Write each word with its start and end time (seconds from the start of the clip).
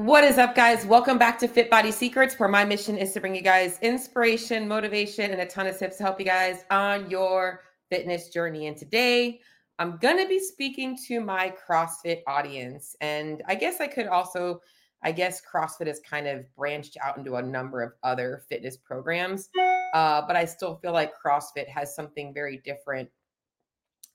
What 0.00 0.24
is 0.24 0.38
up, 0.38 0.54
guys? 0.54 0.86
Welcome 0.86 1.18
back 1.18 1.38
to 1.40 1.46
Fit 1.46 1.68
Body 1.68 1.92
Secrets, 1.92 2.38
where 2.38 2.48
my 2.48 2.64
mission 2.64 2.96
is 2.96 3.12
to 3.12 3.20
bring 3.20 3.34
you 3.34 3.42
guys 3.42 3.78
inspiration, 3.82 4.66
motivation, 4.66 5.30
and 5.30 5.42
a 5.42 5.46
ton 5.46 5.66
of 5.66 5.78
tips 5.78 5.98
to 5.98 6.04
help 6.04 6.18
you 6.18 6.24
guys 6.24 6.64
on 6.70 7.10
your 7.10 7.64
fitness 7.90 8.30
journey. 8.30 8.66
And 8.66 8.78
today, 8.78 9.42
I'm 9.78 9.98
going 9.98 10.16
to 10.16 10.26
be 10.26 10.38
speaking 10.38 10.96
to 11.06 11.20
my 11.20 11.52
CrossFit 11.68 12.22
audience. 12.26 12.96
And 13.02 13.42
I 13.46 13.54
guess 13.54 13.78
I 13.78 13.88
could 13.88 14.06
also, 14.06 14.62
I 15.02 15.12
guess 15.12 15.42
CrossFit 15.42 15.86
has 15.86 16.00
kind 16.00 16.26
of 16.26 16.46
branched 16.56 16.96
out 17.04 17.18
into 17.18 17.34
a 17.34 17.42
number 17.42 17.82
of 17.82 17.92
other 18.02 18.44
fitness 18.48 18.78
programs, 18.78 19.50
uh, 19.92 20.22
but 20.26 20.34
I 20.34 20.46
still 20.46 20.76
feel 20.76 20.94
like 20.94 21.12
CrossFit 21.22 21.68
has 21.68 21.94
something 21.94 22.32
very 22.32 22.62
different 22.64 23.10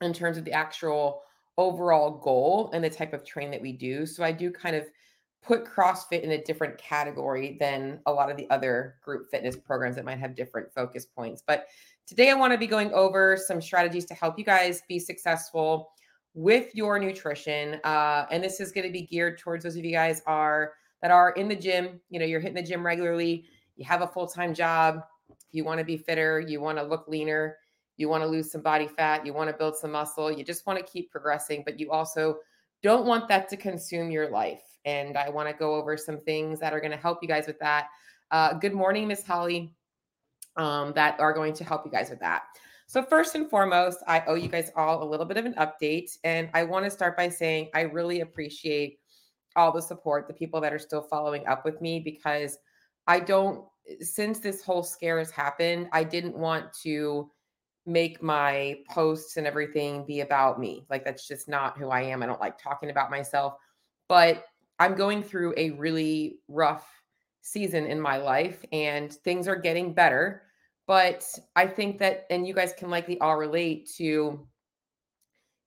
in 0.00 0.12
terms 0.12 0.36
of 0.36 0.44
the 0.44 0.52
actual 0.52 1.22
overall 1.58 2.10
goal 2.10 2.70
and 2.74 2.82
the 2.82 2.90
type 2.90 3.12
of 3.12 3.24
train 3.24 3.52
that 3.52 3.62
we 3.62 3.70
do. 3.70 4.04
So 4.04 4.24
I 4.24 4.32
do 4.32 4.50
kind 4.50 4.74
of 4.74 4.84
put 5.46 5.64
CrossFit 5.64 6.22
in 6.22 6.32
a 6.32 6.42
different 6.42 6.76
category 6.78 7.56
than 7.60 8.00
a 8.06 8.12
lot 8.12 8.30
of 8.30 8.36
the 8.36 8.48
other 8.50 8.96
group 9.02 9.30
fitness 9.30 9.56
programs 9.56 9.96
that 9.96 10.04
might 10.04 10.18
have 10.18 10.34
different 10.34 10.72
focus 10.74 11.06
points. 11.06 11.42
But 11.46 11.66
today 12.06 12.30
I 12.30 12.34
want 12.34 12.52
to 12.52 12.58
be 12.58 12.66
going 12.66 12.92
over 12.92 13.36
some 13.36 13.60
strategies 13.60 14.04
to 14.06 14.14
help 14.14 14.38
you 14.38 14.44
guys 14.44 14.82
be 14.88 14.98
successful 14.98 15.90
with 16.34 16.74
your 16.74 16.98
nutrition. 16.98 17.80
Uh, 17.84 18.26
and 18.30 18.42
this 18.42 18.60
is 18.60 18.72
going 18.72 18.86
to 18.86 18.92
be 18.92 19.02
geared 19.02 19.38
towards 19.38 19.64
those 19.64 19.76
of 19.76 19.84
you 19.84 19.92
guys 19.92 20.20
are 20.26 20.72
that 21.00 21.10
are 21.10 21.30
in 21.32 21.48
the 21.48 21.56
gym. 21.56 22.00
You 22.10 22.18
know, 22.18 22.26
you're 22.26 22.40
hitting 22.40 22.56
the 22.56 22.62
gym 22.62 22.84
regularly. 22.84 23.46
You 23.76 23.84
have 23.84 24.02
a 24.02 24.06
full 24.06 24.26
time 24.26 24.52
job. 24.52 25.02
You 25.52 25.64
want 25.64 25.78
to 25.78 25.84
be 25.84 25.96
fitter. 25.96 26.40
You 26.40 26.60
want 26.60 26.78
to 26.78 26.84
look 26.84 27.06
leaner. 27.06 27.56
You 27.96 28.08
want 28.08 28.22
to 28.22 28.28
lose 28.28 28.50
some 28.50 28.60
body 28.60 28.88
fat. 28.88 29.24
You 29.24 29.32
want 29.32 29.48
to 29.48 29.56
build 29.56 29.76
some 29.76 29.92
muscle. 29.92 30.30
You 30.30 30.44
just 30.44 30.66
want 30.66 30.78
to 30.78 30.84
keep 30.84 31.10
progressing, 31.10 31.62
but 31.64 31.80
you 31.80 31.90
also 31.90 32.38
don't 32.82 33.06
want 33.06 33.28
that 33.28 33.48
to 33.48 33.56
consume 33.56 34.10
your 34.10 34.28
life 34.28 34.65
and 34.86 35.18
I 35.18 35.28
want 35.28 35.48
to 35.48 35.54
go 35.54 35.74
over 35.74 35.96
some 35.96 36.20
things 36.20 36.60
that 36.60 36.72
are 36.72 36.80
going 36.80 36.92
to 36.92 36.96
help 36.96 37.18
you 37.20 37.28
guys 37.28 37.46
with 37.46 37.58
that. 37.58 37.88
Uh, 38.30 38.54
good 38.54 38.72
morning, 38.72 39.08
Miss 39.08 39.24
Holly, 39.24 39.74
um, 40.56 40.92
that 40.94 41.18
are 41.20 41.32
going 41.32 41.52
to 41.54 41.64
help 41.64 41.84
you 41.84 41.90
guys 41.90 42.08
with 42.08 42.20
that. 42.20 42.44
So, 42.86 43.02
first 43.02 43.34
and 43.34 43.50
foremost, 43.50 43.98
I 44.06 44.22
owe 44.28 44.36
you 44.36 44.48
guys 44.48 44.70
all 44.76 45.02
a 45.02 45.08
little 45.08 45.26
bit 45.26 45.36
of 45.36 45.44
an 45.44 45.54
update. 45.54 46.16
And 46.22 46.48
I 46.54 46.62
want 46.62 46.84
to 46.84 46.90
start 46.90 47.16
by 47.16 47.28
saying 47.28 47.68
I 47.74 47.82
really 47.82 48.20
appreciate 48.20 49.00
all 49.56 49.72
the 49.72 49.82
support, 49.82 50.28
the 50.28 50.34
people 50.34 50.60
that 50.60 50.72
are 50.72 50.78
still 50.78 51.02
following 51.02 51.46
up 51.46 51.64
with 51.64 51.80
me, 51.80 51.98
because 51.98 52.58
I 53.08 53.20
don't, 53.20 53.64
since 54.00 54.38
this 54.38 54.62
whole 54.62 54.84
scare 54.84 55.18
has 55.18 55.32
happened, 55.32 55.88
I 55.92 56.04
didn't 56.04 56.36
want 56.36 56.72
to 56.84 57.30
make 57.86 58.22
my 58.22 58.76
posts 58.90 59.36
and 59.36 59.46
everything 59.46 60.04
be 60.06 60.20
about 60.20 60.60
me. 60.60 60.86
Like, 60.88 61.04
that's 61.04 61.26
just 61.26 61.48
not 61.48 61.76
who 61.78 61.88
I 61.88 62.02
am. 62.02 62.22
I 62.22 62.26
don't 62.26 62.40
like 62.40 62.58
talking 62.58 62.90
about 62.90 63.10
myself. 63.10 63.54
But 64.08 64.44
I'm 64.78 64.94
going 64.94 65.22
through 65.22 65.54
a 65.56 65.70
really 65.70 66.40
rough 66.48 66.86
season 67.40 67.86
in 67.86 68.00
my 68.00 68.16
life 68.16 68.64
and 68.72 69.12
things 69.12 69.48
are 69.48 69.56
getting 69.56 69.92
better. 69.92 70.42
But 70.86 71.26
I 71.54 71.66
think 71.66 71.98
that, 71.98 72.26
and 72.30 72.46
you 72.46 72.54
guys 72.54 72.72
can 72.76 72.90
likely 72.90 73.18
all 73.20 73.36
relate 73.36 73.90
to, 73.96 74.46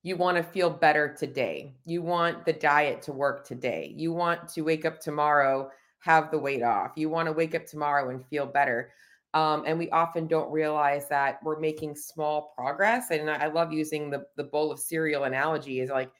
you 0.04 0.16
want 0.16 0.38
to 0.38 0.44
feel 0.44 0.70
better 0.70 1.14
today. 1.14 1.76
You 1.86 2.02
want 2.02 2.46
the 2.46 2.54
diet 2.54 3.02
to 3.04 3.12
work 3.12 3.46
today. 3.46 3.94
You 3.98 4.14
want 4.14 4.48
to 4.50 4.62
wake 4.62 4.86
up 4.86 5.00
tomorrow, 5.00 5.72
have 6.00 6.32
the 6.32 6.40
weight 6.40 6.64
off. 6.64 6.92
You 6.96 7.10
want 7.10 7.28
to 7.28 7.34
wake 7.34 7.54
up 7.56 7.66
tomorrow 7.66 8.10
and 8.10 8.26
feel 8.28 8.46
better. 8.46 8.92
Um, 9.34 9.64
and 9.68 9.78
we 9.78 9.90
often 9.90 10.26
don't 10.26 10.52
realize 10.52 11.10
that 11.10 11.40
we're 11.44 11.60
making 11.60 11.96
small 11.96 12.54
progress. 12.58 13.12
And 13.12 13.30
I 13.30 13.48
love 13.48 13.74
using 13.74 14.10
the, 14.10 14.26
the 14.38 14.46
bowl 14.46 14.72
of 14.72 14.80
cereal 14.80 15.26
analogy 15.26 15.82
is 15.82 15.90
like, 15.90 16.12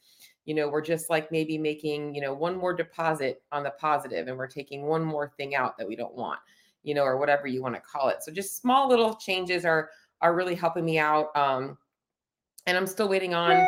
you 0.46 0.56
know 0.56 0.68
we're 0.68 0.82
just 0.82 1.10
like 1.10 1.32
maybe 1.32 1.58
making 1.58 2.16
you 2.16 2.22
know 2.22 2.34
one 2.34 2.56
more 2.58 2.74
deposit 2.74 3.42
on 3.52 3.64
the 3.64 3.72
positive 3.72 4.28
and 4.28 4.38
we're 4.38 4.48
taking 4.48 4.84
one 4.84 5.04
more 5.04 5.32
thing 5.38 5.56
out 5.56 5.78
that 5.78 5.88
we 5.88 5.96
don't 5.96 6.16
want 6.16 6.40
you 6.84 6.94
know 6.94 7.04
or 7.04 7.18
whatever 7.18 7.48
you 7.48 7.62
want 7.62 7.76
to 7.76 7.82
call 7.82 8.10
it. 8.10 8.24
So 8.24 8.32
just 8.32 8.60
small 8.62 8.88
little 8.88 9.16
changes 9.16 9.66
are 9.66 9.90
are 10.22 10.36
really 10.36 10.56
helping 10.56 10.86
me 10.86 11.00
out 11.00 11.36
um 11.36 11.78
and 12.66 12.78
i'm 12.78 12.88
still 12.88 13.08
waiting 13.08 13.34
on 13.34 13.66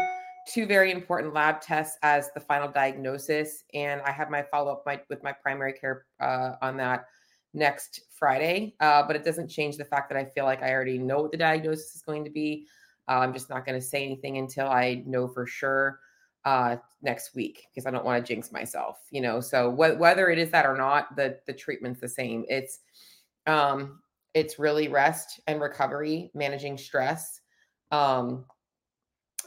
two 0.48 0.66
very 0.66 0.92
important 0.92 1.34
lab 1.34 1.62
tests 1.62 1.98
as 2.04 2.32
the 2.34 2.40
final 2.40 2.68
diagnosis 2.68 3.64
and 3.74 4.02
i 4.02 4.12
have 4.12 4.30
my 4.30 4.42
follow-up 4.44 4.84
my, 4.86 5.00
with 5.10 5.24
my 5.24 5.32
primary 5.32 5.74
care 5.74 6.06
uh, 6.20 6.54
on 6.62 6.76
that 6.78 7.06
next 7.54 8.02
friday 8.18 8.74
uh, 8.80 9.04
but 9.06 9.16
it 9.16 9.24
doesn't 9.24 9.48
change 9.48 9.78
the 9.78 9.86
fact 9.86 10.10
that 10.10 10.18
i 10.18 10.26
feel 10.26 10.46
like 10.46 10.62
i 10.62 10.72
already 10.72 10.98
know 10.98 11.22
what 11.22 11.32
the 11.32 11.38
diagnosis 11.38 11.96
is 11.96 12.02
going 12.02 12.24
to 12.24 12.32
be. 12.32 12.68
Uh, 13.08 13.20
i'm 13.20 13.34
just 13.34 13.50
not 13.50 13.66
going 13.66 13.80
to 13.80 13.86
say 13.86 14.04
anything 14.04 14.38
until 14.38 14.68
i 14.68 15.02
know 15.06 15.28
for 15.28 15.46
sure 15.46 16.00
uh 16.46 16.78
next 17.02 17.36
week 17.36 17.68
because 17.70 17.86
I 17.86 17.92
don't 17.92 18.06
want 18.06 18.26
to 18.26 18.34
jinx 18.34 18.52
myself, 18.52 19.00
you 19.12 19.22
know. 19.22 19.40
So 19.40 19.72
wh- 19.72 20.00
whether 20.00 20.30
it 20.30 20.38
is 20.38 20.52
that 20.52 20.66
or 20.66 20.78
not, 20.78 21.16
the 21.16 21.40
the 21.48 21.54
treatment's 21.54 22.02
the 22.02 22.10
same. 22.10 22.46
It's 22.48 22.80
um 23.48 24.02
it's 24.34 24.60
really 24.60 24.88
rest 24.88 25.40
and 25.48 25.62
recovery, 25.62 26.32
managing 26.34 26.78
stress. 26.78 27.42
Um 27.92 28.46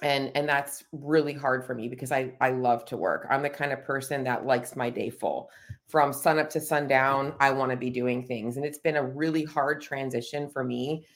and 0.03 0.33
and 0.35 0.49
that's 0.49 0.85
really 0.93 1.33
hard 1.33 1.65
for 1.65 1.75
me 1.75 1.89
because 1.89 2.13
I 2.13 2.33
I 2.41 2.51
love 2.51 2.85
to 2.87 2.97
work. 2.97 3.27
I'm 3.31 3.43
the 3.43 3.51
kind 3.51 3.73
of 3.73 3.85
person 3.85 4.25
that 4.25 4.47
likes 4.47 4.77
my 4.77 4.91
day 4.91 5.11
full. 5.11 5.51
From 5.89 6.13
sun 6.13 6.39
up 6.39 6.51
to 6.51 6.61
sundown, 6.61 7.35
I 7.41 7.51
want 7.51 7.71
to 7.71 7.77
be 7.77 7.91
doing 7.91 8.27
things 8.27 8.57
and 8.57 8.67
it's 8.67 8.79
been 8.79 8.97
a 8.97 9.05
really 9.05 9.45
hard 9.45 9.81
transition 9.81 10.49
for 10.49 10.65
me 10.65 11.07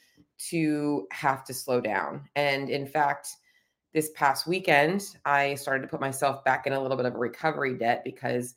to 0.50 1.06
have 1.10 1.44
to 1.44 1.54
slow 1.54 1.80
down. 1.80 2.28
And 2.36 2.70
in 2.70 2.86
fact, 2.86 3.28
this 3.92 4.10
past 4.14 4.46
weekend, 4.46 5.16
I 5.24 5.54
started 5.54 5.82
to 5.82 5.88
put 5.88 6.00
myself 6.00 6.44
back 6.44 6.66
in 6.66 6.72
a 6.72 6.80
little 6.80 6.96
bit 6.96 7.06
of 7.06 7.14
a 7.14 7.18
recovery 7.18 7.74
debt 7.74 8.02
because 8.04 8.54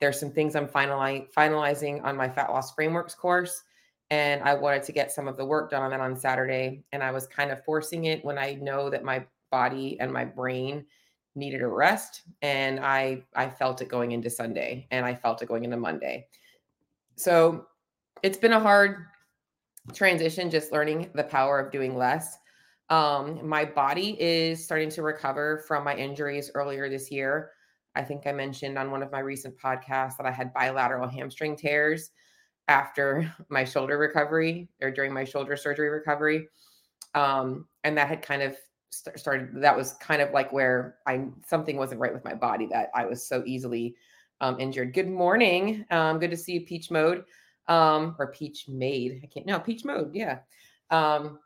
there's 0.00 0.18
some 0.18 0.30
things 0.30 0.56
I'm 0.56 0.66
finali- 0.66 1.32
finalizing 1.32 2.02
on 2.02 2.16
my 2.16 2.28
fat 2.28 2.50
loss 2.50 2.74
frameworks 2.74 3.14
course. 3.14 3.62
And 4.10 4.42
I 4.42 4.54
wanted 4.54 4.82
to 4.82 4.92
get 4.92 5.12
some 5.12 5.28
of 5.28 5.36
the 5.36 5.44
work 5.44 5.70
done 5.70 5.82
on 5.82 5.90
that 5.90 6.00
on 6.00 6.16
Saturday. 6.16 6.84
And 6.92 7.02
I 7.02 7.12
was 7.12 7.26
kind 7.26 7.50
of 7.50 7.64
forcing 7.64 8.06
it 8.06 8.24
when 8.24 8.36
I 8.36 8.54
know 8.54 8.90
that 8.90 9.04
my 9.04 9.24
body 9.50 9.98
and 10.00 10.12
my 10.12 10.24
brain 10.24 10.84
needed 11.34 11.62
a 11.62 11.68
rest. 11.68 12.22
And 12.42 12.80
I 12.80 13.22
I 13.34 13.48
felt 13.48 13.80
it 13.80 13.88
going 13.88 14.12
into 14.12 14.28
Sunday 14.28 14.86
and 14.90 15.06
I 15.06 15.14
felt 15.14 15.40
it 15.40 15.48
going 15.48 15.64
into 15.64 15.76
Monday. 15.76 16.26
So 17.16 17.66
it's 18.22 18.38
been 18.38 18.52
a 18.52 18.60
hard 18.60 19.06
transition, 19.94 20.50
just 20.50 20.72
learning 20.72 21.10
the 21.14 21.24
power 21.24 21.58
of 21.58 21.72
doing 21.72 21.96
less. 21.96 22.38
Um, 22.92 23.48
my 23.48 23.64
body 23.64 24.18
is 24.20 24.62
starting 24.62 24.90
to 24.90 25.02
recover 25.02 25.64
from 25.66 25.82
my 25.82 25.96
injuries 25.96 26.50
earlier 26.54 26.90
this 26.90 27.10
year. 27.10 27.52
I 27.94 28.02
think 28.02 28.26
I 28.26 28.32
mentioned 28.32 28.76
on 28.76 28.90
one 28.90 29.02
of 29.02 29.10
my 29.10 29.20
recent 29.20 29.58
podcasts 29.58 30.18
that 30.18 30.26
I 30.26 30.30
had 30.30 30.52
bilateral 30.52 31.08
hamstring 31.08 31.56
tears 31.56 32.10
after 32.68 33.32
my 33.48 33.64
shoulder 33.64 33.96
recovery 33.96 34.68
or 34.82 34.90
during 34.90 35.10
my 35.10 35.24
shoulder 35.24 35.56
surgery 35.56 35.88
recovery. 35.88 36.48
Um, 37.14 37.66
and 37.82 37.96
that 37.96 38.08
had 38.08 38.20
kind 38.20 38.42
of 38.42 38.58
st- 38.90 39.18
started, 39.18 39.62
that 39.62 39.74
was 39.74 39.94
kind 39.94 40.20
of 40.20 40.32
like 40.32 40.52
where 40.52 40.96
I, 41.06 41.28
something 41.46 41.78
wasn't 41.78 42.00
right 42.02 42.12
with 42.12 42.26
my 42.26 42.34
body 42.34 42.66
that 42.72 42.90
I 42.94 43.06
was 43.06 43.26
so 43.26 43.42
easily 43.46 43.96
um, 44.42 44.60
injured. 44.60 44.92
Good 44.92 45.08
morning. 45.08 45.86
Um, 45.90 46.18
good 46.18 46.30
to 46.30 46.36
see 46.36 46.52
you, 46.52 46.60
Peach 46.60 46.90
Mode 46.90 47.24
um, 47.68 48.16
or 48.18 48.32
Peach 48.32 48.68
Made. 48.68 49.22
I 49.24 49.28
can't, 49.28 49.46
no, 49.46 49.58
Peach 49.60 49.82
Mode. 49.82 50.14
Yeah. 50.14 50.40
Um, 50.90 51.38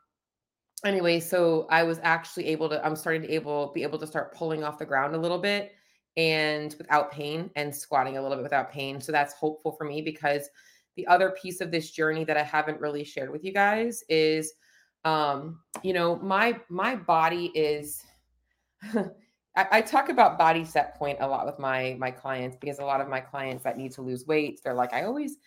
anyway, 0.87 1.19
so 1.19 1.67
I 1.69 1.83
was 1.83 1.99
actually 2.03 2.47
able 2.47 2.69
to, 2.69 2.85
I'm 2.85 2.95
starting 2.95 3.21
to 3.23 3.29
able 3.29 3.71
be 3.73 3.83
able 3.83 3.99
to 3.99 4.07
start 4.07 4.33
pulling 4.33 4.63
off 4.63 4.79
the 4.79 4.85
ground 4.85 5.15
a 5.15 5.19
little 5.19 5.37
bit 5.37 5.73
and 6.15 6.73
without 6.77 7.11
pain 7.11 7.51
and 7.55 7.73
squatting 7.73 8.17
a 8.17 8.21
little 8.21 8.37
bit 8.37 8.43
without 8.43 8.71
pain. 8.71 8.99
So 8.99 9.11
that's 9.11 9.33
hopeful 9.33 9.71
for 9.73 9.83
me 9.83 10.01
because 10.01 10.49
the 10.95 11.05
other 11.07 11.35
piece 11.41 11.61
of 11.61 11.69
this 11.69 11.91
journey 11.91 12.23
that 12.25 12.37
I 12.37 12.43
haven't 12.43 12.81
really 12.81 13.03
shared 13.03 13.29
with 13.29 13.43
you 13.43 13.53
guys 13.53 14.03
is 14.09 14.53
um, 15.05 15.59
you 15.83 15.93
know, 15.93 16.17
my 16.17 16.59
my 16.69 16.95
body 16.95 17.51
is 17.55 18.03
I, 18.93 19.67
I, 19.71 19.81
talk 19.81 20.09
about 20.09 20.37
body 20.37 20.65
set 20.65 20.95
point 20.95 21.19
a 21.21 21.27
lot 21.27 21.45
with 21.45 21.59
my 21.59 21.95
my 21.99 22.11
clients 22.11 22.57
because 22.59 22.79
a 22.79 22.85
lot 22.85 22.99
of 22.99 23.07
my 23.07 23.21
clients 23.21 23.63
that 23.63 23.77
need 23.77 23.91
to 23.93 24.01
lose 24.01 24.27
weight, 24.27 24.59
they're 24.63 24.73
like, 24.73 24.93
I 24.93 25.03
always 25.03 25.37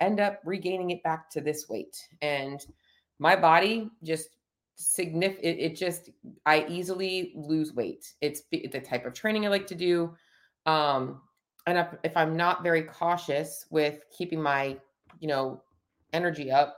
end 0.00 0.20
up 0.20 0.40
regaining 0.44 0.90
it 0.90 1.02
back 1.02 1.30
to 1.30 1.40
this 1.40 1.66
weight. 1.68 1.96
And 2.20 2.60
my 3.18 3.34
body 3.34 3.90
just 4.02 4.28
significant 4.76 5.58
it, 5.58 5.74
just 5.74 6.10
i 6.44 6.66
easily 6.68 7.32
lose 7.34 7.74
weight. 7.74 8.12
It's 8.20 8.42
the 8.52 8.80
type 8.80 9.06
of 9.06 9.14
training 9.14 9.46
i 9.46 9.48
like 9.48 9.66
to 9.68 9.74
do 9.74 10.14
um 10.66 11.22
and 11.66 11.78
if, 11.78 11.86
if 12.04 12.16
i'm 12.16 12.36
not 12.36 12.62
very 12.62 12.82
cautious 12.82 13.64
with 13.70 14.00
keeping 14.16 14.40
my 14.40 14.76
you 15.18 15.28
know 15.28 15.62
energy 16.12 16.50
up 16.50 16.76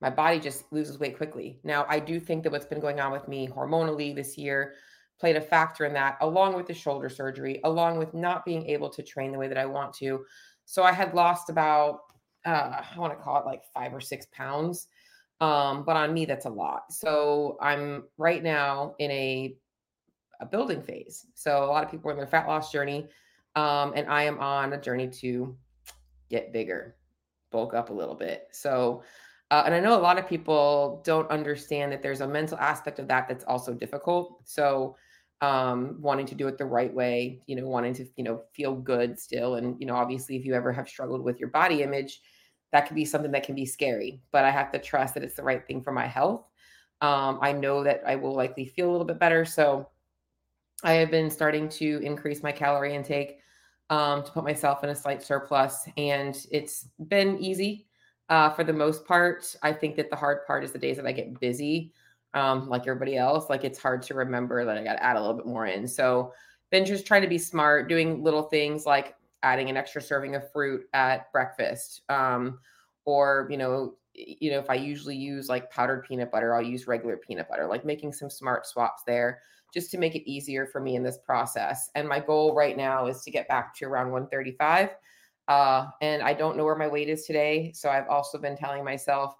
my 0.00 0.10
body 0.10 0.40
just 0.40 0.64
loses 0.72 0.98
weight 0.98 1.16
quickly. 1.16 1.60
Now 1.62 1.86
i 1.88 2.00
do 2.00 2.18
think 2.18 2.42
that 2.42 2.50
what's 2.50 2.66
been 2.66 2.80
going 2.80 2.98
on 2.98 3.12
with 3.12 3.28
me 3.28 3.46
hormonally 3.46 4.12
this 4.12 4.36
year 4.36 4.74
played 5.20 5.36
a 5.36 5.40
factor 5.40 5.84
in 5.84 5.92
that 5.92 6.16
along 6.20 6.56
with 6.56 6.66
the 6.66 6.74
shoulder 6.74 7.08
surgery 7.08 7.60
along 7.62 7.96
with 7.96 8.12
not 8.12 8.44
being 8.44 8.66
able 8.66 8.90
to 8.90 9.04
train 9.04 9.30
the 9.30 9.38
way 9.38 9.46
that 9.46 9.58
i 9.58 9.66
want 9.66 9.94
to. 9.94 10.24
So 10.64 10.82
i 10.82 10.90
had 10.90 11.14
lost 11.14 11.48
about 11.48 12.00
uh, 12.44 12.82
i 12.92 12.98
want 12.98 13.16
to 13.16 13.22
call 13.22 13.38
it 13.38 13.46
like 13.46 13.62
five 13.72 13.94
or 13.94 14.00
six 14.00 14.26
pounds 14.32 14.88
um, 15.40 15.84
but 15.84 15.96
on 15.96 16.12
me, 16.14 16.24
that's 16.24 16.46
a 16.46 16.50
lot. 16.50 16.92
So 16.92 17.56
I'm 17.60 18.04
right 18.18 18.42
now 18.42 18.94
in 18.98 19.10
a, 19.10 19.56
a 20.40 20.46
building 20.46 20.82
phase. 20.82 21.26
So 21.34 21.64
a 21.64 21.66
lot 21.66 21.84
of 21.84 21.90
people 21.90 22.10
are 22.10 22.12
in 22.12 22.18
their 22.18 22.26
fat 22.26 22.46
loss 22.46 22.70
journey. 22.70 23.08
Um, 23.54 23.92
and 23.94 24.08
I 24.08 24.22
am 24.24 24.38
on 24.38 24.72
a 24.72 24.80
journey 24.80 25.08
to 25.08 25.56
get 26.30 26.52
bigger, 26.52 26.96
bulk 27.50 27.74
up 27.74 27.90
a 27.90 27.92
little 27.92 28.14
bit. 28.14 28.48
So, 28.52 29.02
uh, 29.50 29.64
and 29.66 29.74
I 29.74 29.80
know 29.80 29.98
a 29.98 30.00
lot 30.00 30.18
of 30.18 30.26
people 30.26 31.02
don't 31.04 31.30
understand 31.30 31.92
that 31.92 32.02
there's 32.02 32.22
a 32.22 32.28
mental 32.28 32.56
aspect 32.58 32.98
of 32.98 33.08
that 33.08 33.28
that's 33.28 33.44
also 33.44 33.74
difficult. 33.74 34.40
So, 34.44 34.96
um, 35.42 35.96
wanting 36.00 36.26
to 36.26 36.34
do 36.36 36.46
it 36.46 36.56
the 36.56 36.64
right 36.64 36.94
way, 36.94 37.42
you 37.46 37.56
know, 37.56 37.66
wanting 37.66 37.94
to, 37.94 38.06
you 38.16 38.24
know, 38.24 38.42
feel 38.54 38.74
good 38.74 39.18
still. 39.18 39.56
And, 39.56 39.76
you 39.80 39.86
know, 39.86 39.96
obviously, 39.96 40.36
if 40.36 40.46
you 40.46 40.54
ever 40.54 40.72
have 40.72 40.88
struggled 40.88 41.22
with 41.22 41.40
your 41.40 41.50
body 41.50 41.82
image, 41.82 42.20
that 42.72 42.86
could 42.86 42.96
be 42.96 43.04
something 43.04 43.30
that 43.32 43.44
can 43.44 43.54
be 43.54 43.66
scary, 43.66 44.20
but 44.32 44.44
I 44.44 44.50
have 44.50 44.72
to 44.72 44.78
trust 44.78 45.14
that 45.14 45.22
it's 45.22 45.36
the 45.36 45.42
right 45.42 45.64
thing 45.66 45.82
for 45.82 45.92
my 45.92 46.06
health. 46.06 46.46
Um, 47.00 47.38
I 47.42 47.52
know 47.52 47.84
that 47.84 48.02
I 48.06 48.16
will 48.16 48.34
likely 48.34 48.64
feel 48.64 48.90
a 48.90 48.92
little 48.92 49.06
bit 49.06 49.18
better. 49.18 49.44
So, 49.44 49.88
I 50.84 50.94
have 50.94 51.10
been 51.10 51.30
starting 51.30 51.68
to 51.70 52.00
increase 52.02 52.42
my 52.42 52.50
calorie 52.50 52.94
intake 52.94 53.38
um, 53.90 54.24
to 54.24 54.32
put 54.32 54.42
myself 54.42 54.82
in 54.82 54.90
a 54.90 54.94
slight 54.94 55.22
surplus, 55.22 55.86
and 55.96 56.46
it's 56.50 56.88
been 57.08 57.38
easy 57.38 57.86
uh, 58.28 58.50
for 58.50 58.64
the 58.64 58.72
most 58.72 59.04
part. 59.04 59.54
I 59.62 59.72
think 59.72 59.96
that 59.96 60.10
the 60.10 60.16
hard 60.16 60.46
part 60.46 60.64
is 60.64 60.72
the 60.72 60.78
days 60.78 60.96
that 60.96 61.06
I 61.06 61.12
get 61.12 61.38
busy, 61.38 61.92
um, 62.34 62.68
like 62.68 62.82
everybody 62.82 63.16
else. 63.16 63.48
Like 63.50 63.64
it's 63.64 63.78
hard 63.78 64.02
to 64.04 64.14
remember 64.14 64.64
that 64.64 64.78
I 64.78 64.82
got 64.82 64.94
to 64.94 65.04
add 65.04 65.16
a 65.16 65.20
little 65.20 65.36
bit 65.36 65.46
more 65.46 65.66
in. 65.66 65.86
So, 65.86 66.32
been 66.70 66.86
just 66.86 67.06
trying 67.06 67.22
to 67.22 67.28
be 67.28 67.38
smart, 67.38 67.88
doing 67.88 68.24
little 68.24 68.44
things 68.44 68.86
like 68.86 69.14
adding 69.42 69.70
an 69.70 69.76
extra 69.76 70.00
serving 70.00 70.34
of 70.34 70.50
fruit 70.52 70.82
at 70.92 71.30
breakfast, 71.32 72.02
um, 72.08 72.58
or 73.04 73.48
you 73.50 73.56
know, 73.56 73.94
you 74.14 74.50
know, 74.50 74.58
if 74.58 74.68
I 74.68 74.74
usually 74.74 75.16
use 75.16 75.48
like 75.48 75.70
powdered 75.70 76.04
peanut 76.04 76.30
butter, 76.30 76.54
I'll 76.54 76.62
use 76.62 76.86
regular 76.86 77.16
peanut 77.16 77.48
butter. 77.48 77.66
Like 77.66 77.84
making 77.84 78.12
some 78.12 78.30
smart 78.30 78.66
swaps 78.66 79.02
there 79.06 79.40
just 79.72 79.90
to 79.90 79.98
make 79.98 80.14
it 80.14 80.30
easier 80.30 80.66
for 80.66 80.80
me 80.80 80.96
in 80.96 81.02
this 81.02 81.18
process. 81.24 81.90
And 81.94 82.08
my 82.08 82.20
goal 82.20 82.54
right 82.54 82.76
now 82.76 83.06
is 83.06 83.22
to 83.22 83.30
get 83.30 83.48
back 83.48 83.74
to 83.76 83.86
around 83.86 84.10
135. 84.10 84.90
Uh, 85.48 85.86
and 86.00 86.22
I 86.22 86.34
don't 86.34 86.56
know 86.56 86.64
where 86.64 86.76
my 86.76 86.88
weight 86.88 87.08
is 87.08 87.24
today. 87.24 87.72
So 87.74 87.88
I've 87.88 88.08
also 88.08 88.38
been 88.38 88.56
telling 88.56 88.84
myself, 88.84 89.34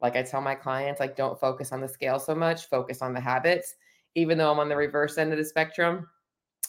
like 0.00 0.16
I 0.16 0.22
tell 0.22 0.40
my 0.40 0.54
clients, 0.54 1.00
like 1.00 1.16
don't 1.16 1.38
focus 1.38 1.72
on 1.72 1.80
the 1.80 1.88
scale 1.88 2.18
so 2.18 2.34
much, 2.34 2.68
focus 2.68 3.02
on 3.02 3.14
the 3.14 3.20
habits, 3.20 3.74
even 4.14 4.38
though 4.38 4.50
I'm 4.50 4.58
on 4.58 4.68
the 4.68 4.76
reverse 4.76 5.18
end 5.18 5.32
of 5.32 5.38
the 5.38 5.44
spectrum. 5.44 6.08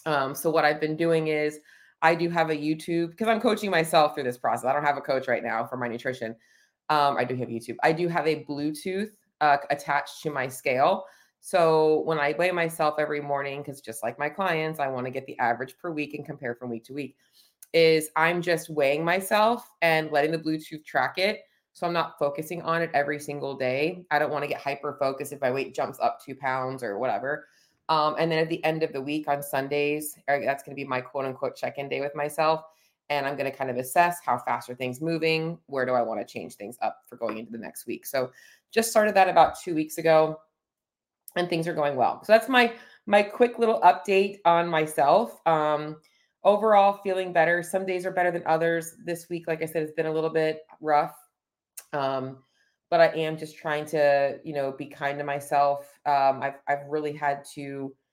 Um, 0.05 0.35
so 0.35 0.49
what 0.49 0.65
I've 0.65 0.79
been 0.79 0.95
doing 0.95 1.27
is 1.27 1.59
I 2.01 2.15
do 2.15 2.29
have 2.29 2.49
a 2.49 2.55
YouTube 2.55 3.11
because 3.11 3.27
I'm 3.27 3.41
coaching 3.41 3.71
myself 3.71 4.13
through 4.13 4.23
this 4.23 4.37
process. 4.37 4.65
I 4.65 4.73
don't 4.73 4.83
have 4.83 4.97
a 4.97 5.01
coach 5.01 5.27
right 5.27 5.43
now 5.43 5.65
for 5.65 5.77
my 5.77 5.87
nutrition. 5.87 6.35
Um, 6.89 7.17
I 7.17 7.23
do 7.23 7.35
have 7.35 7.49
YouTube. 7.49 7.75
I 7.83 7.91
do 7.91 8.07
have 8.07 8.27
a 8.27 8.45
Bluetooth 8.45 9.09
uh, 9.41 9.57
attached 9.69 10.21
to 10.23 10.31
my 10.31 10.47
scale. 10.47 11.05
So 11.39 12.01
when 12.05 12.19
I 12.19 12.33
weigh 12.37 12.51
myself 12.51 12.95
every 12.99 13.21
morning, 13.21 13.61
because 13.61 13.81
just 13.81 14.03
like 14.03 14.17
my 14.19 14.29
clients, 14.29 14.79
I 14.79 14.87
want 14.87 15.05
to 15.05 15.11
get 15.11 15.25
the 15.25 15.37
average 15.39 15.75
per 15.77 15.91
week 15.91 16.13
and 16.13 16.25
compare 16.25 16.55
from 16.55 16.69
week 16.69 16.83
to 16.85 16.93
week, 16.93 17.15
is 17.73 18.09
I'm 18.15 18.41
just 18.41 18.69
weighing 18.69 19.03
myself 19.03 19.69
and 19.81 20.11
letting 20.11 20.31
the 20.31 20.39
Bluetooth 20.39 20.85
track 20.85 21.17
it. 21.17 21.41
So 21.73 21.85
I'm 21.85 21.93
not 21.93 22.17
focusing 22.17 22.61
on 22.63 22.81
it 22.81 22.89
every 22.93 23.19
single 23.19 23.55
day. 23.55 24.03
I 24.09 24.17
don't 24.17 24.31
want 24.31 24.43
to 24.43 24.47
get 24.47 24.59
hyper 24.59 24.97
focused 24.99 25.31
if 25.31 25.41
my 25.41 25.51
weight 25.51 25.75
jumps 25.75 25.99
up 25.99 26.19
two 26.23 26.33
pounds 26.33 26.81
or 26.81 26.97
whatever. 26.97 27.45
Um, 27.89 28.15
and 28.19 28.31
then 28.31 28.39
at 28.39 28.49
the 28.49 28.63
end 28.63 28.83
of 28.83 28.91
the 28.91 29.01
week 29.01 29.27
on 29.27 29.41
Sundays, 29.41 30.17
that's 30.27 30.63
going 30.63 30.75
to 30.75 30.81
be 30.81 30.85
my 30.85 31.01
quote 31.01 31.25
unquote 31.25 31.55
check 31.55 31.77
in 31.77 31.87
day 31.87 32.01
with 32.01 32.15
myself. 32.15 32.63
And 33.09 33.25
I'm 33.25 33.37
going 33.37 33.49
to 33.49 33.57
kind 33.57 33.69
of 33.69 33.77
assess 33.77 34.17
how 34.25 34.37
fast 34.37 34.69
are 34.69 34.75
things 34.75 34.99
moving? 34.99 35.57
Where 35.67 35.85
do 35.85 35.93
I 35.93 36.01
want 36.01 36.19
to 36.19 36.25
change 36.25 36.55
things 36.55 36.77
up 36.81 37.03
for 37.07 37.15
going 37.15 37.37
into 37.37 37.51
the 37.51 37.57
next 37.57 37.87
week? 37.87 38.05
So 38.05 38.31
just 38.71 38.91
started 38.91 39.15
that 39.15 39.29
about 39.29 39.57
two 39.61 39.73
weeks 39.73 39.97
ago 39.97 40.41
and 41.37 41.49
things 41.49 41.67
are 41.67 41.73
going 41.73 41.95
well. 41.95 42.23
So 42.23 42.33
that's 42.33 42.49
my 42.49 42.73
my 43.05 43.23
quick 43.23 43.57
little 43.57 43.79
update 43.81 44.39
on 44.43 44.67
myself. 44.67 45.39
Um, 45.45 45.97
overall, 46.43 46.99
feeling 47.03 47.31
better. 47.31 47.63
Some 47.63 47.85
days 47.85 48.05
are 48.05 48.11
better 48.11 48.31
than 48.31 48.43
others. 48.45 48.95
This 49.05 49.29
week, 49.29 49.47
like 49.47 49.61
I 49.61 49.65
said, 49.65 49.81
has 49.81 49.91
been 49.91 50.07
a 50.07 50.11
little 50.11 50.29
bit 50.29 50.61
rough. 50.81 51.15
Um, 51.93 52.43
but 52.89 52.99
I 52.99 53.07
am 53.07 53.37
just 53.37 53.57
trying 53.57 53.85
to, 53.87 54.39
you 54.43 54.53
know, 54.53 54.71
be 54.71 54.85
kind 54.85 55.17
to 55.17 55.23
myself. 55.23 55.99
Um, 56.05 56.41
I've 56.41 56.59
I've 56.67 56.87
really 56.87 57.13
had 57.13 57.45
to. 57.55 57.93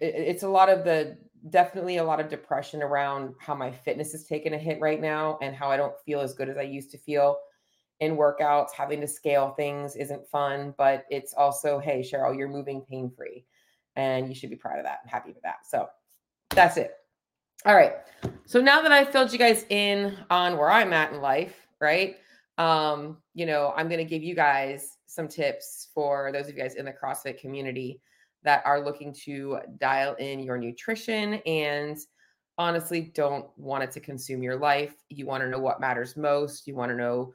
It, 0.00 0.14
it's 0.14 0.44
a 0.44 0.48
lot 0.48 0.68
of 0.68 0.84
the 0.84 1.18
definitely 1.50 1.98
a 1.98 2.04
lot 2.04 2.20
of 2.20 2.28
depression 2.28 2.82
around 2.82 3.34
how 3.38 3.54
my 3.54 3.70
fitness 3.70 4.14
is 4.14 4.24
taking 4.24 4.54
a 4.54 4.58
hit 4.58 4.80
right 4.80 5.00
now 5.00 5.38
and 5.42 5.54
how 5.54 5.70
I 5.70 5.76
don't 5.76 5.98
feel 6.06 6.20
as 6.20 6.32
good 6.32 6.48
as 6.48 6.56
I 6.56 6.62
used 6.62 6.90
to 6.92 6.98
feel 6.98 7.38
in 8.00 8.16
workouts, 8.16 8.72
having 8.72 9.00
to 9.00 9.08
scale 9.08 9.50
things 9.50 9.96
isn't 9.96 10.26
fun, 10.26 10.74
but 10.78 11.04
it's 11.10 11.34
also, 11.34 11.78
hey, 11.78 12.00
Cheryl, 12.00 12.36
you're 12.36 12.48
moving 12.48 12.82
pain 12.82 13.10
free 13.16 13.44
and 13.96 14.28
you 14.28 14.34
should 14.34 14.50
be 14.50 14.56
proud 14.56 14.78
of 14.78 14.84
that 14.84 15.00
and 15.02 15.10
happy 15.10 15.32
with 15.32 15.42
that. 15.42 15.66
So 15.66 15.88
that's 16.50 16.76
it. 16.76 16.92
All 17.64 17.74
right. 17.74 17.94
So 18.46 18.60
now 18.60 18.82
that 18.82 18.92
I 18.92 19.04
filled 19.04 19.32
you 19.32 19.38
guys 19.38 19.64
in 19.68 20.16
on 20.30 20.58
where 20.58 20.70
I'm 20.70 20.92
at 20.92 21.12
in 21.12 21.20
life, 21.20 21.66
right? 21.80 22.16
Um, 22.58 23.18
you 23.34 23.46
know, 23.46 23.72
I'm 23.76 23.88
going 23.88 23.98
to 23.98 24.04
give 24.04 24.22
you 24.22 24.34
guys 24.34 24.98
some 25.06 25.28
tips 25.28 25.88
for 25.94 26.30
those 26.32 26.48
of 26.48 26.56
you 26.56 26.62
guys 26.62 26.74
in 26.74 26.84
the 26.84 26.92
CrossFit 26.92 27.38
community 27.38 28.00
that 28.42 28.62
are 28.64 28.84
looking 28.84 29.12
to 29.24 29.58
dial 29.78 30.14
in 30.14 30.40
your 30.40 30.58
nutrition 30.58 31.34
and 31.46 31.98
honestly 32.58 33.12
don't 33.14 33.46
want 33.56 33.82
it 33.82 33.90
to 33.92 34.00
consume 34.00 34.42
your 34.42 34.56
life. 34.56 34.94
You 35.08 35.26
want 35.26 35.42
to 35.42 35.48
know 35.48 35.58
what 35.58 35.80
matters 35.80 36.16
most. 36.16 36.66
You 36.66 36.74
want 36.74 36.90
to 36.90 36.96
know 36.96 37.32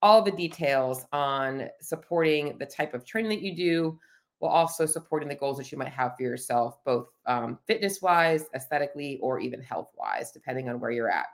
all 0.00 0.22
the 0.22 0.32
details 0.32 1.04
on 1.12 1.68
supporting 1.80 2.56
the 2.58 2.66
type 2.66 2.94
of 2.94 3.04
training 3.04 3.30
that 3.30 3.42
you 3.42 3.54
do 3.54 3.98
while 4.38 4.50
also 4.50 4.86
supporting 4.86 5.28
the 5.28 5.34
goals 5.34 5.56
that 5.58 5.70
you 5.70 5.78
might 5.78 5.92
have 5.92 6.16
for 6.16 6.24
yourself, 6.24 6.82
both 6.84 7.06
um, 7.26 7.58
fitness 7.66 8.02
wise, 8.02 8.46
aesthetically, 8.56 9.20
or 9.22 9.38
even 9.38 9.62
health 9.62 9.90
wise, 9.96 10.32
depending 10.32 10.68
on 10.68 10.80
where 10.80 10.90
you're 10.90 11.10
at. 11.10 11.26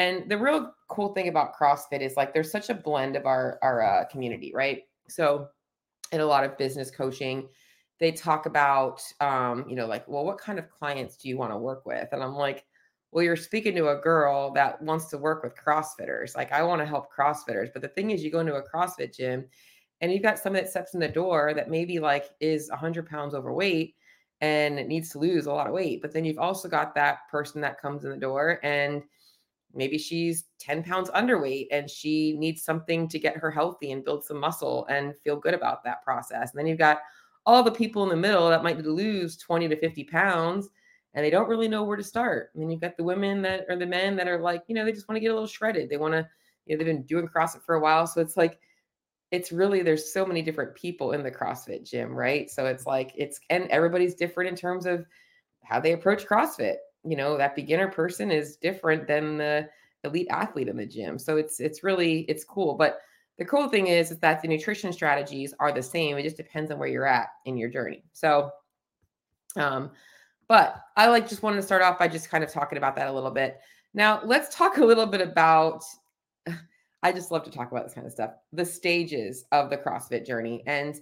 And 0.00 0.30
the 0.30 0.38
real 0.38 0.72
cool 0.88 1.12
thing 1.12 1.28
about 1.28 1.54
CrossFit 1.54 2.00
is 2.00 2.16
like 2.16 2.32
there's 2.32 2.50
such 2.50 2.70
a 2.70 2.74
blend 2.74 3.16
of 3.16 3.26
our 3.26 3.58
our 3.60 3.82
uh, 3.82 4.06
community, 4.06 4.50
right? 4.54 4.84
So, 5.10 5.48
in 6.10 6.22
a 6.22 6.24
lot 6.26 6.42
of 6.42 6.56
business 6.56 6.90
coaching, 6.90 7.48
they 7.98 8.10
talk 8.10 8.46
about, 8.46 9.02
um, 9.20 9.66
you 9.68 9.76
know, 9.76 9.86
like, 9.86 10.08
well, 10.08 10.24
what 10.24 10.38
kind 10.38 10.58
of 10.58 10.70
clients 10.70 11.18
do 11.18 11.28
you 11.28 11.36
want 11.36 11.52
to 11.52 11.58
work 11.58 11.84
with? 11.84 12.08
And 12.12 12.22
I'm 12.22 12.34
like, 12.34 12.64
well, 13.12 13.22
you're 13.22 13.36
speaking 13.36 13.74
to 13.76 13.88
a 13.90 14.00
girl 14.00 14.50
that 14.54 14.80
wants 14.80 15.08
to 15.08 15.18
work 15.18 15.44
with 15.44 15.54
CrossFitters. 15.54 16.34
Like, 16.34 16.50
I 16.50 16.62
want 16.62 16.80
to 16.80 16.86
help 16.86 17.12
CrossFitters. 17.14 17.70
But 17.70 17.82
the 17.82 17.88
thing 17.88 18.10
is, 18.10 18.24
you 18.24 18.30
go 18.30 18.40
into 18.40 18.54
a 18.54 18.62
CrossFit 18.66 19.14
gym 19.14 19.44
and 20.00 20.10
you've 20.10 20.22
got 20.22 20.38
someone 20.38 20.62
that 20.62 20.70
steps 20.70 20.94
in 20.94 21.00
the 21.00 21.08
door 21.08 21.52
that 21.54 21.68
maybe 21.68 21.98
like 22.00 22.30
is 22.40 22.70
100 22.70 23.06
pounds 23.06 23.34
overweight 23.34 23.96
and 24.40 24.76
needs 24.88 25.10
to 25.10 25.18
lose 25.18 25.44
a 25.44 25.52
lot 25.52 25.66
of 25.66 25.74
weight. 25.74 26.00
But 26.00 26.12
then 26.14 26.24
you've 26.24 26.38
also 26.38 26.70
got 26.70 26.94
that 26.94 27.28
person 27.30 27.60
that 27.60 27.82
comes 27.82 28.04
in 28.04 28.10
the 28.10 28.16
door 28.16 28.60
and 28.62 29.02
maybe 29.74 29.98
she's 29.98 30.44
10 30.58 30.82
pounds 30.82 31.10
underweight 31.10 31.68
and 31.70 31.88
she 31.88 32.36
needs 32.38 32.62
something 32.62 33.08
to 33.08 33.18
get 33.18 33.36
her 33.36 33.50
healthy 33.50 33.92
and 33.92 34.04
build 34.04 34.24
some 34.24 34.40
muscle 34.40 34.86
and 34.86 35.14
feel 35.22 35.36
good 35.36 35.54
about 35.54 35.84
that 35.84 36.02
process. 36.02 36.50
And 36.50 36.58
then 36.58 36.66
you've 36.66 36.78
got 36.78 37.00
all 37.46 37.62
the 37.62 37.70
people 37.70 38.02
in 38.02 38.08
the 38.08 38.16
middle 38.16 38.48
that 38.48 38.62
might 38.62 38.84
lose 38.84 39.36
20 39.36 39.68
to 39.68 39.76
50 39.76 40.04
pounds 40.04 40.68
and 41.14 41.24
they 41.24 41.30
don't 41.30 41.48
really 41.48 41.68
know 41.68 41.82
where 41.82 41.96
to 41.96 42.04
start. 42.04 42.50
I 42.54 42.58
mean, 42.58 42.70
you've 42.70 42.80
got 42.80 42.96
the 42.96 43.04
women 43.04 43.42
that 43.42 43.66
are 43.68 43.76
the 43.76 43.86
men 43.86 44.16
that 44.16 44.28
are 44.28 44.40
like, 44.40 44.62
you 44.68 44.74
know, 44.74 44.84
they 44.84 44.92
just 44.92 45.08
want 45.08 45.16
to 45.16 45.20
get 45.20 45.30
a 45.30 45.34
little 45.34 45.46
shredded. 45.46 45.90
They 45.90 45.96
want 45.96 46.14
to, 46.14 46.28
you 46.66 46.74
know, 46.74 46.78
they've 46.78 46.94
been 46.94 47.04
doing 47.04 47.26
CrossFit 47.26 47.62
for 47.64 47.74
a 47.74 47.80
while. 47.80 48.06
So 48.06 48.20
it's 48.20 48.36
like, 48.36 48.58
it's 49.30 49.52
really, 49.52 49.82
there's 49.82 50.12
so 50.12 50.26
many 50.26 50.42
different 50.42 50.74
people 50.74 51.12
in 51.12 51.22
the 51.22 51.30
CrossFit 51.30 51.88
gym, 51.88 52.14
right? 52.14 52.50
So 52.50 52.66
it's 52.66 52.86
like, 52.86 53.12
it's, 53.16 53.40
and 53.48 53.68
everybody's 53.68 54.14
different 54.14 54.50
in 54.50 54.56
terms 54.56 54.86
of 54.86 55.06
how 55.64 55.80
they 55.80 55.92
approach 55.92 56.26
CrossFit. 56.26 56.76
You 57.04 57.16
know, 57.16 57.36
that 57.36 57.56
beginner 57.56 57.88
person 57.88 58.30
is 58.30 58.56
different 58.56 59.06
than 59.06 59.38
the 59.38 59.68
elite 60.04 60.28
athlete 60.30 60.68
in 60.68 60.76
the 60.76 60.86
gym. 60.86 61.18
So 61.18 61.36
it's, 61.36 61.60
it's 61.60 61.82
really, 61.82 62.20
it's 62.22 62.44
cool. 62.44 62.74
But 62.74 63.00
the 63.38 63.44
cool 63.44 63.68
thing 63.68 63.86
is, 63.86 64.10
is 64.10 64.18
that 64.18 64.42
the 64.42 64.48
nutrition 64.48 64.92
strategies 64.92 65.54
are 65.60 65.72
the 65.72 65.82
same. 65.82 66.18
It 66.18 66.24
just 66.24 66.36
depends 66.36 66.70
on 66.70 66.78
where 66.78 66.88
you're 66.88 67.06
at 67.06 67.28
in 67.46 67.56
your 67.56 67.70
journey. 67.70 68.04
So, 68.12 68.50
um, 69.56 69.90
but 70.46 70.82
I 70.96 71.06
like 71.06 71.28
just 71.28 71.42
wanted 71.42 71.56
to 71.56 71.62
start 71.62 71.82
off 71.82 71.98
by 71.98 72.08
just 72.08 72.30
kind 72.30 72.44
of 72.44 72.52
talking 72.52 72.76
about 72.76 72.96
that 72.96 73.08
a 73.08 73.12
little 73.12 73.30
bit. 73.30 73.60
Now, 73.94 74.20
let's 74.24 74.54
talk 74.54 74.76
a 74.76 74.84
little 74.84 75.06
bit 75.06 75.20
about 75.20 75.82
I 77.02 77.12
just 77.12 77.30
love 77.30 77.44
to 77.44 77.50
talk 77.50 77.70
about 77.70 77.84
this 77.84 77.94
kind 77.94 78.06
of 78.06 78.12
stuff. 78.12 78.32
The 78.52 78.64
stages 78.64 79.46
of 79.52 79.70
the 79.70 79.78
CrossFit 79.78 80.26
journey 80.26 80.62
and 80.66 81.00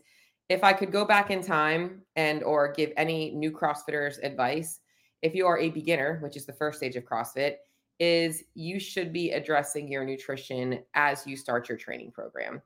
if 0.49 0.65
I 0.65 0.73
could 0.73 0.93
go 0.93 1.05
back 1.05 1.31
in 1.31 1.43
time 1.43 2.03
and 2.17 2.43
or 2.43 2.73
give 2.73 2.93
any 2.97 3.31
new 3.33 3.51
CrossFitters 3.51 4.23
advice, 4.23 4.81
if 5.23 5.35
you 5.35 5.47
are 5.47 5.59
a 5.59 5.71
beginner, 5.71 6.19
which 6.23 6.37
is 6.37 6.47
the 6.47 6.53
first 6.53 6.79
stage 6.79 6.97
of 6.97 7.05
CrossFit, 7.05 7.57
is 7.99 8.45
you 8.55 8.79
should 8.79 9.13
be 9.13 9.33
addressing 9.33 9.89
your 9.89 10.05
nutrition 10.05 10.81
as 10.95 11.27
you 11.27 11.37
start 11.37 11.69
your 11.69 11.79
training 11.79 12.13
program. 12.13 12.63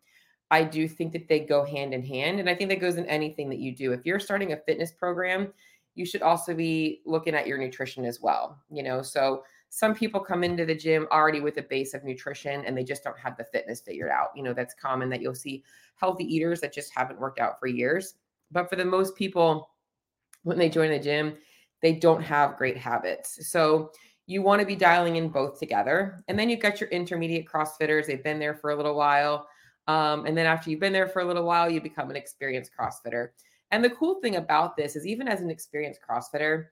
I 0.50 0.64
do 0.64 0.86
think 0.86 1.12
that 1.14 1.28
they 1.28 1.40
go 1.40 1.64
hand 1.64 1.94
in 1.94 2.04
hand 2.04 2.38
and 2.38 2.48
I 2.48 2.54
think 2.54 2.68
that 2.68 2.80
goes 2.80 2.96
in 2.96 3.06
anything 3.06 3.48
that 3.48 3.58
you 3.58 3.74
do. 3.74 3.92
If 3.92 4.04
you're 4.04 4.20
starting 4.20 4.52
a 4.52 4.58
fitness 4.58 4.92
program, 4.92 5.52
you 5.94 6.04
should 6.04 6.20
also 6.20 6.54
be 6.54 7.00
looking 7.06 7.34
at 7.34 7.46
your 7.46 7.56
nutrition 7.56 8.04
as 8.04 8.20
well. 8.20 8.58
You 8.70 8.82
know, 8.82 9.00
so 9.00 9.44
some 9.70 9.94
people 9.94 10.20
come 10.20 10.44
into 10.44 10.66
the 10.66 10.74
gym 10.74 11.08
already 11.10 11.40
with 11.40 11.56
a 11.56 11.62
base 11.62 11.94
of 11.94 12.04
nutrition 12.04 12.66
and 12.66 12.76
they 12.76 12.84
just 12.84 13.02
don't 13.02 13.18
have 13.18 13.38
the 13.38 13.44
fitness 13.44 13.80
figured 13.80 14.10
out. 14.10 14.28
You 14.36 14.42
know, 14.42 14.52
that's 14.52 14.74
common 14.74 15.08
that 15.08 15.22
you'll 15.22 15.34
see 15.34 15.64
healthy 15.96 16.24
eaters 16.24 16.60
that 16.60 16.74
just 16.74 16.92
haven't 16.94 17.18
worked 17.18 17.40
out 17.40 17.58
for 17.58 17.66
years. 17.66 18.16
But 18.50 18.68
for 18.68 18.76
the 18.76 18.84
most 18.84 19.16
people, 19.16 19.70
when 20.42 20.58
they 20.58 20.68
join 20.68 20.90
the 20.90 20.98
gym, 20.98 21.38
they 21.82 21.92
don't 21.92 22.22
have 22.22 22.56
great 22.56 22.76
habits. 22.76 23.50
So 23.50 23.90
you 24.26 24.40
want 24.40 24.60
to 24.60 24.66
be 24.66 24.76
dialing 24.76 25.16
in 25.16 25.28
both 25.28 25.58
together. 25.58 26.22
And 26.28 26.38
then 26.38 26.48
you've 26.48 26.60
got 26.60 26.80
your 26.80 26.88
intermediate 26.90 27.46
CrossFitters. 27.46 28.06
They've 28.06 28.22
been 28.22 28.38
there 28.38 28.54
for 28.54 28.70
a 28.70 28.76
little 28.76 28.94
while. 28.94 29.48
Um, 29.88 30.26
and 30.26 30.36
then 30.36 30.46
after 30.46 30.70
you've 30.70 30.80
been 30.80 30.92
there 30.92 31.08
for 31.08 31.22
a 31.22 31.24
little 31.24 31.44
while, 31.44 31.68
you 31.68 31.80
become 31.80 32.08
an 32.08 32.16
experienced 32.16 32.70
CrossFitter. 32.78 33.28
And 33.72 33.82
the 33.82 33.90
cool 33.90 34.20
thing 34.20 34.36
about 34.36 34.76
this 34.76 34.96
is, 34.96 35.06
even 35.06 35.26
as 35.26 35.40
an 35.40 35.50
experienced 35.50 36.00
CrossFitter, 36.08 36.66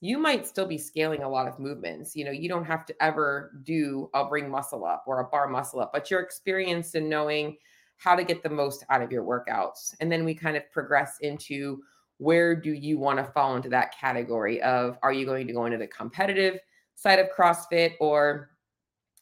you 0.00 0.18
might 0.18 0.46
still 0.46 0.66
be 0.66 0.78
scaling 0.78 1.22
a 1.22 1.28
lot 1.28 1.46
of 1.46 1.58
movements. 1.58 2.16
You 2.16 2.24
know, 2.24 2.30
you 2.30 2.48
don't 2.48 2.64
have 2.64 2.86
to 2.86 3.02
ever 3.02 3.52
do 3.64 4.10
a 4.14 4.28
ring 4.28 4.50
muscle 4.50 4.84
up 4.84 5.04
or 5.06 5.20
a 5.20 5.24
bar 5.24 5.48
muscle 5.48 5.80
up, 5.80 5.92
but 5.92 6.10
you're 6.10 6.20
experienced 6.20 6.94
in 6.94 7.08
knowing 7.08 7.56
how 7.96 8.14
to 8.14 8.24
get 8.24 8.42
the 8.42 8.48
most 8.48 8.84
out 8.90 9.02
of 9.02 9.12
your 9.12 9.24
workouts. 9.24 9.94
And 10.00 10.10
then 10.10 10.24
we 10.24 10.34
kind 10.34 10.56
of 10.56 10.70
progress 10.72 11.18
into 11.20 11.82
where 12.18 12.54
do 12.54 12.72
you 12.72 12.98
want 12.98 13.18
to 13.18 13.24
fall 13.24 13.56
into 13.56 13.68
that 13.68 13.96
category 13.98 14.60
of 14.62 14.98
are 15.02 15.12
you 15.12 15.24
going 15.24 15.46
to 15.46 15.52
go 15.52 15.64
into 15.64 15.78
the 15.78 15.86
competitive 15.86 16.58
side 16.94 17.18
of 17.18 17.28
CrossFit 17.36 17.92
or 18.00 18.50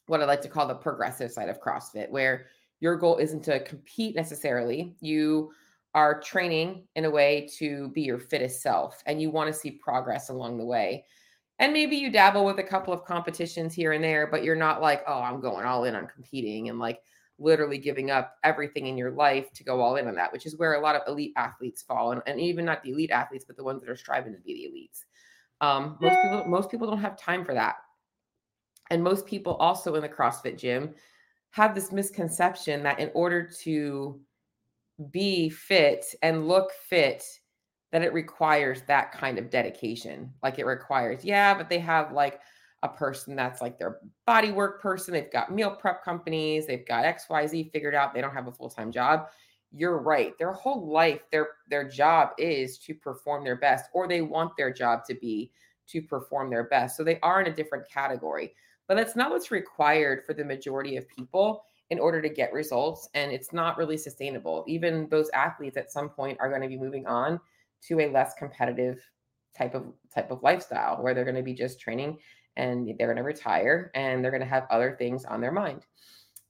what 0.07 0.23
I 0.23 0.25
like 0.25 0.41
to 0.43 0.49
call 0.49 0.67
the 0.67 0.75
progressive 0.75 1.31
side 1.31 1.49
of 1.49 1.61
CrossFit, 1.61 2.11
where 2.11 2.47
your 2.81 2.97
goal 2.97 3.19
isn't 3.19 3.43
to 3.45 3.61
compete 3.61 4.15
necessarily. 4.15 4.95
You 5.00 5.53
are 5.95 6.21
training 6.21 6.85
in 6.95 7.07
a 7.07 7.11
way 7.11 7.49
to 7.59 7.88
be 7.88 8.03
your 8.03 8.19
fittest 8.19 8.62
self 8.62 9.03
and 9.07 9.21
you 9.21 9.31
want 9.31 9.53
to 9.53 9.59
see 9.59 9.71
progress 9.71 10.29
along 10.29 10.59
the 10.59 10.65
way. 10.65 11.05
And 11.59 11.73
maybe 11.73 11.97
you 11.97 12.11
dabble 12.11 12.45
with 12.45 12.59
a 12.59 12.62
couple 12.62 12.93
of 12.93 13.05
competitions 13.05 13.75
here 13.75 13.93
and 13.93 14.05
there, 14.05 14.26
but 14.26 14.45
you're 14.45 14.55
not 14.55 14.83
like, 14.83 15.03
oh, 15.07 15.21
I'm 15.21 15.41
going 15.41 15.65
all 15.65 15.85
in 15.85 15.97
on 15.97 16.07
competing 16.07 16.69
and 16.69 16.79
like 16.79 17.00
literally 17.38 17.78
giving 17.78 18.11
up 18.11 18.37
everything 18.45 18.87
in 18.87 18.97
your 18.97 19.11
life 19.11 19.52
to 19.52 19.64
go 19.64 19.81
all 19.81 19.97
in 19.97 20.09
on 20.09 20.14
that, 20.14 20.33
which 20.33 20.47
is 20.47 20.57
where 20.57 20.75
a 20.75 20.81
lot 20.81 20.97
of 20.97 21.02
elite 21.07 21.33
athletes 21.37 21.83
fall. 21.83 22.12
And, 22.12 22.23
and 22.26 22.40
even 22.40 22.64
not 22.64 22.83
the 22.83 22.90
elite 22.90 23.11
athletes, 23.11 23.45
but 23.47 23.57
the 23.57 23.64
ones 23.64 23.83
that 23.83 23.90
are 23.90 23.97
striving 23.97 24.35
to 24.35 24.40
be 24.40 24.55
the 24.55 24.71
elites. 24.71 25.05
Um, 25.61 25.97
most 26.00 26.16
people, 26.23 26.45
most 26.47 26.71
people 26.71 26.87
don't 26.87 27.00
have 27.00 27.19
time 27.19 27.45
for 27.45 27.55
that. 27.55 27.76
And 28.90 29.02
most 29.02 29.26
people 29.26 29.55
also 29.55 29.95
in 29.97 30.02
the 30.02 30.09
CrossFit 30.09 30.59
gym 30.59 30.95
have 31.50 31.75
this 31.75 31.93
misconception 31.93 32.83
that 32.83 33.00
in 33.00 33.11
order 33.14 33.49
to 33.62 34.21
be 35.11 35.49
fit 35.49 36.05
and 36.23 36.49
look 36.49 36.71
fit, 36.88 37.25
that 37.93 38.02
it 38.02 38.12
requires 38.12 38.83
that 38.83 39.12
kind 39.12 39.38
of 39.38 39.50
dedication. 39.50 40.33
Like 40.43 40.59
it 40.59 40.66
requires, 40.66 41.25
yeah, 41.25 41.55
but 41.55 41.69
they 41.69 41.78
have 41.78 42.12
like 42.12 42.40
a 42.83 42.88
person 42.88 43.35
that's 43.35 43.61
like 43.61 43.78
their 43.78 43.99
body 44.26 44.52
work 44.52 44.80
person. 44.80 45.14
They've 45.14 45.33
got 45.33 45.52
meal 45.52 45.71
prep 45.71 46.04
companies, 46.04 46.66
they've 46.66 46.87
got 46.87 47.04
XYZ 47.04 47.73
figured 47.73 47.95
out. 47.95 48.14
They 48.14 48.21
don't 48.21 48.35
have 48.35 48.49
a 48.49 48.52
full-time 48.52 48.92
job. 48.92 49.28
You're 49.73 49.99
right. 49.99 50.37
Their 50.38 50.52
whole 50.52 50.88
life, 50.90 51.21
their 51.33 51.49
their 51.68 51.88
job 51.88 52.30
is 52.38 52.78
to 52.78 52.95
perform 52.95 53.45
their 53.45 53.56
best, 53.56 53.87
or 53.92 54.06
they 54.06 54.23
want 54.23 54.52
their 54.56 54.73
job 54.73 55.04
to 55.06 55.14
be 55.14 55.50
to 55.88 56.02
perform 56.02 56.50
their 56.50 56.64
best. 56.64 56.97
So 56.97 57.04
they 57.04 57.18
are 57.21 57.40
in 57.40 57.50
a 57.50 57.54
different 57.54 57.88
category. 57.88 58.54
But 58.88 58.97
that's 58.97 59.16
not 59.16 59.30
what's 59.30 59.50
required 59.50 60.25
for 60.25 60.35
the 60.35 60.45
majority 60.45 60.97
of 60.97 61.09
people 61.09 61.64
in 61.90 61.99
order 61.99 62.21
to 62.23 62.28
get 62.28 62.52
results. 62.52 63.09
And 63.14 63.33
it's 63.33 63.52
not 63.52 63.78
really 63.78 63.97
sustainable. 63.97 64.64
Even 64.66 65.09
those 65.11 65.28
athletes 65.30 65.76
at 65.76 65.92
some 65.92 66.09
point 66.09 66.38
are 66.40 66.49
going 66.49 66.62
to 66.62 66.68
be 66.68 66.78
moving 66.78 67.06
on 67.06 67.40
to 67.88 68.00
a 68.00 68.11
less 68.11 68.35
competitive 68.35 68.99
type 69.56 69.75
of 69.75 69.87
type 70.14 70.30
of 70.30 70.42
lifestyle 70.42 71.02
where 71.02 71.14
they're 71.14 71.25
going 71.25 71.37
to 71.37 71.42
be 71.42 71.54
just 71.54 71.80
training 71.80 72.18
and 72.57 72.89
they're 72.99 73.07
going 73.07 73.17
to 73.17 73.23
retire 73.23 73.91
and 73.95 74.25
they're 74.25 74.31
going 74.31 74.43
to 74.43 74.47
have 74.47 74.67
other 74.71 74.97
things 74.99 75.25
on 75.25 75.41
their 75.41 75.53
mind. 75.53 75.87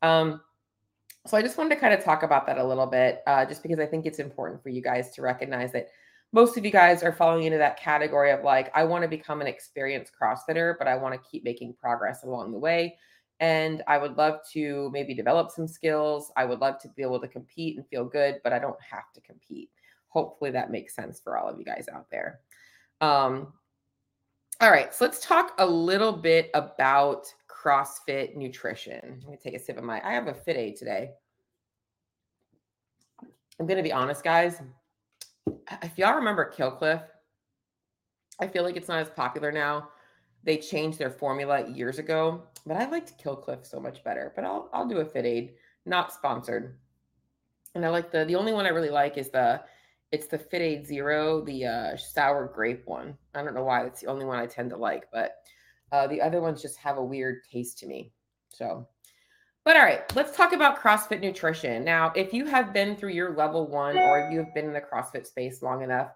Um, 0.03 0.41
so 1.27 1.37
I 1.37 1.43
just 1.43 1.59
wanted 1.59 1.75
to 1.75 1.81
kind 1.81 1.93
of 1.93 2.05
talk 2.05 2.23
about 2.23 2.47
that 2.47 2.59
a 2.59 2.65
little 2.65 2.87
bit, 2.87 3.23
uh, 3.27 3.45
just 3.45 3.63
because 3.63 3.81
I 3.81 3.87
think 3.87 4.07
it's 4.07 4.21
important 4.21 4.63
for 4.63 4.69
you 4.69 4.81
guys 4.81 5.11
to 5.13 5.23
recognize 5.23 5.73
that 5.73 5.89
most 6.33 6.57
of 6.57 6.65
you 6.65 6.71
guys 6.71 7.03
are 7.03 7.13
falling 7.13 7.45
into 7.45 7.59
that 7.59 7.81
category 7.81 8.31
of 8.31 8.43
like, 8.45 8.71
I 8.75 8.85
want 8.85 9.03
to 9.03 9.09
become 9.09 9.41
an 9.41 9.47
experienced 9.47 10.13
CrossFitter, 10.21 10.75
but 10.79 10.87
I 10.87 10.97
want 10.97 11.15
to 11.15 11.31
keep 11.31 11.45
making 11.45 11.75
progress 11.75 12.23
along 12.25 12.53
the 12.53 12.59
way. 12.59 12.97
And 13.41 13.83
I 13.87 13.99
would 13.99 14.17
love 14.17 14.41
to 14.53 14.91
maybe 14.93 15.15
develop 15.15 15.51
some 15.51 15.69
skills. 15.69 16.33
I 16.37 16.45
would 16.45 16.61
love 16.61 16.79
to 16.81 16.89
be 16.89 17.03
able 17.03 17.21
to 17.21 17.29
compete 17.29 17.77
and 17.77 17.87
feel 17.89 18.05
good, 18.05 18.41
but 18.43 18.53
I 18.53 18.59
don't 18.59 18.81
have 18.81 19.13
to 19.15 19.21
compete. 19.21 19.71
Hopefully 20.09 20.51
that 20.53 20.71
makes 20.71 20.95
sense 20.95 21.21
for 21.21 21.37
all 21.37 21.49
of 21.49 21.59
you 21.59 21.65
guys 21.65 21.87
out 21.93 22.07
there. 22.11 22.41
Um, 23.01 23.53
all 24.61 24.71
right, 24.71 24.95
so 24.95 25.05
let's 25.05 25.25
talk 25.25 25.55
a 25.59 25.67
little 25.67 26.13
bit 26.13 26.51
about 26.55 27.33
CrossFit 27.49 28.37
nutrition. 28.37 29.21
Let 29.23 29.31
me 29.31 29.39
take 29.43 29.55
a 29.55 29.59
sip 29.59 29.79
of 29.79 29.85
my. 29.85 30.01
I 30.07 30.13
have 30.13 30.29
a 30.29 30.35
Fit 30.35 30.57
Aid 30.57 30.77
today. 30.77 31.11
I'm 33.59 33.67
going 33.67 33.79
to 33.79 33.83
be 33.83 33.93
honest, 33.93 34.23
guys 34.23 34.61
if 35.83 35.99
y'all 35.99 36.15
remember 36.15 36.45
Kill 36.45 36.71
Cliff, 36.71 37.03
I 38.41 38.47
feel 38.47 38.63
like 38.63 38.77
it's 38.77 38.89
not 38.89 39.01
as 39.01 39.11
popular 39.11 39.51
now. 39.51 39.89
They 40.45 40.59
changed 40.59 40.99
their 40.99 41.11
formula 41.11 41.69
years 41.69 41.99
ago, 41.99 42.45
but 42.67 42.77
I 42.77 42.89
liked 42.89 43.19
Kill 43.19 43.37
Cliff 43.37 43.65
so 43.65 43.81
much 43.81 44.05
better. 44.05 44.33
But 44.37 44.45
I'll 44.45 44.69
I'll 44.73 44.87
do 44.87 44.99
a 44.99 45.05
Fit 45.05 45.25
Aid, 45.25 45.55
not 45.87 46.13
sponsored. 46.13 46.77
And 47.75 47.85
I 47.85 47.89
like 47.89 48.11
the 48.11 48.25
the 48.25 48.37
only 48.37 48.53
one 48.53 48.67
I 48.67 48.71
really 48.71 48.91
like 48.91 49.19
is 49.19 49.31
the 49.31 49.63
it's 50.13 50.27
the 50.27 50.39
Fit 50.39 50.63
Aid 50.63 50.87
Zero, 50.87 51.45
the 51.45 51.67
uh, 51.67 51.97
sour 51.97 52.51
grape 52.55 52.87
one. 52.87 53.17
I 53.35 53.43
don't 53.43 53.55
know 53.55 53.65
why 53.65 53.83
that's 53.83 54.01
the 54.01 54.09
only 54.09 54.25
one 54.25 54.39
I 54.39 54.47
tend 54.47 54.71
to 54.71 54.77
like, 54.77 55.05
but 55.13 55.37
uh, 55.93 56.07
the 56.07 56.21
other 56.21 56.41
ones 56.41 56.63
just 56.63 56.79
have 56.79 56.99
a 56.99 57.05
weird 57.05 57.43
taste 57.51 57.79
to 57.79 57.87
me. 57.87 58.13
So 58.49 58.87
but 59.67 59.75
all 59.75 59.83
right, 59.83 60.15
let's 60.15 60.37
talk 60.37 60.53
about 60.53 60.81
CrossFit 60.81 61.21
nutrition. 61.21 61.85
Now, 61.85 62.13
if 62.15 62.33
you 62.33 62.47
have 62.47 62.73
been 62.73 62.95
through 62.95 63.11
your 63.11 63.35
level 63.35 63.67
one 63.67 63.99
or 63.99 64.21
if 64.21 64.33
you 64.33 64.39
have 64.39 64.55
been 64.55 64.67
in 64.67 64.73
the 64.73 64.81
CrossFit 64.81 65.27
space 65.27 65.61
long 65.61 65.83
enough, 65.83 66.13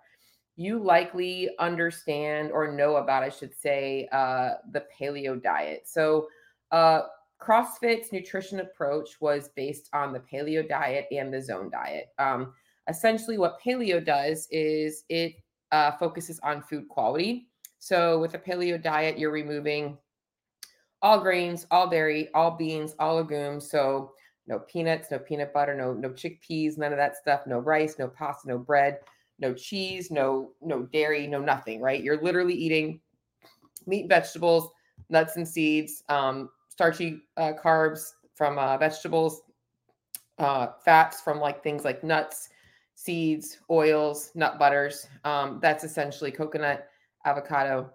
you 0.55 0.79
likely 0.79 1.51
understand 1.59 2.53
or 2.53 2.71
know 2.71 2.99
about, 2.99 3.25
I 3.25 3.29
should 3.29 3.53
say, 3.53 4.09
uh, 4.13 4.51
the 4.71 4.85
paleo 4.97 5.43
diet. 5.43 5.83
So, 5.87 6.29
uh, 6.71 7.01
CrossFit's 7.43 8.13
nutrition 8.13 8.61
approach 8.61 9.21
was 9.21 9.49
based 9.57 9.91
on 9.93 10.13
the 10.13 10.21
paleo 10.21 10.67
diet 10.69 11.07
and 11.11 11.35
the 11.35 11.43
zone 11.43 11.71
diet. 11.71 12.11
Um, 12.21 12.53
essentially, 12.89 13.39
what 13.39 13.61
paleo 13.61 14.05
does 14.05 14.49
is 14.51 15.05
it 15.09 15.35
uh, 15.73 15.93
focuses 15.93 16.41
on 16.41 16.63
food 16.63 16.89
quality. 16.89 17.49
So, 17.79 18.19
with 18.19 18.35
a 18.35 18.39
paleo 18.39 18.81
diet, 18.83 19.19
you're 19.19 19.31
removing 19.31 19.97
all 21.03 21.21
grains, 21.21 21.67
all 21.71 21.89
dairy, 21.89 22.29
all 22.35 22.53
beans, 22.53 22.95
all 22.99 23.17
legumes. 23.17 23.71
So 23.71 24.13
no 24.47 24.59
peanuts, 24.59 25.11
no 25.11 25.19
peanut 25.19 25.53
butter, 25.53 25.75
no 25.75 25.93
no 25.93 26.11
chickpeas, 26.11 26.77
none 26.77 26.93
of 26.93 26.99
that 26.99 27.17
stuff. 27.17 27.47
No 27.47 27.59
rice, 27.59 27.97
no 27.99 28.09
pasta, 28.09 28.49
no 28.49 28.59
bread, 28.59 28.99
no 29.39 29.55
cheese, 29.55 30.11
no 30.11 30.53
no 30.61 30.83
dairy, 30.83 31.27
no 31.27 31.41
nothing. 31.41 31.81
Right? 31.81 32.03
You're 32.03 32.23
literally 32.23 32.55
eating 32.55 33.01
meat, 33.87 34.09
vegetables, 34.09 34.71
nuts 35.09 35.37
and 35.37 35.49
seeds, 35.49 36.03
um, 36.09 36.51
starchy 36.69 37.23
uh, 37.37 37.53
carbs 37.63 38.13
from 38.35 38.59
uh, 38.59 38.77
vegetables, 38.77 39.43
uh, 40.39 40.69
fats 40.85 41.21
from 41.21 41.39
like 41.41 41.63
things 41.63 41.85
like 41.85 42.05
nuts, 42.05 42.51
seeds, 43.01 43.57
oils, 43.71 44.31
nut 44.35 44.59
butters. 44.59 45.07
Um, 45.25 45.59
that's 45.63 45.85
essentially 45.85 46.31
coconut, 46.31 46.87
avocado. 47.25 47.91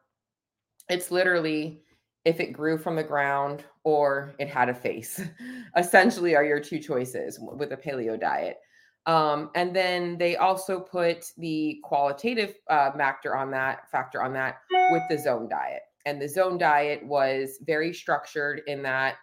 It's 0.89 1.11
literally 1.11 1.83
if 2.23 2.39
it 2.39 2.53
grew 2.53 2.75
from 2.75 2.95
the 2.95 3.03
ground 3.03 3.63
or 3.83 4.33
it 4.39 4.47
had 4.47 4.67
a 4.67 4.73
face 4.73 5.21
essentially 5.77 6.35
are 6.35 6.43
your 6.43 6.59
two 6.59 6.79
choices 6.79 7.39
with 7.39 7.71
a 7.71 7.77
paleo 7.77 8.19
diet 8.19 8.57
um, 9.05 9.51
and 9.53 9.75
then 9.75 10.17
they 10.17 10.35
also 10.35 10.79
put 10.79 11.31
the 11.37 11.79
qualitative 11.83 12.55
uh, 12.71 12.91
factor 12.93 13.35
on 13.35 13.51
that 13.51 13.87
factor 13.91 14.23
on 14.23 14.33
that 14.33 14.57
with 14.91 15.03
the 15.07 15.19
zone 15.19 15.47
diet 15.47 15.83
and 16.07 16.19
the 16.19 16.27
zone 16.27 16.57
diet 16.57 17.05
was 17.05 17.59
very 17.61 17.93
structured 17.93 18.61
in 18.65 18.81
that 18.81 19.17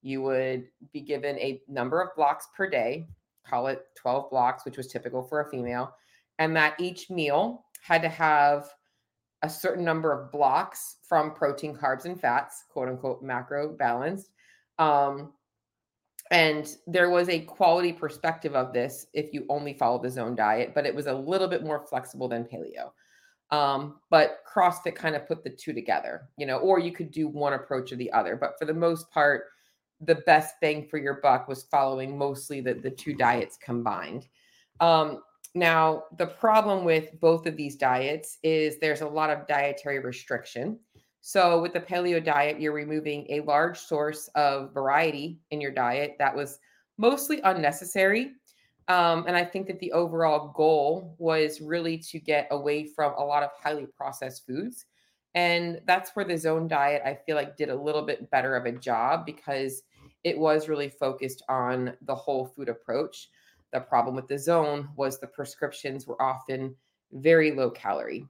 you 0.00 0.22
would 0.22 0.64
be 0.94 1.02
given 1.02 1.38
a 1.38 1.60
number 1.68 2.00
of 2.00 2.08
blocks 2.16 2.48
per 2.56 2.70
day 2.70 3.06
call 3.48 3.66
it 3.68 3.82
12 3.96 4.30
blocks 4.30 4.64
which 4.64 4.76
was 4.76 4.86
typical 4.86 5.22
for 5.22 5.40
a 5.40 5.50
female 5.50 5.94
and 6.38 6.54
that 6.56 6.78
each 6.78 7.10
meal 7.10 7.64
had 7.82 8.02
to 8.02 8.08
have 8.08 8.68
a 9.42 9.48
certain 9.48 9.84
number 9.84 10.12
of 10.12 10.32
blocks 10.32 10.96
from 11.08 11.32
protein, 11.32 11.74
carbs, 11.74 12.04
and 12.04 12.20
fats, 12.20 12.64
quote 12.68 12.88
unquote, 12.88 13.22
macro 13.22 13.68
balanced. 13.68 14.30
Um, 14.78 15.32
and 16.30 16.68
there 16.86 17.10
was 17.10 17.28
a 17.28 17.40
quality 17.40 17.92
perspective 17.92 18.56
of 18.56 18.72
this 18.72 19.06
if 19.14 19.32
you 19.32 19.46
only 19.48 19.74
follow 19.74 20.02
the 20.02 20.10
zone 20.10 20.34
diet, 20.34 20.72
but 20.74 20.84
it 20.84 20.94
was 20.94 21.06
a 21.06 21.14
little 21.14 21.46
bit 21.46 21.62
more 21.62 21.86
flexible 21.86 22.28
than 22.28 22.44
paleo. 22.44 22.90
Um, 23.56 24.00
but 24.10 24.38
CrossFit 24.52 24.96
kind 24.96 25.14
of 25.14 25.28
put 25.28 25.44
the 25.44 25.50
two 25.50 25.72
together, 25.72 26.28
you 26.36 26.46
know, 26.46 26.58
or 26.58 26.80
you 26.80 26.90
could 26.90 27.12
do 27.12 27.28
one 27.28 27.52
approach 27.52 27.92
or 27.92 27.96
the 27.96 28.12
other. 28.12 28.34
But 28.34 28.54
for 28.58 28.64
the 28.64 28.74
most 28.74 29.08
part, 29.12 29.44
the 30.00 30.16
best 30.26 30.56
bang 30.60 30.86
for 30.86 30.98
your 30.98 31.20
buck 31.22 31.48
was 31.48 31.64
following 31.64 32.16
mostly 32.16 32.60
the, 32.60 32.74
the 32.74 32.90
two 32.90 33.14
diets 33.14 33.56
combined. 33.56 34.28
Um, 34.80 35.22
now, 35.54 36.04
the 36.18 36.26
problem 36.26 36.84
with 36.84 37.18
both 37.20 37.46
of 37.46 37.56
these 37.56 37.76
diets 37.76 38.38
is 38.42 38.78
there's 38.78 39.00
a 39.00 39.08
lot 39.08 39.30
of 39.30 39.46
dietary 39.46 40.00
restriction. 40.00 40.78
So, 41.22 41.62
with 41.62 41.72
the 41.72 41.80
paleo 41.80 42.22
diet, 42.22 42.60
you're 42.60 42.72
removing 42.72 43.26
a 43.30 43.40
large 43.40 43.78
source 43.78 44.28
of 44.34 44.74
variety 44.74 45.40
in 45.50 45.60
your 45.60 45.72
diet 45.72 46.16
that 46.18 46.36
was 46.36 46.58
mostly 46.98 47.40
unnecessary. 47.42 48.32
Um, 48.88 49.24
and 49.26 49.36
I 49.36 49.44
think 49.44 49.66
that 49.66 49.80
the 49.80 49.92
overall 49.92 50.52
goal 50.54 51.16
was 51.18 51.60
really 51.60 51.98
to 51.98 52.20
get 52.20 52.46
away 52.50 52.86
from 52.86 53.14
a 53.14 53.24
lot 53.24 53.42
of 53.42 53.50
highly 53.60 53.86
processed 53.86 54.46
foods. 54.46 54.84
And 55.36 55.82
that's 55.86 56.12
where 56.16 56.24
the 56.24 56.38
zone 56.38 56.66
diet, 56.66 57.02
I 57.04 57.14
feel 57.14 57.36
like, 57.36 57.58
did 57.58 57.68
a 57.68 57.76
little 57.76 58.02
bit 58.02 58.30
better 58.30 58.56
of 58.56 58.64
a 58.64 58.72
job 58.72 59.26
because 59.26 59.82
it 60.24 60.36
was 60.36 60.66
really 60.66 60.88
focused 60.88 61.42
on 61.48 61.92
the 62.06 62.14
whole 62.14 62.46
food 62.46 62.70
approach. 62.70 63.28
The 63.70 63.80
problem 63.80 64.16
with 64.16 64.28
the 64.28 64.38
zone 64.38 64.88
was 64.96 65.20
the 65.20 65.26
prescriptions 65.26 66.06
were 66.06 66.20
often 66.20 66.74
very 67.12 67.52
low 67.52 67.70
calorie. 67.70 68.26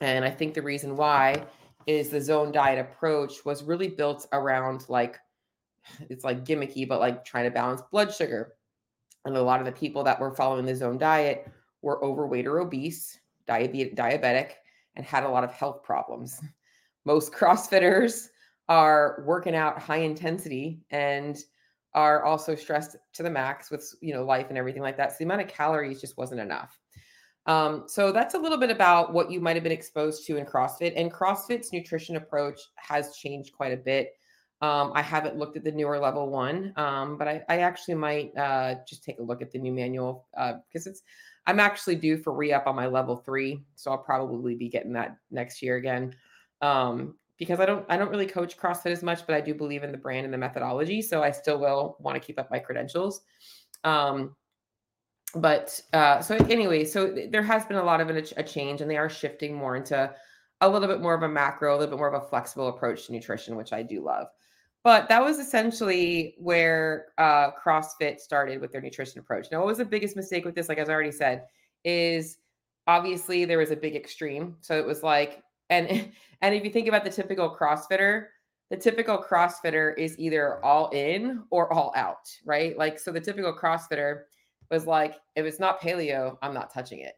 And 0.00 0.24
I 0.24 0.30
think 0.30 0.54
the 0.54 0.62
reason 0.62 0.96
why 0.96 1.44
is 1.86 2.08
the 2.08 2.22
zone 2.22 2.52
diet 2.52 2.78
approach 2.78 3.44
was 3.44 3.62
really 3.62 3.88
built 3.88 4.26
around 4.32 4.88
like 4.88 5.18
it's 6.08 6.24
like 6.24 6.44
gimmicky, 6.44 6.88
but 6.88 7.00
like 7.00 7.24
trying 7.24 7.44
to 7.44 7.50
balance 7.50 7.82
blood 7.90 8.14
sugar. 8.14 8.54
And 9.26 9.36
a 9.36 9.42
lot 9.42 9.60
of 9.60 9.66
the 9.66 9.72
people 9.72 10.04
that 10.04 10.20
were 10.20 10.34
following 10.34 10.64
the 10.64 10.74
zone 10.74 10.96
diet 10.96 11.50
were 11.82 12.02
overweight 12.02 12.46
or 12.46 12.60
obese, 12.60 13.18
diabetic, 13.46 13.94
diabetic, 13.94 14.52
and 14.98 15.06
had 15.06 15.24
a 15.24 15.28
lot 15.28 15.44
of 15.44 15.52
health 15.52 15.82
problems. 15.82 16.38
Most 17.06 17.32
CrossFitters 17.32 18.26
are 18.68 19.22
working 19.26 19.54
out 19.54 19.80
high 19.80 19.98
intensity 20.00 20.82
and 20.90 21.38
are 21.94 22.22
also 22.24 22.54
stressed 22.54 22.96
to 23.14 23.22
the 23.22 23.30
max 23.30 23.70
with 23.70 23.94
you 24.02 24.12
know 24.12 24.24
life 24.24 24.46
and 24.50 24.58
everything 24.58 24.82
like 24.82 24.98
that. 24.98 25.12
So 25.12 25.16
the 25.20 25.24
amount 25.24 25.40
of 25.40 25.48
calories 25.48 26.02
just 26.02 26.18
wasn't 26.18 26.42
enough. 26.42 26.78
Um, 27.46 27.84
so 27.86 28.12
that's 28.12 28.34
a 28.34 28.38
little 28.38 28.58
bit 28.58 28.70
about 28.70 29.14
what 29.14 29.30
you 29.30 29.40
might 29.40 29.56
have 29.56 29.62
been 29.62 29.72
exposed 29.72 30.26
to 30.26 30.36
in 30.36 30.44
CrossFit. 30.44 30.92
And 30.96 31.10
CrossFit's 31.10 31.72
nutrition 31.72 32.16
approach 32.16 32.60
has 32.76 33.16
changed 33.16 33.54
quite 33.54 33.72
a 33.72 33.76
bit. 33.76 34.10
Um, 34.60 34.92
I 34.94 35.00
haven't 35.00 35.36
looked 35.38 35.56
at 35.56 35.64
the 35.64 35.72
newer 35.72 35.98
level 35.98 36.28
one, 36.28 36.74
um, 36.76 37.16
but 37.16 37.26
I, 37.26 37.42
I, 37.48 37.58
actually 37.60 37.94
might 37.94 38.36
uh, 38.36 38.74
just 38.88 39.04
take 39.04 39.20
a 39.20 39.22
look 39.22 39.40
at 39.40 39.52
the 39.52 39.58
new 39.58 39.72
manual 39.72 40.26
because 40.34 40.86
uh, 40.88 40.90
it's 40.90 41.02
I'm 41.48 41.60
actually 41.60 41.96
due 41.96 42.18
for 42.18 42.34
re 42.34 42.52
up 42.52 42.66
on 42.66 42.76
my 42.76 42.86
level 42.86 43.16
three, 43.16 43.64
so 43.74 43.90
I'll 43.90 43.98
probably 43.98 44.54
be 44.54 44.68
getting 44.68 44.92
that 44.92 45.16
next 45.30 45.62
year 45.62 45.76
again. 45.76 46.14
Um, 46.60 47.14
because 47.38 47.58
I 47.58 47.64
don't 47.64 47.86
I 47.88 47.96
don't 47.96 48.10
really 48.10 48.26
coach 48.26 48.58
CrossFit 48.58 48.92
as 48.92 49.02
much, 49.02 49.26
but 49.26 49.34
I 49.34 49.40
do 49.40 49.54
believe 49.54 49.82
in 49.82 49.90
the 49.90 49.96
brand 49.96 50.26
and 50.26 50.34
the 50.34 50.38
methodology, 50.38 51.00
so 51.00 51.22
I 51.22 51.30
still 51.30 51.58
will 51.58 51.96
want 52.00 52.16
to 52.16 52.20
keep 52.20 52.38
up 52.38 52.50
my 52.50 52.58
credentials. 52.58 53.22
Um, 53.82 54.36
but 55.34 55.80
uh, 55.94 56.20
so 56.20 56.36
anyway, 56.36 56.84
so 56.84 57.16
there 57.30 57.42
has 57.42 57.64
been 57.64 57.78
a 57.78 57.82
lot 57.84 58.02
of 58.02 58.10
a, 58.10 58.22
a 58.36 58.42
change, 58.42 58.82
and 58.82 58.90
they 58.90 58.98
are 58.98 59.08
shifting 59.08 59.54
more 59.54 59.74
into 59.74 60.12
a 60.60 60.68
little 60.68 60.88
bit 60.88 61.00
more 61.00 61.14
of 61.14 61.22
a 61.22 61.28
macro, 61.28 61.72
a 61.74 61.78
little 61.78 61.96
bit 61.96 61.98
more 61.98 62.12
of 62.14 62.22
a 62.22 62.28
flexible 62.28 62.68
approach 62.68 63.06
to 63.06 63.12
nutrition, 63.12 63.56
which 63.56 63.72
I 63.72 63.82
do 63.82 64.04
love. 64.04 64.26
But 64.84 65.08
that 65.08 65.22
was 65.22 65.38
essentially 65.38 66.34
where 66.38 67.06
uh, 67.18 67.50
CrossFit 67.62 68.20
started 68.20 68.60
with 68.60 68.72
their 68.72 68.80
nutrition 68.80 69.18
approach. 69.18 69.48
Now, 69.50 69.58
what 69.58 69.66
was 69.66 69.78
the 69.78 69.84
biggest 69.84 70.16
mistake 70.16 70.44
with 70.44 70.54
this? 70.54 70.68
Like 70.68 70.78
as 70.78 70.88
I 70.88 70.92
already 70.92 71.12
said, 71.12 71.44
is 71.84 72.38
obviously 72.86 73.44
there 73.44 73.58
was 73.58 73.70
a 73.70 73.76
big 73.76 73.94
extreme. 73.94 74.56
So 74.60 74.78
it 74.78 74.86
was 74.86 75.02
like, 75.02 75.42
and 75.70 75.88
and 76.42 76.54
if 76.54 76.64
you 76.64 76.70
think 76.70 76.88
about 76.88 77.04
the 77.04 77.10
typical 77.10 77.54
CrossFitter, 77.54 78.26
the 78.70 78.76
typical 78.76 79.18
CrossFitter 79.18 79.96
is 79.96 80.18
either 80.18 80.64
all 80.64 80.88
in 80.90 81.42
or 81.50 81.72
all 81.72 81.92
out, 81.96 82.28
right? 82.44 82.76
Like 82.76 82.98
so, 82.98 83.12
the 83.12 83.20
typical 83.20 83.56
CrossFitter 83.56 84.22
was 84.70 84.86
like, 84.86 85.16
if 85.36 85.46
it's 85.46 85.60
not 85.60 85.80
paleo, 85.80 86.36
I'm 86.42 86.54
not 86.54 86.72
touching 86.72 87.00
it. 87.00 87.14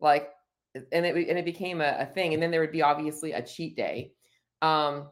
Like, 0.00 0.30
and 0.74 1.04
it 1.06 1.14
and 1.28 1.38
it 1.38 1.44
became 1.44 1.80
a, 1.80 1.96
a 2.00 2.06
thing. 2.06 2.34
And 2.34 2.42
then 2.42 2.50
there 2.50 2.60
would 2.60 2.72
be 2.72 2.82
obviously 2.82 3.32
a 3.32 3.42
cheat 3.42 3.76
day. 3.76 4.12
Um, 4.62 5.08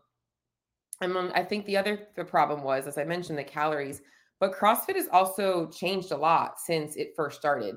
and 1.01 1.17
I 1.35 1.43
think 1.43 1.67
the 1.67 1.77
other 1.77 2.09
the 2.17 2.25
problem 2.25 2.63
was, 2.63 2.87
as 2.87 2.99
I 2.99 3.05
mentioned, 3.05 3.39
the 3.39 3.45
calories. 3.45 4.03
But 4.41 4.55
CrossFit 4.55 4.97
has 4.97 5.09
also 5.13 5.69
changed 5.69 6.13
a 6.13 6.17
lot 6.17 6.61
since 6.61 6.97
it 6.97 7.15
first 7.17 7.39
started. 7.39 7.77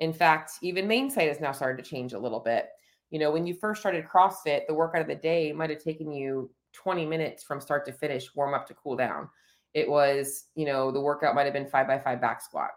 In 0.00 0.12
fact, 0.12 0.52
even 0.62 0.86
main 0.86 1.10
site 1.10 1.28
has 1.28 1.40
now 1.40 1.52
started 1.52 1.82
to 1.82 1.88
change 1.88 2.12
a 2.12 2.18
little 2.18 2.40
bit. 2.40 2.66
You 3.10 3.18
know, 3.18 3.30
when 3.30 3.46
you 3.46 3.54
first 3.54 3.80
started 3.80 4.06
CrossFit, 4.06 4.66
the 4.66 4.74
workout 4.74 5.02
of 5.02 5.08
the 5.08 5.14
day 5.14 5.52
might 5.52 5.70
have 5.70 5.82
taken 5.82 6.12
you 6.12 6.50
20 6.72 7.06
minutes 7.06 7.42
from 7.44 7.60
start 7.60 7.84
to 7.86 7.92
finish, 7.92 8.34
warm 8.34 8.54
up 8.54 8.66
to 8.66 8.74
cool 8.74 8.96
down. 8.96 9.28
It 9.74 9.88
was, 9.88 10.46
you 10.54 10.66
know, 10.66 10.90
the 10.90 11.00
workout 11.00 11.34
might 11.34 11.44
have 11.44 11.52
been 11.52 11.68
five 11.68 11.86
by 11.86 11.98
five 11.98 12.20
back 12.20 12.42
squat, 12.42 12.70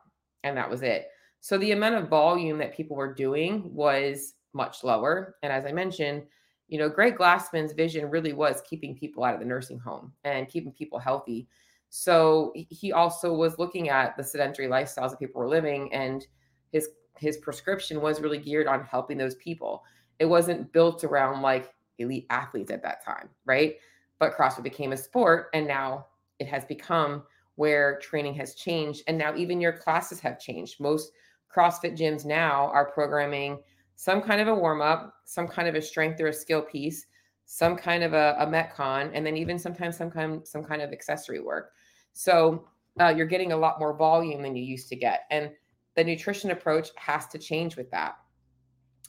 and 0.43 0.55
that 0.57 0.69
was 0.69 0.81
it. 0.81 1.07
So 1.41 1.57
the 1.57 1.71
amount 1.71 1.95
of 1.95 2.09
volume 2.09 2.57
that 2.59 2.75
people 2.75 2.95
were 2.95 3.13
doing 3.13 3.73
was 3.73 4.33
much 4.53 4.83
lower. 4.83 5.35
And 5.43 5.51
as 5.51 5.65
I 5.65 5.71
mentioned, 5.71 6.23
you 6.67 6.79
know, 6.79 6.89
Greg 6.89 7.17
Glassman's 7.17 7.73
vision 7.73 8.09
really 8.09 8.33
was 8.33 8.61
keeping 8.67 8.95
people 8.95 9.23
out 9.23 9.33
of 9.33 9.39
the 9.39 9.45
nursing 9.45 9.79
home 9.79 10.11
and 10.23 10.49
keeping 10.49 10.71
people 10.71 10.99
healthy. 10.99 11.47
So 11.89 12.51
he 12.55 12.91
also 12.91 13.33
was 13.33 13.59
looking 13.59 13.89
at 13.89 14.17
the 14.17 14.23
sedentary 14.23 14.67
lifestyles 14.67 15.11
that 15.11 15.19
people 15.19 15.39
were 15.39 15.47
living, 15.47 15.93
and 15.93 16.25
his 16.71 16.89
his 17.17 17.37
prescription 17.37 18.01
was 18.01 18.19
really 18.19 18.37
geared 18.37 18.67
on 18.67 18.83
helping 18.83 19.17
those 19.17 19.35
people. 19.35 19.83
It 20.19 20.25
wasn't 20.25 20.73
built 20.73 21.03
around 21.03 21.41
like 21.41 21.73
elite 21.99 22.25
athletes 22.29 22.71
at 22.71 22.83
that 22.83 23.05
time, 23.05 23.29
right? 23.45 23.75
But 24.19 24.35
CrossFit 24.35 24.63
became 24.63 24.91
a 24.91 24.97
sport, 24.97 25.47
and 25.53 25.67
now 25.67 26.07
it 26.39 26.47
has 26.47 26.65
become 26.65 27.23
where 27.55 27.99
training 27.99 28.33
has 28.35 28.55
changed, 28.55 29.03
and 29.07 29.17
now 29.17 29.35
even 29.35 29.61
your 29.61 29.73
classes 29.73 30.19
have 30.19 30.39
changed. 30.39 30.79
Most 30.79 31.11
CrossFit 31.55 31.97
gyms 31.97 32.25
now 32.25 32.69
are 32.73 32.91
programming 32.91 33.59
some 33.95 34.21
kind 34.21 34.41
of 34.41 34.47
a 34.47 34.55
warm 34.55 34.81
up, 34.81 35.15
some 35.25 35.47
kind 35.47 35.67
of 35.67 35.75
a 35.75 35.81
strength 35.81 36.19
or 36.19 36.27
a 36.27 36.33
skill 36.33 36.61
piece, 36.61 37.05
some 37.45 37.75
kind 37.75 38.03
of 38.03 38.13
a, 38.13 38.35
a 38.39 38.45
metcon, 38.45 39.11
and 39.13 39.25
then 39.25 39.37
even 39.37 39.57
sometimes 39.57 39.97
some 39.97 40.11
kind 40.11 40.45
some 40.47 40.63
kind 40.63 40.81
of 40.81 40.91
accessory 40.91 41.39
work. 41.39 41.71
So 42.13 42.67
uh, 42.99 43.09
you're 43.09 43.25
getting 43.25 43.51
a 43.51 43.57
lot 43.57 43.79
more 43.79 43.95
volume 43.95 44.41
than 44.41 44.55
you 44.55 44.63
used 44.63 44.89
to 44.89 44.95
get, 44.95 45.21
and 45.31 45.51
the 45.95 46.03
nutrition 46.03 46.51
approach 46.51 46.89
has 46.95 47.27
to 47.27 47.39
change 47.39 47.77
with 47.77 47.89
that. 47.91 48.15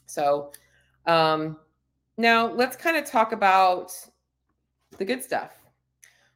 So 0.05 0.51
um, 1.05 1.57
now 2.17 2.51
let's 2.51 2.75
kind 2.75 2.97
of 2.97 3.05
talk 3.05 3.31
about 3.31 3.91
the 4.97 5.05
good 5.05 5.23
stuff. 5.23 5.51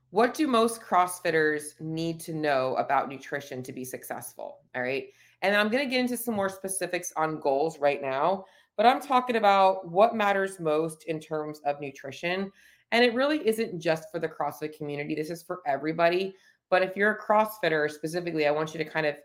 What 0.10 0.34
do 0.34 0.46
most 0.46 0.82
CrossFitters 0.82 1.80
need 1.80 2.20
to 2.22 2.34
know 2.34 2.76
about 2.76 3.08
nutrition 3.08 3.64
to 3.64 3.72
be 3.72 3.86
successful? 3.86 4.60
All 4.76 4.82
right. 4.82 5.08
And 5.42 5.56
I'm 5.56 5.70
going 5.70 5.84
to 5.84 5.90
get 5.90 6.00
into 6.00 6.18
some 6.18 6.36
more 6.36 6.50
specifics 6.50 7.12
on 7.16 7.40
goals 7.40 7.80
right 7.80 8.02
now, 8.02 8.46
but 8.78 8.86
I'm 8.86 9.02
talking 9.02 9.38
about 9.38 9.88
what 9.88 10.16
matters 10.16 10.60
most 10.60 11.06
in 11.06 11.20
terms 11.20 11.60
of 11.66 11.82
nutrition. 11.82 12.52
And 12.92 13.04
it 13.04 13.14
really 13.14 13.48
isn't 13.48 13.80
just 13.80 14.12
for 14.12 14.20
the 14.20 14.30
CrossFit 14.30 14.78
community, 14.78 15.16
this 15.16 15.30
is 15.30 15.44
for 15.44 15.62
everybody. 15.66 16.36
But 16.70 16.84
if 16.84 16.96
you're 16.96 17.12
a 17.12 17.22
CrossFitter 17.22 17.90
specifically, 17.90 18.48
I 18.48 18.52
want 18.52 18.74
you 18.74 18.78
to 18.84 18.90
kind 18.90 19.06
of 19.06 19.16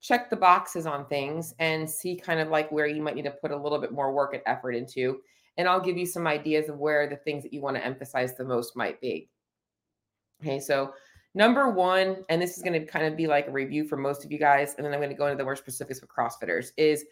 check 0.00 0.30
the 0.30 0.36
boxes 0.36 0.86
on 0.86 1.06
things 1.06 1.54
and 1.58 1.88
see 1.88 2.16
kind 2.16 2.40
of 2.40 2.48
like 2.48 2.70
where 2.70 2.86
you 2.86 3.02
might 3.02 3.16
need 3.16 3.24
to 3.24 3.30
put 3.30 3.50
a 3.50 3.56
little 3.56 3.78
bit 3.78 3.92
more 3.92 4.12
work 4.12 4.34
and 4.34 4.42
effort 4.46 4.72
into. 4.72 5.20
And 5.56 5.66
I'll 5.66 5.80
give 5.80 5.96
you 5.96 6.06
some 6.06 6.26
ideas 6.26 6.68
of 6.68 6.78
where 6.78 7.08
the 7.08 7.16
things 7.16 7.42
that 7.42 7.52
you 7.52 7.62
want 7.62 7.76
to 7.76 7.84
emphasize 7.84 8.36
the 8.36 8.44
most 8.44 8.76
might 8.76 9.00
be. 9.00 9.30
Okay, 10.42 10.60
so 10.60 10.92
Number 11.36 11.68
one, 11.68 12.24
and 12.30 12.40
this 12.40 12.56
is 12.56 12.62
going 12.62 12.72
to 12.72 12.86
kind 12.86 13.04
of 13.04 13.14
be 13.14 13.26
like 13.26 13.46
a 13.46 13.50
review 13.50 13.86
for 13.86 13.98
most 13.98 14.24
of 14.24 14.32
you 14.32 14.38
guys, 14.38 14.74
and 14.74 14.86
then 14.86 14.94
I'm 14.94 15.00
going 15.00 15.10
to 15.10 15.14
go 15.14 15.26
into 15.26 15.36
the 15.36 15.44
more 15.44 15.54
specifics 15.54 16.00
for 16.00 16.06
CrossFitters, 16.06 16.70
is 16.78 17.04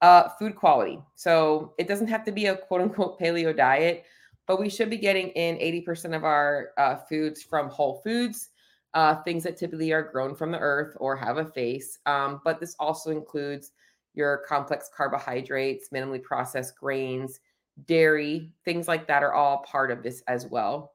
uh, 0.00 0.30
food 0.38 0.56
quality. 0.56 0.98
So 1.14 1.74
it 1.76 1.86
doesn't 1.86 2.06
have 2.06 2.24
to 2.24 2.32
be 2.32 2.46
a 2.46 2.56
quote 2.56 2.80
unquote 2.80 3.20
paleo 3.20 3.54
diet, 3.54 4.06
but 4.46 4.58
we 4.58 4.70
should 4.70 4.88
be 4.88 4.96
getting 4.96 5.28
in 5.28 5.56
80% 5.56 6.16
of 6.16 6.24
our 6.24 6.70
uh, 6.78 6.96
foods 6.96 7.42
from 7.42 7.68
whole 7.68 8.00
foods, 8.02 8.48
uh, 8.94 9.16
things 9.16 9.42
that 9.44 9.58
typically 9.58 9.92
are 9.92 10.10
grown 10.10 10.34
from 10.34 10.52
the 10.52 10.58
earth 10.58 10.96
or 10.98 11.14
have 11.14 11.36
a 11.36 11.44
face. 11.44 11.98
Um, 12.06 12.40
but 12.44 12.58
this 12.58 12.76
also 12.80 13.10
includes 13.10 13.72
your 14.14 14.38
complex 14.48 14.88
carbohydrates, 14.96 15.90
minimally 15.90 16.22
processed 16.22 16.78
grains, 16.78 17.40
dairy, 17.84 18.52
things 18.64 18.88
like 18.88 19.06
that 19.08 19.22
are 19.22 19.34
all 19.34 19.58
part 19.70 19.90
of 19.90 20.02
this 20.02 20.22
as 20.28 20.46
well. 20.46 20.94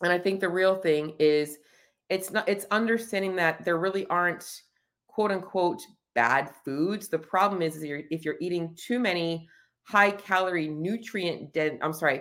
And 0.00 0.12
I 0.12 0.18
think 0.20 0.38
the 0.38 0.48
real 0.48 0.76
thing 0.76 1.14
is 1.18 1.58
it's 2.08 2.30
not 2.30 2.48
it's 2.48 2.66
understanding 2.70 3.36
that 3.36 3.64
there 3.64 3.78
really 3.78 4.06
aren't 4.06 4.62
quote 5.06 5.30
unquote 5.30 5.82
bad 6.14 6.50
foods. 6.64 7.08
The 7.08 7.18
problem 7.18 7.62
is, 7.62 7.76
is 7.76 7.84
you're, 7.84 8.02
if 8.10 8.24
you're 8.24 8.36
eating 8.40 8.74
too 8.76 8.98
many 8.98 9.48
high 9.82 10.10
calorie 10.10 10.68
nutrient 10.68 11.50
dense 11.54 11.78
i'm 11.80 11.94
sorry 11.94 12.20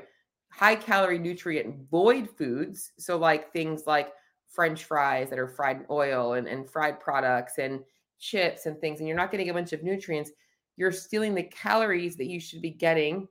high 0.50 0.76
calorie 0.76 1.20
nutrient 1.20 1.76
void 1.92 2.30
foods 2.38 2.94
so 2.98 3.18
like 3.18 3.52
things 3.52 3.84
like 3.86 4.14
french 4.48 4.86
fries 4.86 5.30
that 5.30 5.38
are 5.38 5.50
fried 5.50 5.76
in 5.76 5.86
oil 5.90 6.34
and, 6.34 6.48
and 6.48 6.70
fried 6.70 6.98
products 6.98 7.58
and 7.58 7.82
chips 8.20 8.68
and 8.68 8.80
things 8.80 9.00
and 9.00 9.08
you're 9.08 9.18
not 9.18 9.32
getting 9.32 9.50
a 9.50 9.54
bunch 9.54 9.74
of 9.74 9.84
nutrients 9.84 10.32
you're 10.78 10.94
stealing 10.94 11.36
the 11.36 11.44
calories 11.44 12.16
that 12.16 12.28
you 12.28 12.40
should 12.40 12.62
be 12.62 12.70
getting 12.70 13.28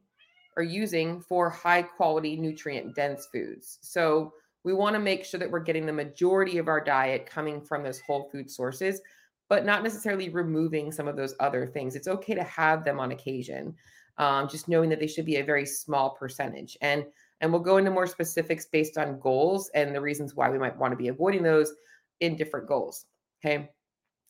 or 0.56 0.62
using 0.62 1.20
for 1.20 1.48
high 1.48 1.82
quality 1.82 2.36
nutrient 2.36 2.94
dense 2.94 3.28
foods. 3.32 3.78
So 3.82 4.32
we 4.66 4.74
want 4.74 4.94
to 4.94 5.00
make 5.00 5.24
sure 5.24 5.38
that 5.38 5.48
we're 5.48 5.60
getting 5.60 5.86
the 5.86 5.92
majority 5.92 6.58
of 6.58 6.66
our 6.66 6.82
diet 6.82 7.24
coming 7.24 7.60
from 7.60 7.84
those 7.84 8.00
whole 8.00 8.28
food 8.32 8.50
sources, 8.50 9.00
but 9.48 9.64
not 9.64 9.84
necessarily 9.84 10.28
removing 10.28 10.90
some 10.90 11.06
of 11.06 11.14
those 11.14 11.36
other 11.38 11.68
things. 11.68 11.94
It's 11.94 12.08
okay 12.08 12.34
to 12.34 12.42
have 12.42 12.84
them 12.84 12.98
on 12.98 13.12
occasion, 13.12 13.76
um, 14.18 14.48
just 14.48 14.68
knowing 14.68 14.90
that 14.90 14.98
they 14.98 15.06
should 15.06 15.24
be 15.24 15.36
a 15.36 15.44
very 15.44 15.64
small 15.64 16.10
percentage. 16.10 16.76
And 16.80 17.04
and 17.40 17.52
we'll 17.52 17.62
go 17.62 17.76
into 17.76 17.92
more 17.92 18.08
specifics 18.08 18.64
based 18.64 18.98
on 18.98 19.20
goals 19.20 19.70
and 19.72 19.94
the 19.94 20.00
reasons 20.00 20.34
why 20.34 20.50
we 20.50 20.58
might 20.58 20.76
want 20.76 20.90
to 20.90 20.96
be 20.96 21.08
avoiding 21.08 21.44
those 21.44 21.72
in 22.18 22.34
different 22.34 22.66
goals. 22.66 23.04
Okay. 23.44 23.70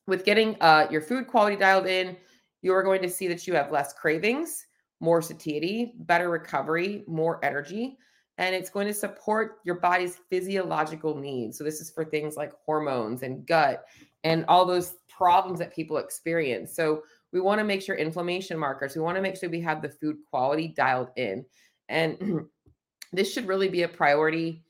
With 0.07 0.27
getting 0.27 0.57
uh, 0.61 0.87
your 0.91 1.01
food 1.01 1.29
quality 1.29 1.57
dialed 1.57 1.87
in, 1.87 2.15
you 2.61 2.75
are 2.75 2.83
going 2.83 3.01
to 3.01 3.09
see 3.09 3.27
that 3.29 3.47
you 3.47 3.55
have 3.55 3.73
less 3.73 3.95
cravings, 3.95 4.67
more 5.01 5.23
satiety, 5.23 5.95
better 6.01 6.29
recovery, 6.29 7.05
more 7.07 7.43
energy, 7.43 7.97
and 8.39 8.55
it's 8.55 8.71
going 8.71 8.87
to 8.87 8.95
support 8.95 9.59
your 9.65 9.77
body's 9.77 10.17
physiological 10.31 11.17
needs. 11.17 11.59
So, 11.59 11.65
this 11.65 11.81
is 11.81 11.91
for 11.91 12.05
things 12.05 12.37
like 12.37 12.53
hormones 12.65 13.23
and 13.23 13.47
gut 13.47 13.85
and 14.25 14.45
all 14.49 14.67
those 14.67 14.95
problems 15.09 15.59
that 15.59 15.75
people 15.75 15.99
experience. 15.99 16.75
So, 16.75 17.03
we 17.33 17.41
want 17.41 17.59
to 17.59 17.65
make 17.65 17.83
sure 17.83 17.97
inflammation 17.97 18.59
markers, 18.59 18.95
we 18.95 19.03
want 19.03 19.17
to 19.17 19.23
make 19.23 19.37
sure 19.37 19.49
we 19.49 19.61
have 19.61 19.83
the 19.83 19.89
food 19.89 20.17
quality 20.31 20.69
dialed 20.69 21.11
in. 21.17 21.45
And 21.89 22.47
this 23.13 23.33
should 23.33 23.47
really 23.47 23.69
be 23.69 23.83
a 23.83 23.89
priority 23.89 24.65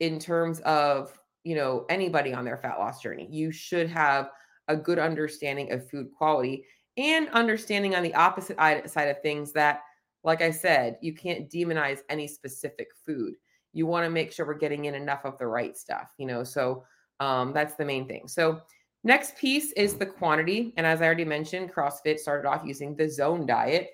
in 0.00 0.18
terms 0.18 0.60
of, 0.60 1.18
you 1.44 1.54
know, 1.54 1.86
anybody 1.88 2.32
on 2.32 2.44
their 2.44 2.58
fat 2.58 2.78
loss 2.78 3.02
journey. 3.02 3.28
You 3.30 3.50
should 3.50 3.88
have 3.88 4.30
a 4.68 4.76
good 4.76 4.98
understanding 4.98 5.72
of 5.72 5.88
food 5.88 6.08
quality 6.16 6.64
and 6.96 7.28
understanding 7.30 7.94
on 7.94 8.02
the 8.02 8.14
opposite 8.14 8.58
side 8.58 9.08
of 9.08 9.22
things 9.22 9.52
that 9.52 9.82
like 10.24 10.42
I 10.42 10.50
said, 10.50 10.98
you 11.00 11.14
can't 11.14 11.48
demonize 11.48 12.00
any 12.08 12.26
specific 12.26 12.88
food. 13.06 13.34
You 13.72 13.86
want 13.86 14.04
to 14.04 14.10
make 14.10 14.32
sure 14.32 14.46
we're 14.46 14.54
getting 14.54 14.86
in 14.86 14.94
enough 14.94 15.24
of 15.24 15.38
the 15.38 15.46
right 15.46 15.76
stuff, 15.76 16.08
you 16.18 16.26
know. 16.26 16.42
So 16.42 16.84
um, 17.20 17.52
that's 17.52 17.74
the 17.74 17.84
main 17.84 18.06
thing. 18.08 18.26
So 18.26 18.60
next 19.04 19.36
piece 19.36 19.72
is 19.72 19.94
the 19.94 20.06
quantity. 20.06 20.72
And 20.76 20.86
as 20.86 21.00
I 21.00 21.06
already 21.06 21.24
mentioned, 21.24 21.72
CrossFit 21.72 22.18
started 22.18 22.48
off 22.48 22.62
using 22.64 22.96
the 22.96 23.08
zone 23.08 23.46
diet, 23.46 23.90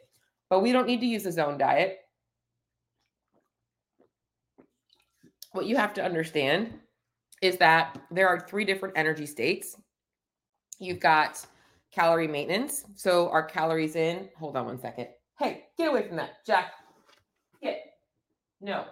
but 0.49 0.61
we 0.61 0.73
don't 0.73 0.87
need 0.87 1.01
to 1.01 1.07
use 1.07 1.25
the 1.25 1.33
zone 1.33 1.59
diet. 1.59 1.99
What 5.53 5.67
you 5.67 5.77
have 5.77 5.95
to 5.95 6.05
understand 6.05 6.75
is 7.43 7.59
that 7.59 8.01
there 8.11 8.29
are 8.29 8.41
three 8.41 8.65
different 8.65 8.97
energy 8.97 9.27
states. 9.27 9.77
You've 10.79 11.01
got 11.01 11.45
calorie 11.93 12.27
maintenance. 12.27 12.85
So 12.97 13.29
our 13.29 13.45
calories 13.45 13.95
in, 13.95 14.29
hold 14.37 14.57
on 14.57 14.67
one 14.67 14.81
second. 14.81 15.09
Hey, 15.39 15.65
get 15.77 15.89
away 15.89 16.07
from 16.07 16.17
that, 16.17 16.45
Jack. 16.47 16.73
Get. 17.61 17.81
No. 18.61 18.85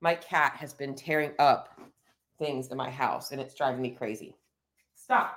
My 0.00 0.14
cat 0.14 0.54
has 0.56 0.72
been 0.72 0.94
tearing 0.94 1.32
up 1.38 1.80
things 2.38 2.68
in 2.68 2.76
my 2.76 2.90
house 2.90 3.32
and 3.32 3.40
it's 3.40 3.54
driving 3.54 3.82
me 3.82 3.90
crazy. 3.90 4.36
Stop. 4.94 5.36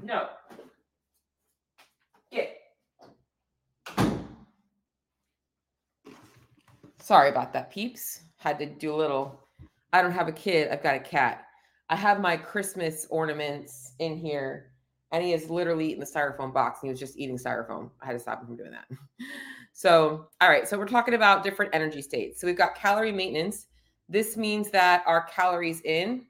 No. 0.00 0.28
Get. 2.30 2.58
Sorry 7.00 7.28
about 7.28 7.52
that, 7.52 7.70
peeps. 7.70 8.20
Had 8.36 8.58
to 8.60 8.66
do 8.66 8.94
a 8.94 8.96
little. 8.96 9.40
I 9.92 10.00
don't 10.00 10.12
have 10.12 10.28
a 10.28 10.32
kid, 10.32 10.68
I've 10.68 10.82
got 10.82 10.94
a 10.94 11.00
cat. 11.00 11.46
I 11.90 11.96
have 11.96 12.20
my 12.20 12.36
Christmas 12.36 13.06
ornaments 13.10 13.92
in 13.98 14.16
here 14.16 14.71
and 15.12 15.22
he 15.22 15.32
is 15.32 15.50
literally 15.50 15.88
eating 15.88 16.00
the 16.00 16.06
styrofoam 16.06 16.52
box 16.52 16.80
and 16.80 16.88
he 16.88 16.90
was 16.90 16.98
just 16.98 17.18
eating 17.18 17.38
styrofoam. 17.38 17.90
I 18.00 18.06
had 18.06 18.12
to 18.14 18.18
stop 18.18 18.40
him 18.40 18.46
from 18.46 18.56
doing 18.56 18.72
that. 18.72 18.86
so, 19.72 20.28
all 20.40 20.48
right. 20.48 20.66
So, 20.66 20.78
we're 20.78 20.88
talking 20.88 21.14
about 21.14 21.44
different 21.44 21.74
energy 21.74 22.02
states. 22.02 22.40
So, 22.40 22.46
we've 22.46 22.56
got 22.56 22.74
calorie 22.74 23.12
maintenance. 23.12 23.66
This 24.08 24.36
means 24.36 24.70
that 24.70 25.04
our 25.06 25.26
calories 25.26 25.80
in 25.82 26.24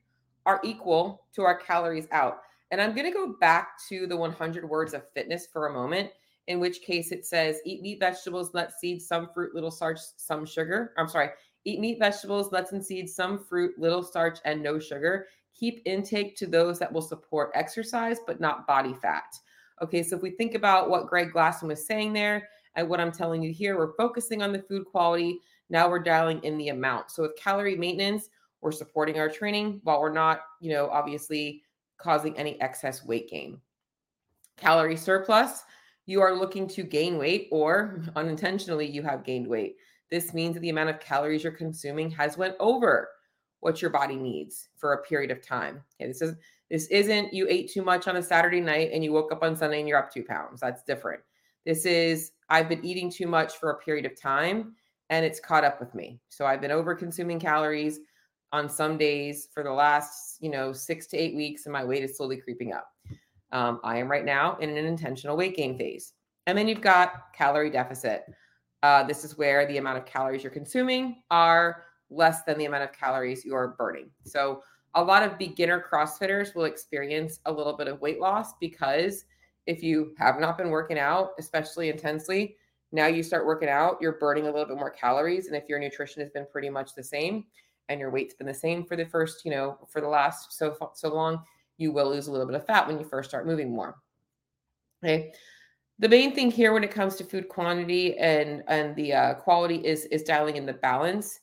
are 0.44 0.60
equal 0.64 1.26
to 1.34 1.42
our 1.42 1.56
calories 1.56 2.08
out. 2.10 2.40
And 2.70 2.80
I'm 2.80 2.94
going 2.94 3.06
to 3.06 3.12
go 3.12 3.34
back 3.40 3.78
to 3.88 4.06
the 4.06 4.16
100 4.16 4.68
words 4.68 4.94
of 4.94 5.04
fitness 5.14 5.46
for 5.46 5.66
a 5.66 5.72
moment, 5.72 6.10
in 6.48 6.58
which 6.58 6.80
case 6.80 7.12
it 7.12 7.26
says 7.26 7.60
eat 7.64 7.82
meat, 7.82 8.00
vegetables, 8.00 8.52
nuts, 8.54 8.76
seeds, 8.80 9.06
some 9.06 9.28
fruit, 9.32 9.54
little 9.54 9.70
starch, 9.70 9.98
some 10.16 10.44
sugar. 10.44 10.92
I'm 10.96 11.08
sorry, 11.08 11.28
eat 11.64 11.80
meat, 11.80 11.98
vegetables, 11.98 12.50
nuts, 12.50 12.72
and 12.72 12.84
seeds, 12.84 13.14
some 13.14 13.44
fruit, 13.44 13.78
little 13.78 14.02
starch, 14.02 14.38
and 14.44 14.62
no 14.62 14.78
sugar 14.78 15.26
keep 15.62 15.80
intake 15.84 16.34
to 16.34 16.44
those 16.44 16.80
that 16.80 16.92
will 16.92 17.00
support 17.00 17.52
exercise, 17.54 18.18
but 18.26 18.40
not 18.40 18.66
body 18.66 18.94
fat. 19.00 19.38
Okay, 19.80 20.02
so 20.02 20.16
if 20.16 20.22
we 20.22 20.30
think 20.32 20.56
about 20.56 20.90
what 20.90 21.06
Greg 21.06 21.30
Glassman 21.32 21.68
was 21.68 21.86
saying 21.86 22.12
there 22.12 22.48
and 22.74 22.88
what 22.88 22.98
I'm 22.98 23.12
telling 23.12 23.44
you 23.44 23.52
here, 23.52 23.78
we're 23.78 23.94
focusing 23.94 24.42
on 24.42 24.52
the 24.52 24.62
food 24.62 24.86
quality. 24.86 25.38
Now 25.70 25.88
we're 25.88 26.02
dialing 26.02 26.42
in 26.42 26.58
the 26.58 26.70
amount. 26.70 27.12
So 27.12 27.22
with 27.22 27.36
calorie 27.36 27.76
maintenance, 27.76 28.28
we're 28.60 28.72
supporting 28.72 29.20
our 29.20 29.28
training 29.28 29.80
while 29.84 30.00
we're 30.00 30.12
not, 30.12 30.40
you 30.60 30.72
know, 30.72 30.88
obviously 30.90 31.62
causing 31.96 32.36
any 32.36 32.60
excess 32.60 33.04
weight 33.06 33.30
gain. 33.30 33.60
Calorie 34.56 34.96
surplus, 34.96 35.62
you 36.06 36.20
are 36.22 36.34
looking 36.34 36.66
to 36.70 36.82
gain 36.82 37.18
weight 37.18 37.46
or 37.52 38.02
unintentionally 38.16 38.88
you 38.88 39.04
have 39.04 39.22
gained 39.22 39.46
weight. 39.46 39.76
This 40.10 40.34
means 40.34 40.54
that 40.54 40.60
the 40.60 40.70
amount 40.70 40.90
of 40.90 40.98
calories 40.98 41.44
you're 41.44 41.52
consuming 41.52 42.10
has 42.10 42.36
went 42.36 42.56
over 42.58 43.10
what 43.62 43.80
your 43.80 43.90
body 43.90 44.16
needs 44.16 44.68
for 44.76 44.92
a 44.92 45.02
period 45.02 45.30
of 45.30 45.40
time. 45.40 45.82
Okay, 45.94 46.08
this 46.08 46.20
is 46.20 46.34
this 46.68 46.86
isn't 46.88 47.32
you 47.32 47.46
ate 47.48 47.70
too 47.70 47.82
much 47.82 48.08
on 48.08 48.16
a 48.16 48.22
Saturday 48.22 48.60
night 48.60 48.90
and 48.92 49.04
you 49.04 49.12
woke 49.12 49.32
up 49.32 49.42
on 49.42 49.56
Sunday 49.56 49.78
and 49.78 49.88
you're 49.88 49.98
up 49.98 50.12
two 50.12 50.24
pounds. 50.24 50.60
That's 50.60 50.82
different. 50.82 51.20
This 51.64 51.86
is 51.86 52.32
I've 52.50 52.68
been 52.68 52.84
eating 52.84 53.10
too 53.10 53.26
much 53.26 53.54
for 53.54 53.70
a 53.70 53.78
period 53.78 54.04
of 54.04 54.20
time 54.20 54.74
and 55.10 55.24
it's 55.24 55.38
caught 55.38 55.62
up 55.62 55.78
with 55.78 55.94
me. 55.94 56.18
So 56.28 56.44
I've 56.44 56.60
been 56.60 56.72
over 56.72 56.94
consuming 56.94 57.38
calories 57.38 58.00
on 58.50 58.68
some 58.68 58.98
days 58.98 59.48
for 59.54 59.62
the 59.62 59.70
last, 59.70 60.38
you 60.40 60.50
know, 60.50 60.72
six 60.72 61.06
to 61.08 61.16
eight 61.16 61.36
weeks, 61.36 61.66
and 61.66 61.72
my 61.72 61.84
weight 61.84 62.02
is 62.02 62.16
slowly 62.16 62.36
creeping 62.36 62.72
up. 62.72 62.88
Um, 63.52 63.78
I 63.84 63.98
am 63.98 64.10
right 64.10 64.24
now 64.24 64.56
in 64.56 64.70
an 64.70 64.84
intentional 64.84 65.36
weight 65.36 65.56
gain 65.56 65.78
phase. 65.78 66.14
And 66.46 66.58
then 66.58 66.66
you've 66.66 66.80
got 66.80 67.32
calorie 67.32 67.70
deficit. 67.70 68.24
Uh, 68.82 69.04
this 69.04 69.24
is 69.24 69.38
where 69.38 69.66
the 69.66 69.78
amount 69.78 69.98
of 69.98 70.06
calories 70.06 70.42
you're 70.42 70.50
consuming 70.50 71.22
are 71.30 71.84
less 72.12 72.42
than 72.44 72.58
the 72.58 72.66
amount 72.66 72.84
of 72.84 72.92
calories 72.92 73.44
you're 73.44 73.74
burning. 73.78 74.10
So 74.24 74.62
a 74.94 75.02
lot 75.02 75.22
of 75.22 75.38
beginner 75.38 75.84
CrossFitters 75.90 76.54
will 76.54 76.64
experience 76.64 77.40
a 77.46 77.52
little 77.52 77.76
bit 77.76 77.88
of 77.88 78.00
weight 78.00 78.20
loss 78.20 78.54
because 78.60 79.24
if 79.66 79.82
you 79.82 80.14
have 80.18 80.40
not 80.40 80.58
been 80.58 80.70
working 80.70 80.98
out, 80.98 81.30
especially 81.38 81.88
intensely, 81.88 82.56
now 82.90 83.06
you 83.06 83.22
start 83.22 83.46
working 83.46 83.70
out, 83.70 83.96
you're 84.00 84.18
burning 84.18 84.44
a 84.44 84.50
little 84.50 84.66
bit 84.66 84.76
more 84.76 84.90
calories. 84.90 85.46
And 85.46 85.56
if 85.56 85.68
your 85.68 85.78
nutrition 85.78 86.20
has 86.20 86.30
been 86.30 86.46
pretty 86.50 86.68
much 86.68 86.94
the 86.94 87.02
same 87.02 87.44
and 87.88 87.98
your 87.98 88.10
weight's 88.10 88.34
been 88.34 88.46
the 88.46 88.54
same 88.54 88.84
for 88.84 88.96
the 88.96 89.06
first, 89.06 89.44
you 89.44 89.50
know, 89.50 89.78
for 89.88 90.00
the 90.00 90.08
last 90.08 90.52
so 90.52 90.76
so 90.94 91.14
long, 91.14 91.42
you 91.78 91.90
will 91.92 92.10
lose 92.10 92.26
a 92.26 92.32
little 92.32 92.46
bit 92.46 92.56
of 92.56 92.66
fat 92.66 92.86
when 92.86 92.98
you 92.98 93.04
first 93.04 93.30
start 93.30 93.46
moving 93.46 93.74
more. 93.74 93.96
Okay. 95.02 95.32
The 95.98 96.08
main 96.08 96.34
thing 96.34 96.50
here 96.50 96.72
when 96.72 96.84
it 96.84 96.90
comes 96.90 97.16
to 97.16 97.24
food 97.24 97.48
quantity 97.48 98.18
and 98.18 98.62
and 98.68 98.94
the 98.96 99.12
uh, 99.12 99.34
quality 99.34 99.76
is 99.76 100.04
is 100.06 100.22
dialing 100.22 100.56
in 100.56 100.66
the 100.66 100.74
balance 100.74 101.40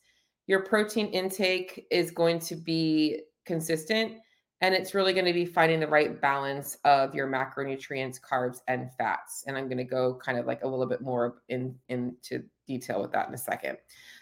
your 0.49 0.61
protein 0.61 1.07
intake 1.09 1.85
is 1.91 2.09
going 2.09 2.39
to 2.39 2.55
be 2.55 3.21
consistent 3.45 4.13
and 4.61 4.73
it's 4.73 4.93
really 4.93 5.13
going 5.13 5.25
to 5.25 5.31
be 5.31 5.45
finding 5.45 5.79
the 5.79 5.87
right 5.87 6.19
balance 6.19 6.75
of 6.83 7.13
your 7.13 7.27
macronutrients 7.27 8.19
carbs 8.19 8.57
and 8.67 8.89
fats 8.97 9.43
and 9.45 9.55
i'm 9.55 9.65
going 9.65 9.77
to 9.77 9.83
go 9.83 10.15
kind 10.15 10.39
of 10.39 10.47
like 10.47 10.63
a 10.63 10.67
little 10.67 10.87
bit 10.87 11.01
more 11.01 11.35
in 11.49 11.75
into 11.89 12.43
detail 12.65 13.01
with 13.01 13.11
that 13.11 13.27
in 13.27 13.33
a 13.33 13.37
second. 13.37 13.77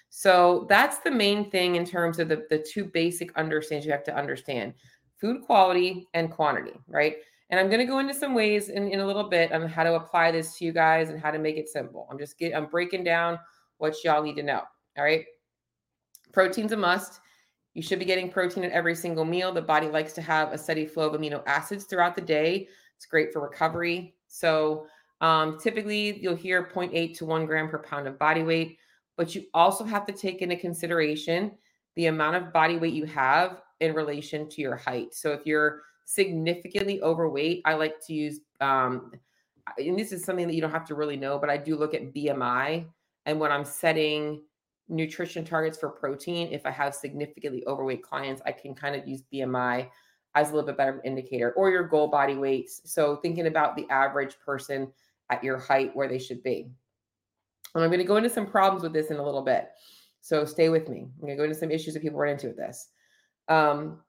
So 0.10 0.66
that's 0.70 1.00
the 1.00 1.12
main 1.12 1.52
thing 1.52 1.76
in 1.76 1.86
terms 1.86 2.18
of 2.18 2.30
the, 2.30 2.48
the 2.50 2.58
two 2.58 2.86
basic 2.86 3.32
understandings 3.36 3.86
you 3.86 3.92
have 3.92 4.06
to 4.06 4.16
understand 4.16 4.74
food 5.20 5.42
quality 5.42 6.08
and 6.14 6.32
quantity 6.32 6.74
right? 6.88 7.18
And 7.50 7.60
i'm 7.60 7.68
going 7.68 7.80
to 7.80 7.86
go 7.86 8.00
into 8.00 8.14
some 8.14 8.34
ways 8.34 8.68
in, 8.70 8.90
in 8.90 9.00
a 9.00 9.06
little 9.08 9.30
bit 9.30 9.54
on 9.54 9.68
how 9.70 9.84
to 9.84 9.96
apply 9.96 10.32
this 10.32 10.58
to 10.58 10.66
you 10.66 10.74
guys 10.74 11.10
and 11.10 11.20
how 11.20 11.32
to 11.32 11.40
make 11.40 11.58
it 11.58 11.70
simple. 11.70 12.08
I'm 12.12 12.18
just 12.18 12.38
get 12.38 12.56
i'm 12.56 12.66
breaking 12.66 13.04
down 13.04 13.40
what 13.78 13.96
y'all 14.04 14.24
need 14.24 14.36
to 14.36 14.44
know 14.44 14.64
all 14.98 15.04
right 15.04 15.26
Protein's 16.32 16.72
a 16.72 16.78
must. 16.78 17.20
You 17.74 17.84
should 17.84 18.00
be 18.00 18.06
getting 18.06 18.32
protein 18.32 18.64
at 18.64 18.72
every 18.72 18.96
single 18.96 19.24
meal. 19.24 19.52
The 19.52 19.62
body 19.62 19.88
likes 19.88 20.14
to 20.14 20.22
have 20.22 20.52
a 20.52 20.58
steady 20.58 20.86
flow 20.86 21.08
of 21.10 21.20
amino 21.20 21.44
acids 21.46 21.86
throughout 21.86 22.16
the 22.16 22.22
day. 22.22 22.68
It's 22.96 23.06
great 23.06 23.32
for 23.32 23.40
recovery. 23.40 24.16
So, 24.28 24.88
um, 25.22 25.60
typically, 25.60 26.20
you'll 26.20 26.36
hear 26.36 26.64
0.8 26.64 27.16
to 27.18 27.26
1 27.26 27.46
gram 27.46 27.70
per 27.70 27.80
pound 27.80 28.08
of 28.08 28.18
body 28.18 28.44
weight, 28.44 28.78
but 29.16 29.36
you 29.36 29.46
also 29.54 29.84
have 29.84 30.06
to 30.08 30.12
take 30.12 30.42
into 30.42 30.56
consideration 30.56 31.52
the 31.96 32.08
amount 32.08 32.36
of 32.36 32.52
body 32.52 32.78
weight 32.78 32.94
you 32.94 33.06
have 33.06 33.62
in 33.80 33.94
relation 33.94 34.50
to 34.50 34.62
your 34.62 34.76
height. 34.76 35.14
So, 35.14 35.32
if 35.32 35.46
you're 35.46 35.82
significantly 36.06 37.02
overweight, 37.02 37.62
I 37.66 37.76
like 37.76 38.04
to 38.08 38.14
use, 38.14 38.40
um, 38.60 39.12
and 39.78 40.00
this 40.00 40.12
is 40.12 40.24
something 40.24 40.48
that 40.48 40.54
you 40.54 40.62
don't 40.62 40.72
have 40.72 40.88
to 40.88 40.96
really 40.96 41.18
know, 41.18 41.38
but 41.38 41.50
I 41.50 41.58
do 41.58 41.76
look 41.76 41.94
at 41.94 42.14
BMI. 42.14 42.86
And 43.28 43.40
when 43.40 43.52
I'm 43.52 43.66
setting 43.66 44.42
nutrition 44.90 45.44
targets 45.44 45.78
for 45.78 45.90
protein, 45.90 46.50
if 46.52 46.66
I 46.66 46.72
have 46.72 46.96
significantly 46.96 47.64
overweight 47.68 48.04
clients, 48.04 48.42
I 48.46 48.52
can 48.52 48.74
kind 48.74 48.96
of 48.96 49.08
use 49.08 49.24
BMI 49.34 49.90
as 50.36 50.50
a 50.50 50.54
little 50.54 50.68
bit 50.68 50.78
better 50.78 51.02
indicator 51.04 51.52
or 51.54 51.70
your 51.70 51.84
goal 51.84 52.08
body 52.08 52.36
weights. 52.36 52.82
So 52.86 53.18
thinking 53.18 53.48
about 53.48 53.76
the 53.76 53.88
average 53.90 54.38
person 54.40 54.92
at 55.30 55.44
your 55.44 55.58
height 55.58 55.96
where 55.96 56.08
they 56.08 56.20
should 56.20 56.44
be. 56.44 56.70
And 57.76 57.84
I'm 57.84 57.90
going 57.90 58.00
to 58.00 58.06
go 58.06 58.18
into 58.18 58.30
some 58.30 58.46
problems 58.46 58.84
with 58.84 58.94
this 58.94 59.12
in 59.12 59.18
a 59.18 59.24
little 59.24 59.42
bit. 59.42 59.70
So 60.22 60.46
stay 60.46 60.70
with 60.70 60.90
me. 60.90 61.02
I'm 61.02 61.22
going 61.22 61.34
to 61.34 61.38
go 61.38 61.44
into 61.44 61.56
some 61.56 61.72
issues 61.72 61.94
that 61.94 62.02
people 62.02 62.20
run 62.20 62.32
into 62.32 62.48
with 62.48 62.58
this. 62.58 62.90
Um, 63.48 64.02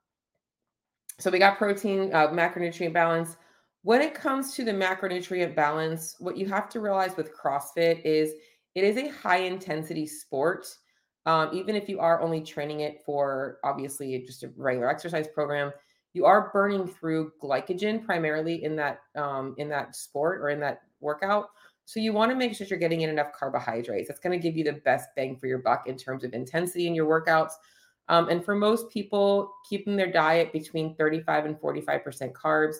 so 1.17 1.29
we 1.29 1.39
got 1.39 1.57
protein, 1.57 2.13
uh, 2.13 2.29
macronutrient 2.29 2.93
balance. 2.93 3.35
When 3.83 4.01
it 4.01 4.13
comes 4.13 4.53
to 4.55 4.65
the 4.65 4.71
macronutrient 4.71 5.55
balance, 5.55 6.15
what 6.19 6.37
you 6.37 6.47
have 6.47 6.69
to 6.69 6.79
realize 6.79 7.15
with 7.15 7.35
CrossFit 7.35 8.01
is 8.03 8.33
it 8.79 8.85
is 8.85 8.97
a 8.97 9.09
high 9.09 9.39
intensity 9.39 10.07
sport. 10.07 10.65
Um, 11.25 11.49
even 11.53 11.75
if 11.75 11.89
you 11.89 11.99
are 11.99 12.21
only 12.21 12.41
training 12.41 12.79
it 12.79 13.01
for 13.05 13.59
obviously 13.63 14.17
just 14.25 14.43
a 14.43 14.51
regular 14.55 14.89
exercise 14.89 15.27
program, 15.27 15.71
you 16.13 16.25
are 16.25 16.49
burning 16.51 16.87
through 16.87 17.33
glycogen 17.43 18.03
primarily 18.03 18.63
in 18.63 18.75
that 18.77 19.01
um, 19.15 19.53
in 19.57 19.67
that 19.69 19.95
sport 19.95 20.41
or 20.41 20.49
in 20.49 20.59
that 20.61 20.81
workout. 21.01 21.49
So 21.85 21.99
you 21.99 22.13
want 22.13 22.31
to 22.31 22.37
make 22.37 22.55
sure 22.55 22.67
you're 22.67 22.79
getting 22.79 23.01
in 23.01 23.09
enough 23.09 23.33
carbohydrates. 23.37 24.07
That's 24.07 24.19
going 24.19 24.39
to 24.39 24.41
give 24.41 24.55
you 24.55 24.63
the 24.63 24.79
best 24.85 25.09
bang 25.15 25.35
for 25.35 25.47
your 25.47 25.57
buck 25.59 25.87
in 25.87 25.97
terms 25.97 26.23
of 26.23 26.33
intensity 26.33 26.87
in 26.87 26.95
your 26.95 27.07
workouts. 27.07 27.53
Um, 28.07 28.29
and 28.29 28.43
for 28.43 28.55
most 28.55 28.89
people, 28.89 29.53
keeping 29.67 29.95
their 29.95 30.11
diet 30.11 30.53
between 30.53 30.95
35 30.95 31.45
and 31.45 31.55
45% 31.57 32.31
carbs 32.31 32.77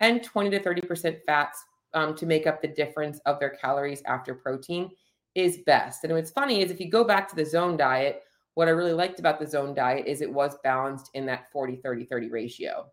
and 0.00 0.22
20 0.22 0.50
to 0.50 0.60
30% 0.60 1.18
fats 1.24 1.64
um, 1.94 2.14
to 2.16 2.26
make 2.26 2.46
up 2.46 2.60
the 2.60 2.68
difference 2.68 3.20
of 3.26 3.38
their 3.38 3.50
calories 3.50 4.02
after 4.06 4.34
protein 4.34 4.90
is 5.36 5.58
best. 5.58 6.02
And 6.02 6.12
what's 6.14 6.30
funny 6.30 6.62
is 6.62 6.70
if 6.70 6.80
you 6.80 6.90
go 6.90 7.04
back 7.04 7.28
to 7.28 7.36
the 7.36 7.44
zone 7.44 7.76
diet, 7.76 8.22
what 8.54 8.68
I 8.68 8.72
really 8.72 8.94
liked 8.94 9.20
about 9.20 9.38
the 9.38 9.46
zone 9.46 9.74
diet 9.74 10.06
is 10.06 10.22
it 10.22 10.32
was 10.32 10.56
balanced 10.64 11.10
in 11.14 11.26
that 11.26 11.52
40 11.52 11.76
30 11.76 12.06
30 12.06 12.30
ratio. 12.30 12.86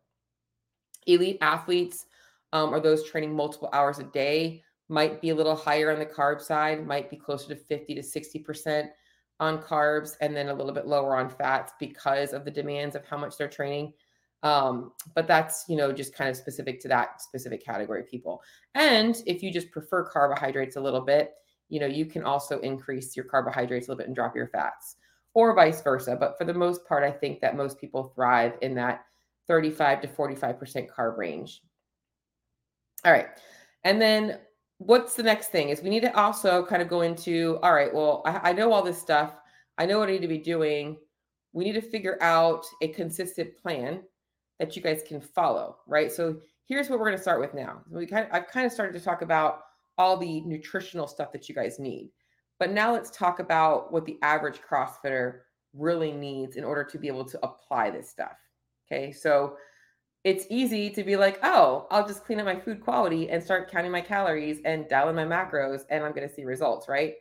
Elite 1.07 1.37
athletes 1.41 2.05
um, 2.51 2.73
or 2.73 2.79
those 2.79 3.09
training 3.09 3.33
multiple 3.33 3.69
hours 3.73 3.99
a 3.99 4.03
day 4.03 4.61
might 4.89 5.21
be 5.21 5.29
a 5.29 5.35
little 5.35 5.55
higher 5.55 5.91
on 5.91 5.99
the 5.99 6.05
carb 6.05 6.41
side, 6.41 6.85
might 6.85 7.09
be 7.09 7.15
closer 7.15 7.47
to 7.47 7.55
50 7.55 7.95
to 7.95 8.01
60% 8.01 8.89
on 9.39 9.61
carbs, 9.61 10.15
and 10.21 10.35
then 10.35 10.49
a 10.49 10.53
little 10.53 10.73
bit 10.73 10.85
lower 10.85 11.15
on 11.15 11.29
fats 11.29 11.73
because 11.79 12.33
of 12.33 12.45
the 12.45 12.51
demands 12.51 12.95
of 12.95 13.05
how 13.05 13.17
much 13.17 13.37
they're 13.37 13.47
training. 13.47 13.93
Um, 14.43 14.91
but 15.15 15.25
that's, 15.25 15.63
you 15.69 15.77
know, 15.77 15.93
just 15.93 16.13
kind 16.13 16.29
of 16.29 16.35
specific 16.35 16.81
to 16.81 16.89
that 16.89 17.21
specific 17.21 17.63
category 17.65 18.01
of 18.01 18.07
people. 18.07 18.43
And 18.75 19.21
if 19.25 19.41
you 19.41 19.51
just 19.51 19.71
prefer 19.71 20.03
carbohydrates 20.03 20.75
a 20.75 20.81
little 20.81 21.01
bit, 21.01 21.33
you 21.73 21.79
know, 21.79 21.87
you 21.87 22.05
can 22.05 22.23
also 22.23 22.59
increase 22.59 23.15
your 23.15 23.25
carbohydrates 23.25 23.87
a 23.87 23.89
little 23.89 23.97
bit 23.97 24.05
and 24.05 24.15
drop 24.15 24.35
your 24.35 24.47
fats 24.49 24.97
or 25.33 25.55
vice 25.55 25.81
versa. 25.81 26.15
But 26.15 26.37
for 26.37 26.45
the 26.45 26.53
most 26.53 26.85
part, 26.85 27.03
I 27.03 27.09
think 27.09 27.41
that 27.41 27.57
most 27.57 27.81
people 27.81 28.13
thrive 28.13 28.53
in 28.61 28.75
that 28.75 29.05
35 29.47 30.01
to 30.01 30.07
45% 30.07 30.87
carb 30.95 31.17
range. 31.17 31.63
All 33.03 33.11
right. 33.11 33.25
And 33.83 33.99
then 33.99 34.37
what's 34.77 35.15
the 35.15 35.23
next 35.23 35.47
thing 35.47 35.69
is 35.69 35.81
we 35.81 35.89
need 35.89 36.03
to 36.03 36.15
also 36.15 36.63
kind 36.63 36.83
of 36.83 36.87
go 36.87 37.01
into 37.01 37.57
all 37.63 37.73
right, 37.73 37.91
well, 37.91 38.21
I, 38.23 38.51
I 38.51 38.53
know 38.53 38.71
all 38.71 38.83
this 38.83 39.01
stuff. 39.01 39.35
I 39.79 39.87
know 39.87 39.97
what 39.97 40.09
I 40.09 40.11
need 40.11 40.21
to 40.21 40.27
be 40.27 40.37
doing. 40.37 40.97
We 41.53 41.63
need 41.63 41.73
to 41.73 41.81
figure 41.81 42.21
out 42.21 42.67
a 42.83 42.89
consistent 42.89 43.57
plan 43.57 44.03
that 44.59 44.75
you 44.75 44.83
guys 44.83 45.01
can 45.07 45.19
follow, 45.19 45.77
right? 45.87 46.11
So 46.11 46.39
here's 46.67 46.87
what 46.87 46.99
we're 46.99 47.07
going 47.07 47.17
to 47.17 47.23
start 47.23 47.39
with 47.39 47.55
now. 47.55 47.81
We 47.89 48.05
kind 48.05 48.27
of 48.27 48.31
I've 48.31 48.47
kind 48.47 48.67
of 48.67 48.71
started 48.71 48.93
to 48.93 49.03
talk 49.03 49.23
about 49.23 49.62
all 49.97 50.17
the 50.17 50.41
nutritional 50.41 51.07
stuff 51.07 51.31
that 51.31 51.47
you 51.47 51.55
guys 51.55 51.79
need. 51.79 52.09
But 52.59 52.71
now 52.71 52.93
let's 52.93 53.11
talk 53.11 53.39
about 53.39 53.91
what 53.91 54.05
the 54.05 54.17
average 54.21 54.59
CrossFitter 54.61 55.39
really 55.73 56.11
needs 56.11 56.55
in 56.55 56.63
order 56.63 56.83
to 56.83 56.97
be 56.97 57.07
able 57.07 57.25
to 57.25 57.39
apply 57.43 57.89
this 57.89 58.09
stuff. 58.09 58.37
Okay. 58.85 59.11
So 59.11 59.57
it's 60.23 60.45
easy 60.49 60.89
to 60.91 61.03
be 61.03 61.17
like, 61.17 61.39
oh, 61.43 61.87
I'll 61.91 62.07
just 62.07 62.23
clean 62.23 62.39
up 62.39 62.45
my 62.45 62.59
food 62.59 62.79
quality 62.81 63.29
and 63.29 63.43
start 63.43 63.69
counting 63.69 63.91
my 63.91 64.01
calories 64.01 64.59
and 64.63 64.87
dial 64.87 65.09
in 65.09 65.15
my 65.15 65.25
macros 65.25 65.81
and 65.89 66.03
I'm 66.03 66.13
going 66.13 66.27
to 66.27 66.33
see 66.33 66.45
results, 66.45 66.87
right? 66.87 67.15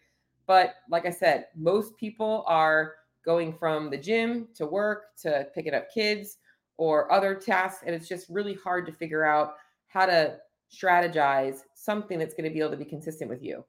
But 0.46 0.74
like 0.90 1.06
I 1.06 1.10
said, 1.10 1.46
most 1.56 1.96
people 1.96 2.44
are 2.46 2.94
going 3.24 3.52
from 3.54 3.90
the 3.90 3.96
gym 3.96 4.48
to 4.54 4.66
work 4.66 5.16
to 5.22 5.46
picking 5.54 5.74
up 5.74 5.86
kids 5.92 6.38
or 6.76 7.12
other 7.12 7.34
tasks. 7.34 7.82
And 7.86 7.94
it's 7.94 8.08
just 8.08 8.28
really 8.28 8.54
hard 8.54 8.86
to 8.86 8.92
figure 8.92 9.24
out 9.24 9.54
how 9.88 10.06
to 10.06 10.38
strategize 10.72 11.60
something 11.74 12.18
that's 12.18 12.34
going 12.34 12.48
to 12.48 12.54
be 12.54 12.60
able 12.60 12.70
to 12.70 12.76
be 12.76 12.84
consistent 12.84 13.28
with 13.28 13.42
you 13.42 13.64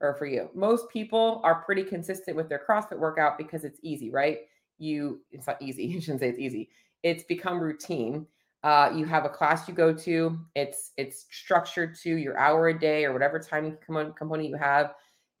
or 0.00 0.14
for 0.14 0.26
you. 0.26 0.48
Most 0.54 0.88
people 0.88 1.40
are 1.44 1.62
pretty 1.64 1.82
consistent 1.82 2.36
with 2.36 2.48
their 2.48 2.62
CrossFit 2.68 2.98
workout 2.98 3.38
because 3.38 3.64
it's 3.64 3.80
easy, 3.82 4.10
right? 4.10 4.38
You, 4.78 5.20
it's 5.30 5.46
not 5.46 5.60
easy. 5.60 5.84
You 5.86 6.00
shouldn't 6.00 6.20
say 6.20 6.28
it's 6.28 6.38
easy. 6.38 6.70
It's 7.02 7.24
become 7.24 7.60
routine. 7.60 8.26
Uh, 8.62 8.90
you 8.94 9.04
have 9.04 9.26
a 9.26 9.28
class 9.28 9.68
you 9.68 9.74
go 9.74 9.92
to. 9.92 10.38
It's 10.54 10.92
it's 10.96 11.26
structured 11.30 11.94
to 12.02 12.16
your 12.16 12.38
hour 12.38 12.68
a 12.68 12.78
day 12.78 13.04
or 13.04 13.12
whatever 13.12 13.38
time 13.38 13.76
component 13.86 14.48
you 14.48 14.56
have. 14.56 14.94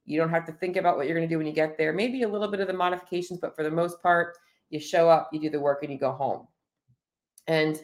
You 0.04 0.20
don't 0.20 0.28
have 0.28 0.44
to 0.44 0.52
think 0.52 0.76
about 0.76 0.98
what 0.98 1.06
you're 1.06 1.16
going 1.16 1.26
to 1.26 1.32
do 1.32 1.38
when 1.38 1.46
you 1.46 1.54
get 1.54 1.78
there. 1.78 1.94
Maybe 1.94 2.22
a 2.22 2.28
little 2.28 2.48
bit 2.48 2.60
of 2.60 2.66
the 2.66 2.74
modifications, 2.74 3.40
but 3.40 3.56
for 3.56 3.62
the 3.62 3.70
most 3.70 4.02
part, 4.02 4.36
you 4.68 4.78
show 4.78 5.08
up, 5.08 5.30
you 5.32 5.40
do 5.40 5.48
the 5.48 5.58
work, 5.58 5.82
and 5.82 5.90
you 5.90 5.98
go 5.98 6.12
home. 6.12 6.46
And 7.46 7.80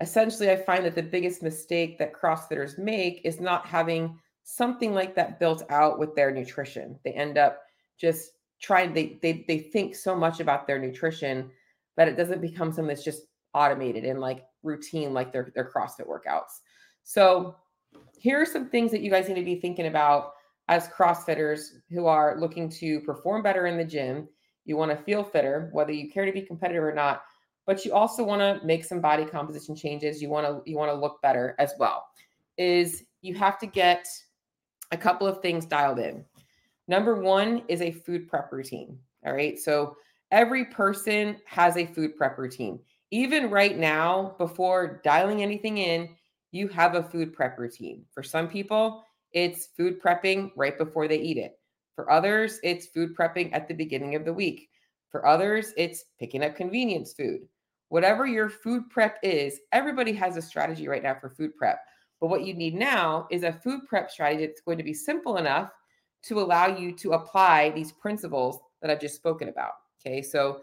essentially, 0.00 0.50
I 0.50 0.56
find 0.56 0.84
that 0.84 0.94
the 0.94 1.02
biggest 1.02 1.42
mistake 1.42 1.98
that 1.98 2.12
CrossFitters 2.12 2.78
make 2.78 3.20
is 3.24 3.40
not 3.40 3.66
having 3.66 4.18
something 4.42 4.92
like 4.92 5.14
that 5.16 5.38
built 5.40 5.62
out 5.70 5.98
with 5.98 6.14
their 6.14 6.30
nutrition. 6.30 6.98
They 7.04 7.12
end 7.12 7.38
up 7.38 7.60
just 7.98 8.32
trying, 8.60 8.92
they 8.92 9.18
they 9.22 9.44
they 9.46 9.58
think 9.58 9.94
so 9.94 10.14
much 10.14 10.40
about 10.40 10.66
their 10.66 10.78
nutrition 10.78 11.50
that 11.96 12.08
it 12.08 12.16
doesn't 12.16 12.40
become 12.40 12.72
something 12.72 12.88
that's 12.88 13.04
just 13.04 13.22
automated 13.54 14.04
and 14.04 14.20
like 14.20 14.44
routine 14.62 15.14
like 15.14 15.32
their, 15.32 15.52
their 15.54 15.70
CrossFit 15.70 16.08
workouts. 16.08 16.60
So 17.04 17.56
here 18.18 18.40
are 18.40 18.46
some 18.46 18.68
things 18.68 18.90
that 18.90 19.00
you 19.00 19.10
guys 19.10 19.28
need 19.28 19.34
to 19.36 19.44
be 19.44 19.60
thinking 19.60 19.86
about 19.86 20.32
as 20.68 20.88
CrossFitters 20.88 21.68
who 21.90 22.06
are 22.06 22.40
looking 22.40 22.68
to 22.70 23.00
perform 23.00 23.42
better 23.42 23.66
in 23.66 23.76
the 23.76 23.84
gym. 23.84 24.28
You 24.64 24.76
want 24.76 24.90
to 24.90 25.04
feel 25.04 25.22
fitter, 25.22 25.68
whether 25.72 25.92
you 25.92 26.10
care 26.10 26.24
to 26.24 26.32
be 26.32 26.42
competitive 26.42 26.82
or 26.82 26.94
not 26.94 27.22
but 27.66 27.84
you 27.84 27.92
also 27.92 28.22
want 28.22 28.40
to 28.40 28.64
make 28.66 28.84
some 28.84 29.00
body 29.00 29.24
composition 29.24 29.74
changes. 29.74 30.20
You 30.20 30.28
want 30.28 30.46
to 30.46 30.70
you 30.70 30.76
want 30.76 30.90
to 30.90 30.96
look 30.96 31.20
better 31.22 31.54
as 31.58 31.72
well. 31.78 32.06
Is 32.58 33.04
you 33.22 33.34
have 33.34 33.58
to 33.58 33.66
get 33.66 34.06
a 34.90 34.96
couple 34.96 35.26
of 35.26 35.40
things 35.40 35.64
dialed 35.64 35.98
in. 35.98 36.24
Number 36.88 37.20
1 37.20 37.62
is 37.68 37.80
a 37.80 37.90
food 37.90 38.28
prep 38.28 38.52
routine. 38.52 38.98
All 39.26 39.32
right? 39.32 39.58
So 39.58 39.96
every 40.30 40.66
person 40.66 41.36
has 41.46 41.76
a 41.76 41.86
food 41.86 42.16
prep 42.16 42.38
routine. 42.38 42.78
Even 43.10 43.50
right 43.50 43.78
now 43.78 44.34
before 44.38 45.00
dialing 45.02 45.42
anything 45.42 45.78
in, 45.78 46.10
you 46.52 46.68
have 46.68 46.94
a 46.94 47.02
food 47.02 47.32
prep 47.32 47.58
routine. 47.58 48.04
For 48.12 48.22
some 48.22 48.48
people, 48.48 49.04
it's 49.32 49.68
food 49.76 50.00
prepping 50.02 50.50
right 50.54 50.76
before 50.76 51.08
they 51.08 51.18
eat 51.18 51.38
it. 51.38 51.58
For 51.96 52.10
others, 52.10 52.60
it's 52.62 52.86
food 52.86 53.16
prepping 53.16 53.52
at 53.52 53.66
the 53.66 53.74
beginning 53.74 54.14
of 54.14 54.24
the 54.24 54.32
week. 54.32 54.68
For 55.10 55.26
others, 55.26 55.72
it's 55.76 56.04
picking 56.18 56.44
up 56.44 56.56
convenience 56.56 57.14
food 57.14 57.40
whatever 57.94 58.26
your 58.26 58.48
food 58.48 58.90
prep 58.90 59.20
is, 59.22 59.60
everybody 59.70 60.12
has 60.12 60.36
a 60.36 60.42
strategy 60.42 60.88
right 60.88 61.04
now 61.04 61.14
for 61.14 61.30
food 61.30 61.54
prep. 61.54 61.78
But 62.20 62.26
what 62.26 62.44
you 62.44 62.52
need 62.52 62.74
now 62.74 63.28
is 63.30 63.44
a 63.44 63.52
food 63.52 63.82
prep 63.86 64.10
strategy 64.10 64.44
that's 64.44 64.62
going 64.62 64.78
to 64.78 64.82
be 64.82 64.92
simple 64.92 65.36
enough 65.36 65.70
to 66.24 66.40
allow 66.40 66.66
you 66.66 66.90
to 66.96 67.12
apply 67.12 67.70
these 67.70 67.92
principles 67.92 68.58
that 68.82 68.90
I've 68.90 69.00
just 69.00 69.14
spoken 69.14 69.48
about. 69.48 69.74
Okay. 70.04 70.22
So 70.22 70.62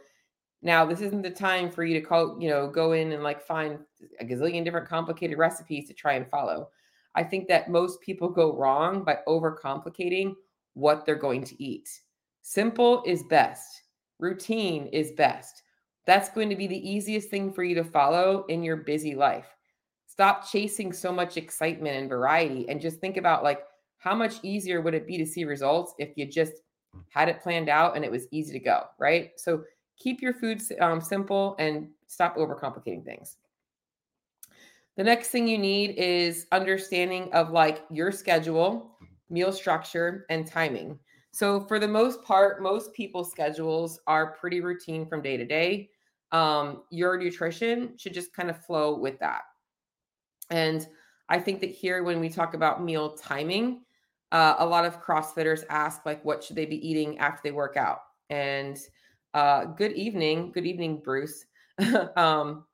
now 0.62 0.86
this 0.86 1.00
isn't 1.00 1.22
the 1.22 1.30
time 1.30 1.72
for 1.72 1.86
you 1.86 1.94
to 1.94 2.06
call, 2.06 2.36
you 2.38 2.50
know, 2.50 2.68
go 2.68 2.92
in 2.92 3.14
and 3.14 3.24
like 3.24 3.42
find 3.42 3.80
a 4.20 4.26
gazillion 4.26 4.66
different 4.66 4.90
complicated 4.90 5.38
recipes 5.38 5.88
to 5.88 5.94
try 5.94 6.16
and 6.16 6.30
follow. 6.30 6.68
I 7.16 7.24
think 7.24 7.48
that 7.48 7.70
most 7.70 8.02
people 8.02 8.28
go 8.28 8.58
wrong 8.58 9.06
by 9.06 9.20
overcomplicating 9.26 10.34
what 10.74 11.06
they're 11.06 11.16
going 11.16 11.46
to 11.46 11.64
eat. 11.64 11.88
Simple 12.42 13.04
is 13.06 13.24
best. 13.24 13.84
Routine 14.20 14.88
is 14.88 15.14
best. 15.14 15.64
That's 16.06 16.30
going 16.30 16.50
to 16.50 16.56
be 16.56 16.68
the 16.68 16.90
easiest 16.90 17.30
thing 17.30 17.54
for 17.54 17.64
you 17.64 17.76
to 17.76 17.84
follow 17.84 18.46
in 18.48 18.64
your 18.64 18.78
busy 18.78 19.16
life. 19.16 19.48
Stop 20.08 20.50
chasing 20.50 20.92
so 20.92 21.12
much 21.12 21.38
excitement 21.38 21.96
and 21.96 22.10
variety 22.10 22.68
and 22.68 22.82
just 22.82 23.00
think 23.00 23.18
about 23.18 23.44
like 23.44 23.62
how 23.98 24.16
much 24.16 24.36
easier 24.44 24.82
would 24.82 24.94
it 24.94 25.08
be 25.08 25.18
to 25.18 25.26
see 25.26 25.46
results 25.46 25.94
if 26.00 26.10
you 26.18 26.26
just 26.26 26.54
had 27.10 27.30
it 27.30 27.42
planned 27.42 27.70
out 27.70 27.96
and 27.96 28.04
it 28.04 28.12
was 28.12 28.28
easy 28.32 28.52
to 28.52 28.60
go, 28.60 28.84
right? 29.00 29.32
So 29.38 29.64
keep 29.98 30.22
your 30.22 30.34
food 30.34 30.62
um, 30.80 31.00
simple 31.00 31.56
and 31.60 31.90
stop 32.08 32.36
overcomplicating 32.36 33.06
things. 33.06 33.38
The 34.98 35.04
next 35.04 35.30
thing 35.30 35.48
you 35.48 35.58
need 35.58 35.92
is 35.92 36.48
understanding 36.52 37.32
of 37.32 37.52
like 37.52 37.86
your 37.90 38.12
schedule, 38.12 38.98
meal 39.30 39.52
structure, 39.52 40.26
and 40.30 40.46
timing. 40.46 41.00
So, 41.32 41.62
for 41.62 41.80
the 41.80 41.88
most 41.88 42.22
part, 42.24 42.62
most 42.62 42.94
people's 42.94 43.32
schedules 43.32 44.02
are 44.06 44.34
pretty 44.34 44.60
routine 44.60 45.06
from 45.06 45.22
day 45.22 45.38
to 45.38 45.46
day. 45.46 45.91
Um, 46.32 46.84
your 46.90 47.18
nutrition 47.18 47.98
should 47.98 48.14
just 48.14 48.34
kind 48.34 48.50
of 48.50 48.64
flow 48.66 48.98
with 48.98 49.20
that. 49.20 49.42
And 50.50 50.88
I 51.30 51.40
think 51.40 51.62
that 51.62 51.72
here, 51.72 52.04
when 52.04 52.20
we 52.20 52.30
talk 52.30 52.54
about 52.54 52.84
meal 52.84 53.16
timing, 53.16 53.82
uh, 54.32 54.56
a 54.60 54.66
lot 54.66 54.86
of 54.86 55.02
CrossFitters 55.02 55.64
ask, 55.70 56.06
like, 56.06 56.24
what 56.24 56.44
should 56.44 56.56
they 56.56 56.66
be 56.66 56.88
eating 56.88 57.18
after 57.20 57.42
they 57.44 57.52
work 57.52 57.78
out? 57.78 58.00
And 58.30 58.78
uh, 59.34 59.66
good 59.66 59.94
evening. 59.94 60.52
Good 60.52 60.66
evening, 60.66 61.02
Bruce. 61.04 61.46
um, 62.16 62.66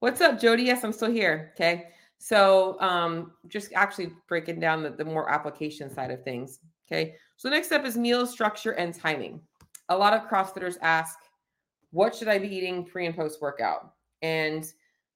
what's 0.00 0.20
up, 0.20 0.40
Jody? 0.40 0.64
Yes, 0.64 0.84
I'm 0.84 0.92
still 0.92 1.10
here. 1.10 1.52
Okay. 1.54 1.84
So 2.18 2.80
um, 2.80 3.32
just 3.48 3.72
actually 3.74 4.12
breaking 4.28 4.60
down 4.60 4.82
the, 4.82 4.90
the 4.90 5.04
more 5.04 5.30
application 5.30 5.92
side 5.92 6.10
of 6.10 6.22
things. 6.22 6.60
Okay. 6.86 7.16
So 7.36 7.48
the 7.48 7.54
next 7.54 7.72
up 7.72 7.84
is 7.84 7.96
meal 7.96 8.26
structure 8.26 8.72
and 8.72 8.94
timing. 8.94 9.40
A 9.90 9.96
lot 9.96 10.14
of 10.14 10.28
CrossFitters 10.28 10.76
ask, 10.80 11.18
what 11.94 12.12
should 12.12 12.26
I 12.26 12.38
be 12.38 12.48
eating 12.48 12.84
pre 12.84 13.06
and 13.06 13.16
post 13.16 13.40
workout? 13.40 13.92
And 14.20 14.70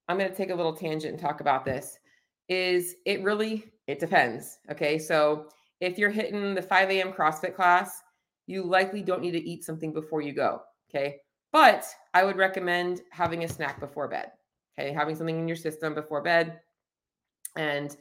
I'm 0.08 0.16
going 0.16 0.30
to 0.30 0.36
take 0.36 0.50
a 0.50 0.54
little 0.54 0.72
tangent 0.72 1.12
and 1.12 1.20
talk 1.20 1.40
about 1.40 1.64
this. 1.64 1.98
Is 2.48 2.94
it 3.04 3.22
really, 3.22 3.64
it 3.88 3.98
depends. 3.98 4.58
Okay. 4.70 4.96
So 4.96 5.48
if 5.80 5.98
you're 5.98 6.08
hitting 6.08 6.54
the 6.54 6.62
5 6.62 6.90
a.m. 6.90 7.12
CrossFit 7.12 7.56
class, 7.56 8.00
you 8.46 8.62
likely 8.62 9.02
don't 9.02 9.20
need 9.20 9.32
to 9.32 9.44
eat 9.44 9.64
something 9.64 9.92
before 9.92 10.22
you 10.22 10.32
go. 10.32 10.62
Okay. 10.88 11.16
But 11.52 11.84
I 12.14 12.22
would 12.22 12.36
recommend 12.36 13.00
having 13.10 13.42
a 13.42 13.48
snack 13.48 13.80
before 13.80 14.06
bed. 14.06 14.30
Okay. 14.78 14.92
Having 14.92 15.16
something 15.16 15.38
in 15.38 15.48
your 15.48 15.56
system 15.56 15.94
before 15.94 16.22
bed. 16.22 16.60
And 17.56 17.96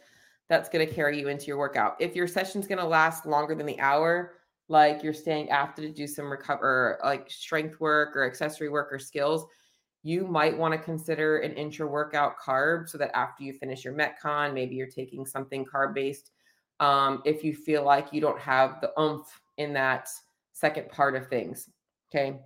that's 0.50 0.70
going 0.70 0.88
to 0.88 0.94
carry 0.94 1.20
you 1.20 1.30
into 1.30 1.48
your 1.48 1.58
workout. 1.58 1.96
If 2.00 2.16
your 2.16 2.28
session's 2.28 2.68
going 2.68 2.78
to 2.78 2.86
last 2.86 3.26
longer 3.26 3.56
than 3.56 3.66
the 3.66 3.80
hour, 3.80 4.34
like 4.70 5.02
you're 5.02 5.14
staying 5.14 5.50
after 5.50 5.82
to 5.82 5.90
do 5.90 6.08
some 6.08 6.30
recover, 6.30 7.00
like 7.04 7.30
strength 7.30 7.80
work 7.80 8.16
or 8.16 8.26
accessory 8.26 8.70
work 8.70 8.90
or 8.92 9.00
skills, 9.00 9.46
you 10.04 10.26
might 10.26 10.58
want 10.58 10.74
to 10.74 10.78
consider 10.78 11.40
an 11.40 11.54
intra 11.54 11.88
workout 11.88 12.36
carb 12.38 12.88
so 12.88 12.98
that 12.98 13.16
after 13.16 13.44
you 13.44 13.54
finish 13.54 13.84
your 13.84 13.94
Metcon, 13.94 14.54
maybe 14.54 14.76
you're 14.76 14.88
taking 14.88 15.26
something 15.26 15.66
carb 15.66 15.94
based. 15.94 16.32
Um, 16.80 17.22
if 17.26 17.44
you 17.44 17.54
feel 17.54 17.84
like 17.84 18.14
you 18.14 18.22
don't 18.22 18.40
have 18.40 18.80
the 18.82 18.92
oomph 19.02 19.28
in 19.58 19.74
that 19.74 20.10
second 20.54 20.90
part 20.90 21.16
of 21.16 21.28
things. 21.28 21.70
Okay. 22.10 22.40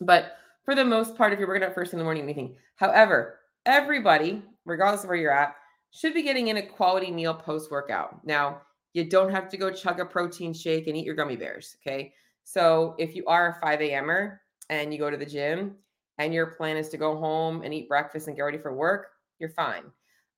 But 0.00 0.36
for 0.64 0.74
the 0.74 0.84
most 0.84 1.16
part, 1.16 1.32
if 1.32 1.38
you're 1.38 1.48
working 1.48 1.64
out 1.64 1.74
first 1.74 1.92
in 1.92 1.98
the 1.98 2.04
morning, 2.04 2.22
anything. 2.22 2.56
However, 2.76 3.40
everybody, 3.66 4.42
regardless 4.64 5.04
of 5.04 5.08
where 5.08 5.18
you're 5.18 5.32
at, 5.32 5.54
should 5.90 6.14
be 6.14 6.22
getting 6.22 6.48
in 6.48 6.56
a 6.56 6.62
quality 6.66 7.10
meal 7.10 7.34
post 7.34 7.70
workout. 7.70 8.24
Now, 8.26 8.62
you 8.94 9.04
don't 9.04 9.30
have 9.30 9.48
to 9.50 9.56
go 9.56 9.70
chug 9.70 10.00
a 10.00 10.04
protein 10.04 10.54
shake 10.54 10.86
and 10.86 10.96
eat 10.96 11.04
your 11.04 11.14
gummy 11.16 11.36
bears. 11.36 11.76
Okay. 11.82 12.14
So 12.44 12.94
if 12.98 13.14
you 13.14 13.26
are 13.26 13.50
a 13.50 13.60
5 13.60 13.80
a.m.er 13.82 14.40
and 14.70 14.92
you 14.92 14.98
go 14.98 15.10
to 15.10 15.16
the 15.16 15.26
gym 15.26 15.76
and 16.18 16.32
your 16.32 16.46
plan 16.46 16.76
is 16.76 16.88
to 16.90 16.96
go 16.96 17.16
home 17.16 17.62
and 17.62 17.74
eat 17.74 17.88
breakfast 17.88 18.28
and 18.28 18.36
get 18.36 18.42
ready 18.42 18.58
for 18.58 18.74
work, 18.74 19.08
you're 19.38 19.50
fine. 19.50 19.84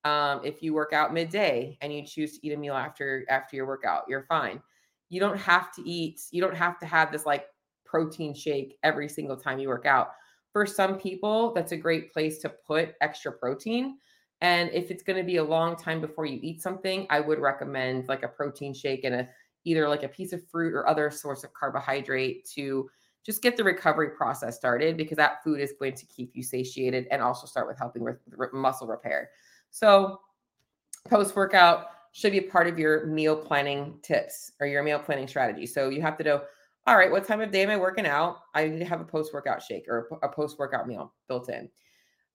Um, 0.03 0.41
if 0.43 0.61
you 0.61 0.73
work 0.73 0.93
out 0.93 1.13
midday 1.13 1.77
and 1.81 1.93
you 1.93 2.03
choose 2.05 2.37
to 2.37 2.47
eat 2.47 2.53
a 2.53 2.57
meal 2.57 2.73
after 2.73 3.25
after 3.29 3.55
your 3.55 3.67
workout, 3.67 4.03
you're 4.07 4.23
fine. 4.23 4.61
You 5.09 5.19
don't 5.19 5.37
have 5.37 5.71
to 5.73 5.87
eat, 5.87 6.21
you 6.31 6.41
don't 6.41 6.55
have 6.55 6.79
to 6.79 6.85
have 6.85 7.11
this 7.11 7.25
like 7.25 7.45
protein 7.85 8.33
shake 8.33 8.77
every 8.83 9.07
single 9.07 9.37
time 9.37 9.59
you 9.59 9.67
work 9.67 9.85
out. 9.85 10.11
For 10.51 10.65
some 10.65 10.97
people, 10.97 11.53
that's 11.53 11.73
a 11.73 11.77
great 11.77 12.11
place 12.11 12.39
to 12.39 12.49
put 12.49 12.95
extra 13.01 13.31
protein. 13.31 13.97
And 14.41 14.69
if 14.71 14.91
it's 14.91 15.03
going 15.03 15.17
to 15.17 15.23
be 15.23 15.37
a 15.37 15.43
long 15.43 15.75
time 15.75 15.99
before 15.99 16.25
you 16.25 16.39
eat 16.43 16.61
something, 16.61 17.07
I 17.09 17.19
would 17.19 17.39
recommend 17.39 18.07
like 18.07 18.23
a 18.23 18.27
protein 18.27 18.73
shake 18.73 19.03
and 19.03 19.15
a 19.15 19.29
either 19.65 19.89
like 19.89 20.03
a 20.03 20.07
piece 20.07 20.31
of 20.31 20.47
fruit 20.47 20.73
or 20.73 20.87
other 20.87 21.11
source 21.11 21.43
of 21.43 21.53
carbohydrate 21.53 22.45
to 22.45 22.89
just 23.25 23.41
get 23.41 23.57
the 23.57 23.63
recovery 23.63 24.09
process 24.11 24.55
started 24.55 24.95
because 24.95 25.17
that 25.17 25.43
food 25.43 25.59
is 25.59 25.73
going 25.77 25.93
to 25.93 26.05
keep 26.05 26.31
you 26.33 26.41
satiated 26.41 27.07
and 27.11 27.21
also 27.21 27.45
start 27.45 27.67
with 27.67 27.77
helping 27.77 28.03
with 28.03 28.17
muscle 28.53 28.87
repair. 28.87 29.29
So, 29.69 30.21
post 31.09 31.35
workout 31.35 31.87
should 32.13 32.31
be 32.31 32.37
a 32.37 32.43
part 32.43 32.67
of 32.67 32.79
your 32.79 33.05
meal 33.07 33.35
planning 33.35 33.99
tips 34.01 34.53
or 34.61 34.67
your 34.67 34.81
meal 34.83 34.99
planning 34.99 35.27
strategy. 35.27 35.65
So, 35.65 35.89
you 35.89 36.01
have 36.01 36.17
to 36.19 36.23
know 36.23 36.41
all 36.87 36.95
right, 36.95 37.11
what 37.11 37.27
time 37.27 37.41
of 37.41 37.51
day 37.51 37.63
am 37.63 37.69
I 37.69 37.75
working 37.75 38.05
out? 38.05 38.43
I 38.55 38.65
need 38.65 38.79
to 38.79 38.85
have 38.85 39.01
a 39.01 39.03
post 39.03 39.33
workout 39.33 39.61
shake 39.61 39.89
or 39.89 40.07
a 40.23 40.29
post 40.29 40.57
workout 40.57 40.87
meal 40.87 41.13
built 41.27 41.49
in. 41.49 41.69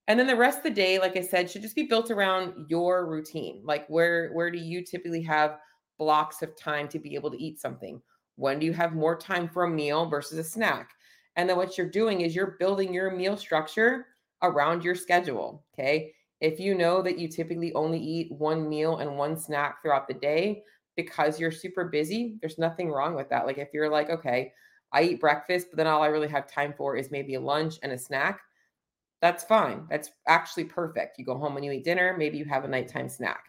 And 0.09 0.19
then 0.19 0.27
the 0.27 0.37
rest 0.37 0.59
of 0.59 0.65
the 0.65 0.71
day, 0.71 0.99
like 0.99 1.17
I 1.17 1.21
said, 1.23 1.51
should 1.51 1.63
just 1.63 1.77
be 1.77 1.85
built 1.85 2.11
around 2.11 2.67
your 2.69 3.07
routine. 3.07 3.63
Like 3.65 3.87
where 3.89 4.33
where 4.33 4.51
do 4.51 4.59
you 4.59 4.85
typically 4.85 5.23
have 5.23 5.59
blocks 5.99 6.43
of 6.43 6.57
time 6.57 6.89
to 6.89 6.99
be 6.99 7.15
able 7.15 7.31
to 7.31 7.43
eat 7.43 7.61
something? 7.61 8.03
When 8.37 8.59
do 8.59 8.67
you 8.67 8.73
have 8.73 8.95
more 8.95 9.17
time 9.17 9.49
for 9.49 9.65
a 9.65 9.71
meal 9.71 10.07
versus 10.07 10.39
a 10.39 10.45
snack? 10.45 10.91
And 11.37 11.49
then 11.49 11.57
what 11.57 11.79
you're 11.79 11.89
doing 11.89 12.23
is 12.23 12.35
you're 12.35 12.57
building 12.59 12.93
your 12.93 13.11
meal 13.11 13.37
structure 13.37 14.07
around 14.43 14.85
your 14.85 14.95
schedule. 14.95 15.65
Okay. 15.73 16.13
If 16.41 16.59
you 16.59 16.75
know 16.75 17.03
that 17.03 17.19
you 17.19 17.29
typically 17.29 17.73
only 17.75 18.01
eat 18.01 18.33
one 18.33 18.69
meal 18.69 18.97
and 18.97 19.17
one 19.17 19.37
snack 19.37 19.81
throughout 19.81 20.09
the 20.09 20.15
day, 20.15 20.65
because 20.97 21.39
you're 21.39 21.53
super 21.53 21.85
busy, 21.85 22.37
there's 22.41 22.59
nothing 22.59 22.91
wrong 22.91 23.15
with 23.15 23.29
that. 23.31 23.47
Like 23.47 23.59
if 23.59 23.69
you're 23.73 23.89
like, 23.89 24.11
okay, 24.11 24.53
I 24.93 25.03
eat 25.05 25.21
breakfast, 25.21 25.69
but 25.71 25.77
then 25.77 25.87
all 25.87 26.03
I 26.03 26.09
really 26.09 26.29
have 26.29 26.51
time 26.51 26.75
for 26.77 26.97
is 26.97 27.11
maybe 27.11 27.35
a 27.35 27.41
lunch 27.41 27.79
and 27.83 27.93
a 27.93 27.99
snack, 27.99 28.41
that's 29.23 29.45
fine. 29.45 29.87
That's 29.89 30.11
actually 30.27 30.65
perfect. 30.65 31.19
You 31.19 31.25
go 31.25 31.39
home 31.39 31.57
and 31.57 31.65
you 31.65 31.71
eat 31.71 31.85
dinner, 31.85 32.15
maybe 32.19 32.37
you 32.37 32.45
have 32.45 32.65
a 32.65 32.69
nighttime 32.69 33.09
snack. 33.09 33.45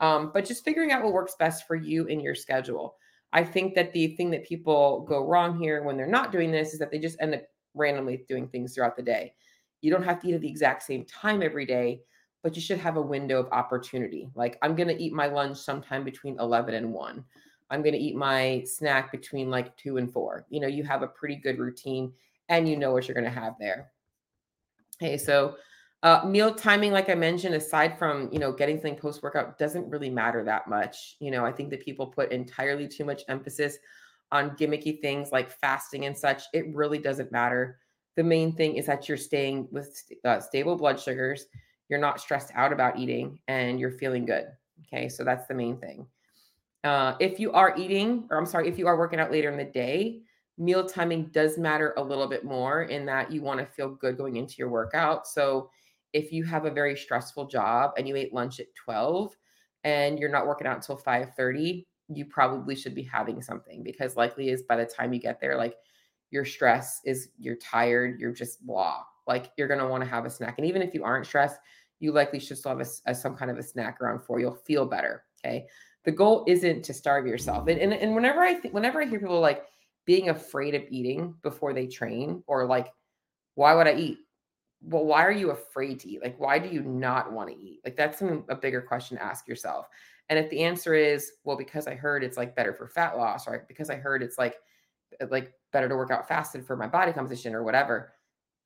Um, 0.00 0.30
but 0.32 0.46
just 0.46 0.64
figuring 0.64 0.92
out 0.92 1.04
what 1.04 1.12
works 1.12 1.36
best 1.38 1.66
for 1.66 1.76
you 1.76 2.06
in 2.06 2.20
your 2.20 2.34
schedule. 2.34 2.96
I 3.34 3.44
think 3.44 3.74
that 3.74 3.92
the 3.92 4.16
thing 4.16 4.30
that 4.30 4.46
people 4.46 5.04
go 5.06 5.26
wrong 5.26 5.60
here 5.60 5.82
when 5.82 5.98
they're 5.98 6.06
not 6.06 6.32
doing 6.32 6.50
this 6.50 6.72
is 6.72 6.78
that 6.80 6.90
they 6.90 6.98
just 6.98 7.20
end 7.20 7.34
up 7.34 7.42
randomly 7.74 8.24
doing 8.28 8.48
things 8.48 8.74
throughout 8.74 8.96
the 8.96 9.02
day. 9.02 9.34
You 9.82 9.90
don't 9.90 10.02
have 10.02 10.20
to 10.22 10.28
eat 10.28 10.34
at 10.34 10.40
the 10.40 10.48
exact 10.48 10.82
same 10.82 11.04
time 11.04 11.42
every 11.42 11.66
day, 11.66 12.00
but 12.42 12.56
you 12.56 12.62
should 12.62 12.78
have 12.78 12.96
a 12.96 13.02
window 13.02 13.38
of 13.38 13.52
opportunity. 13.52 14.30
Like 14.34 14.58
I'm 14.62 14.74
going 14.74 14.88
to 14.88 15.00
eat 15.00 15.12
my 15.12 15.26
lunch 15.26 15.58
sometime 15.58 16.02
between 16.02 16.40
11 16.40 16.74
and 16.74 16.92
1. 16.92 17.24
I'm 17.70 17.82
going 17.82 17.92
to 17.92 18.00
eat 18.00 18.16
my 18.16 18.64
snack 18.66 19.12
between 19.12 19.50
like 19.50 19.76
2 19.76 19.98
and 19.98 20.10
4. 20.10 20.46
You 20.48 20.60
know, 20.60 20.66
you 20.66 20.82
have 20.84 21.02
a 21.02 21.08
pretty 21.08 21.36
good 21.36 21.58
routine 21.58 22.12
and 22.48 22.66
you 22.66 22.76
know 22.76 22.92
what 22.92 23.06
you're 23.06 23.14
going 23.14 23.32
to 23.32 23.40
have 23.40 23.54
there. 23.60 23.92
Okay, 25.00 25.16
so 25.16 25.56
uh, 26.02 26.22
meal 26.26 26.54
timing, 26.54 26.92
like 26.92 27.08
I 27.08 27.14
mentioned, 27.14 27.54
aside 27.54 27.98
from 27.98 28.28
you 28.32 28.38
know 28.38 28.52
getting 28.52 28.76
something 28.76 28.96
post 28.96 29.22
workout, 29.22 29.58
doesn't 29.58 29.88
really 29.88 30.10
matter 30.10 30.44
that 30.44 30.68
much. 30.68 31.16
You 31.20 31.30
know, 31.30 31.44
I 31.44 31.52
think 31.52 31.70
that 31.70 31.84
people 31.84 32.06
put 32.06 32.32
entirely 32.32 32.88
too 32.88 33.04
much 33.04 33.22
emphasis 33.28 33.78
on 34.32 34.50
gimmicky 34.56 35.00
things 35.00 35.32
like 35.32 35.50
fasting 35.50 36.06
and 36.06 36.16
such. 36.16 36.44
It 36.52 36.74
really 36.74 36.98
doesn't 36.98 37.32
matter. 37.32 37.78
The 38.16 38.24
main 38.24 38.54
thing 38.54 38.76
is 38.76 38.86
that 38.86 39.08
you're 39.08 39.16
staying 39.18 39.68
with 39.70 40.02
uh, 40.24 40.40
stable 40.40 40.76
blood 40.76 41.00
sugars 41.00 41.46
you're 41.90 41.98
not 41.98 42.20
stressed 42.20 42.52
out 42.54 42.72
about 42.72 42.98
eating 42.98 43.38
and 43.48 43.78
you're 43.78 43.90
feeling 43.90 44.24
good. 44.24 44.46
Okay, 44.86 45.08
so 45.08 45.24
that's 45.24 45.46
the 45.48 45.54
main 45.54 45.76
thing. 45.76 46.06
Uh, 46.84 47.14
if 47.20 47.38
you 47.38 47.52
are 47.52 47.76
eating, 47.76 48.26
or 48.30 48.38
I'm 48.38 48.46
sorry, 48.46 48.68
if 48.68 48.78
you 48.78 48.86
are 48.86 48.96
working 48.96 49.20
out 49.20 49.30
later 49.30 49.50
in 49.50 49.58
the 49.58 49.64
day, 49.64 50.22
meal 50.60 50.86
timing 50.86 51.24
does 51.32 51.56
matter 51.56 51.94
a 51.96 52.02
little 52.02 52.28
bit 52.28 52.44
more 52.44 52.82
in 52.82 53.06
that 53.06 53.32
you 53.32 53.40
want 53.40 53.58
to 53.58 53.66
feel 53.66 53.88
good 53.88 54.18
going 54.18 54.36
into 54.36 54.56
your 54.58 54.68
workout. 54.68 55.26
So 55.26 55.70
if 56.12 56.32
you 56.32 56.44
have 56.44 56.66
a 56.66 56.70
very 56.70 56.94
stressful 56.96 57.46
job 57.46 57.92
and 57.96 58.06
you 58.06 58.14
ate 58.14 58.34
lunch 58.34 58.60
at 58.60 58.66
12 58.74 59.34
and 59.84 60.18
you're 60.18 60.30
not 60.30 60.46
working 60.46 60.66
out 60.66 60.76
until 60.76 60.98
5:30, 60.98 61.86
you 62.08 62.26
probably 62.26 62.76
should 62.76 62.94
be 62.94 63.02
having 63.02 63.40
something 63.40 63.82
because 63.82 64.16
likely 64.16 64.50
is 64.50 64.62
by 64.62 64.76
the 64.76 64.84
time 64.84 65.14
you 65.14 65.20
get 65.20 65.40
there, 65.40 65.56
like 65.56 65.76
your 66.30 66.44
stress 66.44 67.00
is 67.06 67.30
you're 67.38 67.56
tired, 67.56 68.20
you're 68.20 68.32
just 68.32 68.64
blah. 68.66 69.02
Like 69.26 69.52
you're 69.56 69.68
gonna 69.68 69.88
want 69.88 70.04
to 70.04 70.10
have 70.10 70.26
a 70.26 70.30
snack. 70.30 70.58
And 70.58 70.66
even 70.66 70.82
if 70.82 70.92
you 70.92 71.04
aren't 71.04 71.26
stressed, 71.26 71.58
you 72.00 72.12
likely 72.12 72.38
should 72.38 72.58
still 72.58 72.76
have 72.76 72.86
a, 72.86 73.10
a, 73.10 73.14
some 73.14 73.34
kind 73.34 73.50
of 73.50 73.56
a 73.56 73.62
snack 73.62 73.98
around 74.02 74.20
for. 74.20 74.38
You'll 74.40 74.54
feel 74.54 74.84
better. 74.84 75.24
Okay. 75.42 75.66
The 76.04 76.12
goal 76.12 76.44
isn't 76.46 76.82
to 76.84 76.94
starve 76.94 77.26
yourself. 77.26 77.68
And, 77.68 77.78
and, 77.78 77.94
and 77.94 78.14
whenever 78.14 78.40
I 78.40 78.54
th- 78.54 78.74
whenever 78.74 79.00
I 79.00 79.06
hear 79.06 79.20
people 79.20 79.40
like 79.40 79.64
being 80.06 80.28
afraid 80.28 80.74
of 80.74 80.82
eating 80.90 81.34
before 81.42 81.72
they 81.72 81.86
train, 81.86 82.42
or 82.46 82.66
like, 82.66 82.92
why 83.54 83.74
would 83.74 83.86
I 83.86 83.94
eat? 83.94 84.18
Well, 84.82 85.04
why 85.04 85.24
are 85.24 85.32
you 85.32 85.50
afraid 85.50 86.00
to 86.00 86.08
eat? 86.08 86.22
Like, 86.22 86.40
why 86.40 86.58
do 86.58 86.68
you 86.68 86.82
not 86.82 87.32
want 87.32 87.50
to 87.50 87.56
eat? 87.56 87.80
Like, 87.84 87.96
that's 87.96 88.22
a 88.22 88.54
bigger 88.54 88.80
question 88.80 89.18
to 89.18 89.22
ask 89.22 89.46
yourself. 89.46 89.88
And 90.30 90.38
if 90.38 90.48
the 90.48 90.62
answer 90.62 90.94
is, 90.94 91.32
well, 91.44 91.56
because 91.56 91.86
I 91.86 91.94
heard 91.94 92.24
it's 92.24 92.36
like 92.36 92.56
better 92.56 92.72
for 92.72 92.88
fat 92.88 93.16
loss, 93.16 93.46
or 93.46 93.66
because 93.68 93.90
I 93.90 93.96
heard 93.96 94.22
it's 94.22 94.38
like 94.38 94.56
uh, 95.20 95.26
like 95.30 95.52
better 95.72 95.88
to 95.88 95.96
work 95.96 96.10
out 96.10 96.28
fasted 96.28 96.64
for 96.64 96.76
my 96.76 96.86
body 96.86 97.12
composition 97.12 97.54
or 97.54 97.64
whatever, 97.64 98.12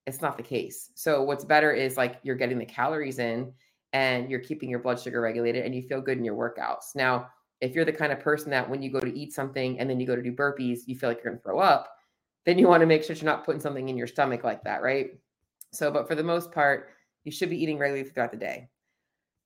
it's 0.07 0.20
not 0.20 0.37
the 0.37 0.42
case. 0.42 0.90
So 0.94 1.23
what's 1.23 1.44
better 1.44 1.73
is 1.73 1.97
like 1.97 2.20
you're 2.23 2.37
getting 2.37 2.59
the 2.59 2.66
calories 2.66 3.18
in 3.18 3.53
and 3.94 4.31
you're 4.31 4.40
keeping 4.40 4.68
your 4.68 4.81
blood 4.81 5.01
sugar 5.01 5.20
regulated 5.20 5.64
and 5.64 5.75
you 5.75 5.83
feel 5.83 6.03
good 6.03 6.18
in 6.18 6.25
your 6.25 6.37
workouts. 6.37 6.94
Now, 6.94 7.29
if 7.64 7.74
you're 7.74 7.85
the 7.85 7.92
kind 7.92 8.12
of 8.12 8.20
person 8.20 8.50
that 8.50 8.68
when 8.68 8.83
you 8.83 8.90
go 8.90 9.00
to 9.00 9.18
eat 9.18 9.33
something 9.33 9.79
and 9.81 9.88
then 9.88 9.98
you 9.98 10.07
go 10.07 10.14
to 10.14 10.22
do 10.22 10.33
burpees, 10.33 10.81
you 10.87 10.96
feel 10.96 11.09
like 11.09 11.18
you're 11.18 11.33
going 11.33 11.38
to 11.38 11.42
throw 11.42 11.59
up, 11.59 11.96
then 12.44 12.59
you 12.59 12.68
want 12.68 12.83
to 12.83 12.87
make 12.87 13.03
sure 13.03 13.16
you're 13.16 13.24
not 13.24 13.44
putting 13.44 13.61
something 13.61 13.88
in 13.88 13.96
your 13.96 14.07
stomach 14.07 14.44
like 14.44 14.62
that, 14.64 14.83
right? 14.83 15.18
So, 15.72 15.90
but 15.90 16.07
for 16.07 16.14
the 16.14 16.22
most 16.22 16.53
part, 16.53 16.90
you 17.24 17.33
should 17.33 17.50
be 17.50 17.61
eating 17.61 17.79
regularly 17.79 18.09
throughout 18.09 18.31
the 18.31 18.37
day. 18.37 18.68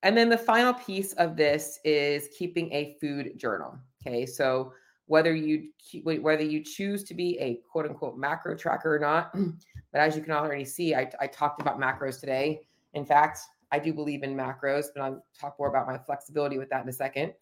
And 0.03 0.17
then 0.17 0.29
the 0.29 0.39
final 0.39 0.75
piece 0.75 1.13
of 1.15 1.37
this 1.37 1.79
is 1.85 2.29
keeping 2.37 2.73
a 2.73 2.97
food 3.01 3.39
journal. 3.39 3.79
Okay. 4.05 4.27
So, 4.27 4.73
whether 5.07 5.35
you 5.35 5.71
whether 6.03 6.45
you 6.45 6.63
choose 6.63 7.03
to 7.05 7.15
be 7.15 7.39
a 7.39 7.61
quote 7.71 7.87
unquote 7.87 8.19
macro 8.19 8.55
tracker 8.57 8.95
or 8.95 8.99
not. 8.99 9.35
But 9.91 10.03
as 10.03 10.15
you 10.15 10.23
can 10.23 10.33
already 10.33 10.67
see, 10.67 10.95
I, 10.95 11.11
I 11.19 11.27
talked 11.27 11.63
about 11.63 11.81
macros 11.81 12.21
today. 12.21 12.61
In 12.93 13.07
fact, 13.07 13.39
I 13.73 13.79
do 13.79 13.95
believe 13.95 14.23
in 14.23 14.37
macros, 14.37 14.89
but 14.95 15.03
I'll 15.03 15.25
talk 15.41 15.57
more 15.59 15.71
about 15.71 15.87
my 15.87 15.97
flexibility 15.97 16.59
with 16.59 16.69
that 16.69 16.83
in 16.83 16.89
a 16.91 16.93
second. 16.93 17.33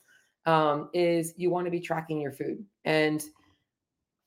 Um, 0.47 0.91
is 0.95 1.35
you 1.37 1.51
want 1.51 1.67
to 1.67 1.71
be 1.71 1.81
tracking 1.81 2.21
your 2.21 2.33
food, 2.33 2.65
and 2.85 3.23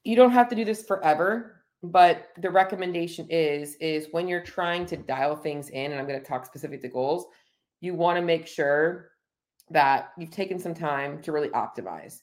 you 0.03 0.15
don't 0.15 0.31
have 0.31 0.49
to 0.49 0.55
do 0.55 0.65
this 0.65 0.83
forever. 0.83 1.55
But 1.81 2.27
the 2.37 2.49
recommendation 2.49 3.25
is 3.29 3.75
is 3.75 4.07
when 4.11 4.27
you're 4.27 4.43
trying 4.43 4.85
to 4.87 4.97
dial 4.97 5.35
things 5.35 5.69
in, 5.69 5.91
and 5.91 5.99
I'm 5.99 6.07
going 6.07 6.19
to 6.19 6.25
talk 6.25 6.45
specific 6.45 6.81
to 6.81 6.89
goals. 6.89 7.25
You 7.79 7.93
want 7.93 8.17
to 8.17 8.21
make 8.21 8.47
sure 8.47 9.11
that 9.69 10.11
you've 10.17 10.31
taken 10.31 10.59
some 10.59 10.73
time 10.73 11.21
to 11.21 11.31
really 11.31 11.49
optimize. 11.49 12.19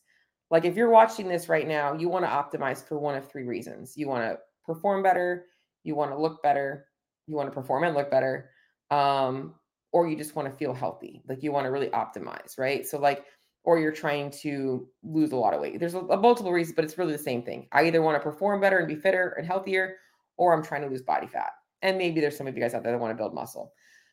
Like 0.50 0.64
if 0.64 0.76
you're 0.76 0.90
watching 0.90 1.28
this 1.28 1.48
right 1.48 1.66
now, 1.66 1.94
you 1.94 2.08
want 2.08 2.24
to 2.24 2.30
optimize 2.30 2.86
for 2.86 2.98
one 2.98 3.14
of 3.14 3.28
three 3.28 3.44
reasons. 3.44 3.94
You 3.96 4.08
want 4.08 4.24
to 4.24 4.38
perform 4.64 5.02
better, 5.02 5.46
you 5.84 5.94
want 5.94 6.10
to 6.10 6.18
look 6.18 6.42
better, 6.42 6.86
you 7.26 7.34
want 7.34 7.48
to 7.48 7.54
perform 7.54 7.84
and 7.84 7.94
look 7.94 8.10
better, 8.10 8.50
um, 8.90 9.54
or 9.92 10.06
you 10.06 10.16
just 10.16 10.36
want 10.36 10.50
to 10.50 10.56
feel 10.56 10.74
healthy. 10.74 11.22
Like 11.28 11.42
you 11.42 11.52
want 11.52 11.64
to 11.64 11.70
really 11.70 11.88
optimize, 11.88 12.58
right? 12.58 12.86
So 12.86 12.98
like, 12.98 13.24
or 13.66 13.80
you're 13.80 13.92
trying 13.92 14.30
to 14.30 14.88
lose 15.02 15.32
a 15.32 15.36
lot 15.36 15.52
of 15.52 15.60
weight. 15.60 15.78
There's 15.80 15.94
a, 15.94 15.98
a 15.98 16.16
multiple 16.16 16.52
reasons, 16.52 16.76
but 16.76 16.84
it's 16.84 16.96
really 16.96 17.12
the 17.12 17.22
same 17.22 17.42
thing. 17.42 17.66
I 17.72 17.84
either 17.84 18.00
want 18.00 18.14
to 18.16 18.20
perform 18.20 18.60
better 18.60 18.78
and 18.78 18.88
be 18.88 18.94
fitter 18.94 19.34
and 19.36 19.46
healthier, 19.46 19.96
or 20.36 20.54
I'm 20.54 20.62
trying 20.62 20.82
to 20.82 20.88
lose 20.88 21.02
body 21.02 21.26
fat. 21.26 21.50
And 21.82 21.98
maybe 21.98 22.20
there's 22.20 22.36
some 22.36 22.46
of 22.46 22.56
you 22.56 22.62
guys 22.62 22.74
out 22.74 22.84
there 22.84 22.92
that 22.92 22.98
want 22.98 23.10
to 23.10 23.16
build 23.16 23.34
muscle. 23.34 23.72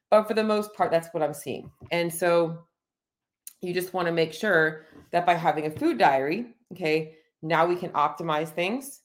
But 0.10 0.28
for 0.28 0.34
the 0.34 0.44
most 0.44 0.74
part, 0.74 0.92
that's 0.92 1.08
what 1.12 1.24
I'm 1.24 1.36
seeing. 1.36 1.72
And 1.92 2.12
so 2.12 2.66
you 3.62 3.74
just 3.74 3.94
want 3.94 4.08
to 4.08 4.12
make 4.12 4.34
sure 4.34 4.86
that 5.12 5.26
by 5.26 5.36
having 5.36 5.68
a 5.68 5.72
food 5.72 6.00
diary, 6.00 6.48
okay, 6.72 7.14
now 7.44 7.66
we 7.66 7.76
can 7.76 7.92
optimize 7.92 8.50
things 8.50 9.02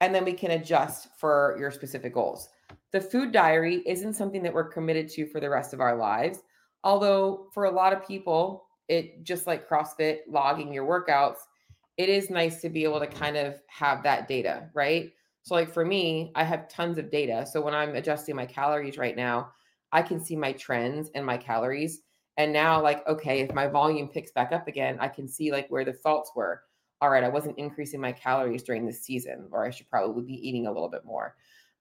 and 0.00 0.12
then 0.12 0.24
we 0.24 0.32
can 0.32 0.50
adjust 0.50 1.08
for 1.16 1.56
your 1.60 1.70
specific 1.70 2.12
goals. 2.12 2.48
The 2.90 3.00
food 3.00 3.30
diary 3.30 3.82
isn't 3.86 4.14
something 4.14 4.42
that 4.42 4.52
we're 4.52 4.68
committed 4.68 5.08
to 5.10 5.26
for 5.26 5.38
the 5.38 5.48
rest 5.48 5.72
of 5.72 5.80
our 5.80 5.96
lives. 5.96 6.40
Although, 6.84 7.46
for 7.54 7.66
a 7.66 7.70
lot 7.70 7.92
of 7.92 8.06
people, 8.06 8.64
it 8.88 9.24
just 9.24 9.46
like 9.46 9.68
CrossFit 9.68 10.18
logging 10.28 10.72
your 10.72 10.86
workouts, 10.86 11.38
it 11.96 12.08
is 12.08 12.30
nice 12.30 12.60
to 12.62 12.68
be 12.68 12.84
able 12.84 13.00
to 13.00 13.06
kind 13.06 13.36
of 13.36 13.60
have 13.68 14.02
that 14.02 14.28
data, 14.28 14.68
right? 14.74 15.12
So, 15.42 15.54
like 15.54 15.72
for 15.72 15.84
me, 15.84 16.32
I 16.34 16.44
have 16.44 16.68
tons 16.68 16.98
of 16.98 17.10
data. 17.10 17.46
So, 17.46 17.60
when 17.60 17.74
I'm 17.74 17.94
adjusting 17.96 18.36
my 18.36 18.46
calories 18.46 18.98
right 18.98 19.16
now, 19.16 19.52
I 19.92 20.02
can 20.02 20.24
see 20.24 20.36
my 20.36 20.52
trends 20.52 21.10
and 21.14 21.26
my 21.26 21.36
calories. 21.36 22.00
And 22.38 22.52
now, 22.52 22.82
like, 22.82 23.06
okay, 23.06 23.40
if 23.40 23.54
my 23.54 23.66
volume 23.66 24.08
picks 24.08 24.32
back 24.32 24.52
up 24.52 24.66
again, 24.68 24.96
I 25.00 25.08
can 25.08 25.28
see 25.28 25.52
like 25.52 25.68
where 25.68 25.84
the 25.84 25.92
faults 25.92 26.32
were. 26.34 26.62
All 27.00 27.10
right, 27.10 27.24
I 27.24 27.28
wasn't 27.28 27.58
increasing 27.58 28.00
my 28.00 28.12
calories 28.12 28.62
during 28.62 28.86
this 28.86 29.02
season, 29.02 29.48
or 29.50 29.66
I 29.66 29.70
should 29.70 29.90
probably 29.90 30.22
be 30.22 30.48
eating 30.48 30.66
a 30.66 30.72
little 30.72 30.88
bit 30.88 31.04
more. 31.04 31.34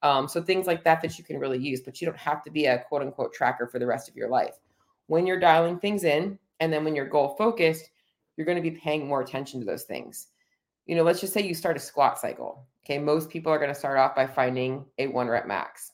Um, 0.03 0.27
so 0.27 0.41
things 0.41 0.65
like 0.65 0.83
that 0.83 1.01
that 1.03 1.17
you 1.17 1.23
can 1.23 1.39
really 1.39 1.59
use, 1.59 1.81
but 1.81 2.01
you 2.01 2.07
don't 2.07 2.17
have 2.17 2.43
to 2.43 2.51
be 2.51 2.65
a 2.65 2.79
quote 2.79 3.03
unquote 3.03 3.33
tracker 3.33 3.67
for 3.67 3.79
the 3.79 3.85
rest 3.85 4.09
of 4.09 4.15
your 4.15 4.29
life. 4.29 4.55
When 5.07 5.27
you're 5.27 5.39
dialing 5.39 5.77
things 5.77 6.03
in, 6.03 6.39
and 6.61 6.71
then 6.71 6.85
when 6.85 6.95
you're 6.95 7.07
goal 7.07 7.35
focused, 7.37 7.89
you're 8.37 8.45
going 8.45 8.61
to 8.61 8.69
be 8.69 8.77
paying 8.77 9.07
more 9.07 9.21
attention 9.21 9.59
to 9.59 9.65
those 9.65 9.83
things. 9.83 10.27
You 10.85 10.95
know, 10.95 11.03
let's 11.03 11.19
just 11.19 11.33
say 11.33 11.41
you 11.41 11.55
start 11.55 11.75
a 11.75 11.79
squat 11.79 12.19
cycle. 12.19 12.67
Okay, 12.85 12.97
most 12.97 13.29
people 13.29 13.51
are 13.51 13.57
going 13.57 13.73
to 13.73 13.79
start 13.79 13.97
off 13.97 14.15
by 14.15 14.27
finding 14.27 14.85
a 14.97 15.07
one 15.07 15.27
rep 15.27 15.47
max. 15.47 15.91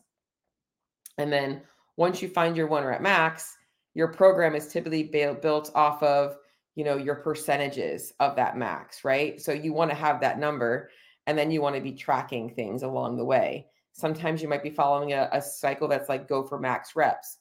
And 1.17 1.31
then 1.31 1.61
once 1.95 2.21
you 2.21 2.29
find 2.29 2.55
your 2.55 2.67
one 2.67 2.83
rep 2.83 3.01
max, 3.01 3.55
your 3.95 4.09
program 4.09 4.55
is 4.55 4.67
typically 4.67 5.03
built 5.03 5.71
off 5.73 6.03
of, 6.03 6.35
you 6.75 6.83
know, 6.83 6.97
your 6.97 7.15
percentages 7.15 8.13
of 8.19 8.35
that 8.35 8.57
max, 8.57 9.03
right? 9.03 9.41
So 9.41 9.51
you 9.51 9.73
want 9.73 9.89
to 9.89 9.95
have 9.97 10.21
that 10.21 10.37
number 10.37 10.91
and 11.25 11.37
then 11.37 11.49
you 11.49 11.61
want 11.61 11.75
to 11.75 11.81
be 11.81 11.93
tracking 11.93 12.49
things 12.49 12.83
along 12.83 13.17
the 13.17 13.25
way. 13.25 13.65
Sometimes 13.93 14.41
you 14.41 14.47
might 14.47 14.63
be 14.63 14.69
following 14.69 15.13
a, 15.13 15.27
a 15.31 15.41
cycle 15.41 15.87
that's 15.87 16.09
like 16.09 16.29
go 16.29 16.43
for 16.43 16.59
max 16.59 16.95
reps. 16.95 17.37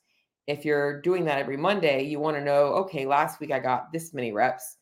If 0.47 0.65
you're 0.65 1.01
doing 1.01 1.25
that 1.25 1.39
every 1.39 1.57
Monday, 1.57 2.03
you 2.05 2.21
want 2.21 2.37
to 2.37 2.45
know, 2.45 2.75
okay, 2.75 3.05
last 3.07 3.41
week 3.41 3.51
I 3.51 3.59
got 3.59 3.93
this 3.93 4.15
many 4.15 4.33
reps. 4.33 4.77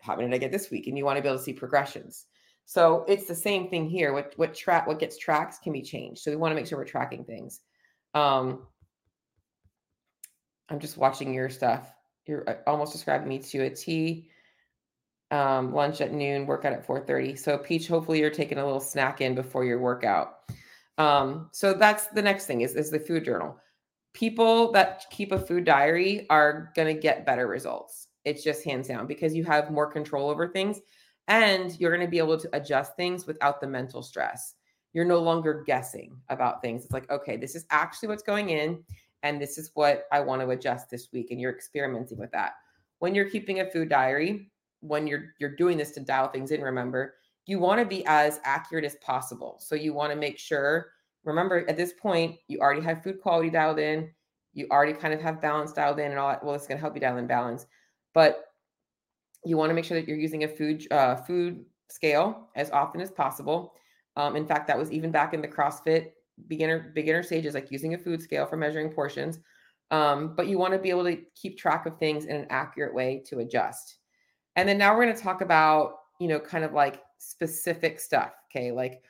How 0.00 0.14
many 0.14 0.28
did 0.28 0.36
I 0.36 0.38
get 0.38 0.52
this 0.52 0.70
week? 0.70 0.86
And 0.86 0.96
you 0.96 1.04
want 1.04 1.16
to 1.16 1.22
be 1.22 1.28
able 1.28 1.38
to 1.38 1.44
see 1.44 1.52
progressions. 1.52 2.26
So 2.66 3.04
it's 3.08 3.26
the 3.26 3.34
same 3.34 3.68
thing 3.68 3.88
here. 3.88 4.12
What 4.12 4.34
what 4.36 4.54
track 4.54 4.86
what 4.86 4.98
gets 4.98 5.16
tracked 5.16 5.62
can 5.62 5.72
be 5.72 5.82
changed. 5.82 6.20
So 6.20 6.30
we 6.30 6.36
want 6.36 6.50
to 6.50 6.56
make 6.56 6.66
sure 6.66 6.78
we're 6.78 6.84
tracking 6.84 7.24
things. 7.24 7.60
Um, 8.12 8.66
I'm 10.68 10.80
just 10.80 10.96
watching 10.96 11.32
your 11.32 11.48
stuff. 11.48 11.92
You're 12.26 12.48
uh, 12.48 12.56
almost 12.66 12.92
describing 12.92 13.28
me 13.28 13.38
to 13.38 13.60
a 13.60 13.70
T. 13.70 14.28
Um, 15.30 15.72
lunch 15.72 16.00
at 16.00 16.12
noon, 16.12 16.46
workout 16.46 16.72
at 16.72 16.86
4:30. 16.86 17.38
So 17.38 17.58
Peach, 17.58 17.88
hopefully 17.88 18.20
you're 18.20 18.30
taking 18.30 18.58
a 18.58 18.64
little 18.64 18.80
snack 18.80 19.20
in 19.20 19.34
before 19.34 19.64
your 19.64 19.78
workout. 19.78 20.38
Um, 20.98 21.50
so 21.52 21.72
that's 21.74 22.08
the 22.08 22.22
next 22.22 22.46
thing 22.46 22.62
is, 22.62 22.74
is 22.74 22.90
the 22.90 22.98
food 22.98 23.24
journal. 23.24 23.56
People 24.16 24.72
that 24.72 25.04
keep 25.10 25.30
a 25.30 25.38
food 25.38 25.64
diary 25.64 26.26
are 26.30 26.72
going 26.74 26.88
to 26.88 26.98
get 26.98 27.26
better 27.26 27.46
results. 27.46 28.08
It's 28.24 28.42
just 28.42 28.64
hands 28.64 28.88
down 28.88 29.06
because 29.06 29.34
you 29.34 29.44
have 29.44 29.70
more 29.70 29.92
control 29.92 30.30
over 30.30 30.48
things 30.48 30.80
and 31.28 31.78
you're 31.78 31.94
going 31.94 32.06
to 32.06 32.10
be 32.10 32.16
able 32.16 32.38
to 32.38 32.48
adjust 32.54 32.96
things 32.96 33.26
without 33.26 33.60
the 33.60 33.66
mental 33.66 34.02
stress. 34.02 34.54
You're 34.94 35.04
no 35.04 35.18
longer 35.18 35.62
guessing 35.66 36.16
about 36.30 36.62
things. 36.62 36.82
It's 36.82 36.94
like, 36.94 37.10
okay, 37.10 37.36
this 37.36 37.54
is 37.54 37.66
actually 37.70 38.08
what's 38.08 38.22
going 38.22 38.48
in 38.48 38.82
and 39.22 39.38
this 39.38 39.58
is 39.58 39.70
what 39.74 40.04
I 40.10 40.20
want 40.20 40.40
to 40.40 40.48
adjust 40.48 40.88
this 40.88 41.08
week 41.12 41.30
and 41.30 41.38
you're 41.38 41.54
experimenting 41.54 42.16
with 42.16 42.32
that. 42.32 42.52
When 43.00 43.14
you're 43.14 43.28
keeping 43.28 43.60
a 43.60 43.70
food 43.70 43.90
diary, 43.90 44.50
when 44.80 45.06
you're 45.06 45.34
you're 45.38 45.56
doing 45.56 45.76
this 45.76 45.90
to 45.90 46.00
dial 46.00 46.28
things 46.28 46.52
in, 46.52 46.62
remember, 46.62 47.16
you 47.44 47.58
want 47.58 47.80
to 47.80 47.86
be 47.86 48.02
as 48.06 48.40
accurate 48.44 48.86
as 48.86 48.96
possible. 48.96 49.56
So 49.60 49.74
you 49.74 49.92
want 49.92 50.10
to 50.12 50.18
make 50.18 50.38
sure, 50.38 50.86
remember, 51.26 51.68
at 51.68 51.76
this 51.76 51.92
point, 51.92 52.36
you 52.48 52.60
already 52.60 52.82
have 52.82 53.02
food 53.02 53.20
quality 53.20 53.50
dialed 53.50 53.78
in, 53.78 54.10
you 54.54 54.66
already 54.70 54.92
kind 54.92 55.12
of 55.12 55.20
have 55.20 55.42
balance 55.42 55.72
dialed 55.72 55.98
in, 55.98 56.10
and 56.10 56.18
all 56.18 56.28
that. 56.28 56.44
Well, 56.44 56.54
it's 56.54 56.66
going 56.66 56.78
to 56.78 56.80
help 56.80 56.94
you 56.94 57.00
dial 57.00 57.18
in 57.18 57.26
balance, 57.26 57.66
but 58.14 58.46
you 59.44 59.56
want 59.56 59.70
to 59.70 59.74
make 59.74 59.84
sure 59.84 59.98
that 59.98 60.08
you're 60.08 60.16
using 60.16 60.44
a 60.44 60.48
food 60.48 60.90
uh, 60.90 61.16
food 61.16 61.64
scale 61.88 62.48
as 62.56 62.70
often 62.70 63.00
as 63.00 63.10
possible. 63.10 63.74
Um, 64.16 64.34
in 64.34 64.46
fact, 64.46 64.66
that 64.68 64.78
was 64.78 64.90
even 64.90 65.10
back 65.10 65.34
in 65.34 65.42
the 65.42 65.48
CrossFit 65.48 66.12
beginner 66.48 66.90
beginner 66.94 67.22
stages, 67.22 67.54
like 67.54 67.70
using 67.70 67.94
a 67.94 67.98
food 67.98 68.22
scale 68.22 68.46
for 68.46 68.56
measuring 68.56 68.90
portions. 68.90 69.38
Um, 69.90 70.34
but 70.34 70.48
you 70.48 70.58
want 70.58 70.72
to 70.72 70.78
be 70.78 70.90
able 70.90 71.04
to 71.04 71.18
keep 71.34 71.58
track 71.58 71.86
of 71.86 71.98
things 71.98 72.24
in 72.24 72.34
an 72.34 72.46
accurate 72.50 72.94
way 72.94 73.22
to 73.28 73.38
adjust. 73.38 73.98
And 74.56 74.68
then 74.68 74.78
now 74.78 74.96
we're 74.96 75.04
going 75.04 75.16
to 75.16 75.22
talk 75.22 75.42
about, 75.42 75.98
you 76.18 76.28
know, 76.28 76.40
kind 76.40 76.64
of 76.64 76.72
like 76.72 77.02
specific 77.18 78.00
stuff. 78.00 78.32
Okay. 78.50 78.72
Like 78.72 79.02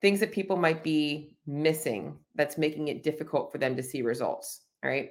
things 0.00 0.20
that 0.20 0.32
people 0.32 0.56
might 0.56 0.82
be 0.82 1.36
missing 1.46 2.18
that's 2.34 2.58
making 2.58 2.88
it 2.88 3.02
difficult 3.02 3.52
for 3.52 3.58
them 3.58 3.76
to 3.76 3.82
see 3.82 4.02
results. 4.02 4.62
All 4.82 4.90
right. 4.90 5.10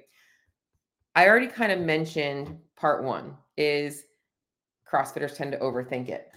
I 1.14 1.28
already 1.28 1.46
kind 1.46 1.72
of 1.72 1.80
mentioned 1.80 2.58
part 2.76 3.04
one 3.04 3.36
is 3.56 4.04
CrossFitters 4.90 5.36
tend 5.36 5.52
to 5.52 5.58
overthink 5.58 6.08
it. 6.08 6.28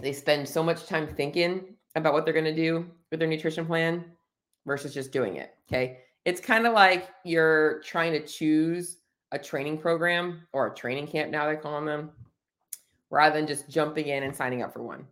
They 0.00 0.12
spend 0.12 0.48
so 0.48 0.62
much 0.62 0.86
time 0.86 1.06
thinking 1.14 1.76
about 1.94 2.12
what 2.12 2.24
they're 2.24 2.34
going 2.34 2.44
to 2.44 2.54
do 2.54 2.86
with 3.10 3.20
their 3.20 3.28
nutrition 3.28 3.66
plan 3.66 4.04
versus 4.66 4.94
just 4.94 5.12
doing 5.12 5.36
it. 5.36 5.54
Okay. 5.68 5.98
It's 6.24 6.40
kind 6.40 6.66
of 6.66 6.72
like 6.72 7.08
you're 7.24 7.80
trying 7.84 8.12
to 8.12 8.26
choose 8.26 8.98
a 9.32 9.38
training 9.38 9.78
program 9.78 10.46
or 10.52 10.66
a 10.66 10.74
training 10.74 11.06
camp 11.06 11.30
now 11.30 11.46
they're 11.46 11.56
calling 11.56 11.86
them 11.86 12.10
rather 13.10 13.36
than 13.36 13.46
just 13.46 13.68
jumping 13.68 14.06
in 14.06 14.22
and 14.22 14.34
signing 14.34 14.62
up 14.62 14.72
for 14.72 14.82
one. 14.82 15.06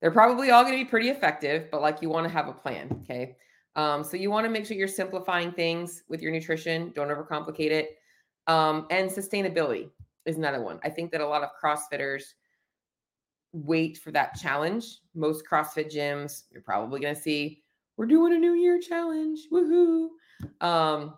They're 0.00 0.10
probably 0.10 0.50
all 0.50 0.62
going 0.62 0.78
to 0.78 0.84
be 0.84 0.88
pretty 0.88 1.08
effective, 1.08 1.70
but 1.70 1.80
like 1.80 2.00
you 2.02 2.08
want 2.08 2.26
to 2.26 2.32
have 2.32 2.48
a 2.48 2.52
plan. 2.52 3.00
Okay. 3.02 3.36
Um, 3.76 4.02
so 4.02 4.16
you 4.16 4.30
want 4.30 4.44
to 4.44 4.50
make 4.50 4.66
sure 4.66 4.76
you're 4.76 4.88
simplifying 4.88 5.52
things 5.52 6.02
with 6.08 6.22
your 6.22 6.32
nutrition. 6.32 6.92
Don't 6.94 7.08
overcomplicate 7.08 7.70
it. 7.70 7.98
Um, 8.46 8.86
and 8.90 9.10
sustainability 9.10 9.90
is 10.24 10.36
another 10.36 10.62
one. 10.62 10.80
I 10.82 10.88
think 10.88 11.10
that 11.12 11.20
a 11.20 11.26
lot 11.26 11.42
of 11.42 11.50
CrossFitters 11.62 12.22
wait 13.52 13.98
for 13.98 14.10
that 14.12 14.34
challenge. 14.34 14.98
Most 15.14 15.44
CrossFit 15.50 15.92
gyms, 15.92 16.44
you're 16.50 16.62
probably 16.62 17.00
going 17.00 17.14
to 17.14 17.20
see, 17.20 17.62
we're 17.96 18.06
doing 18.06 18.32
a 18.32 18.38
new 18.38 18.54
year 18.54 18.80
challenge. 18.80 19.40
Woohoo. 19.52 20.08
Um, 20.60 21.14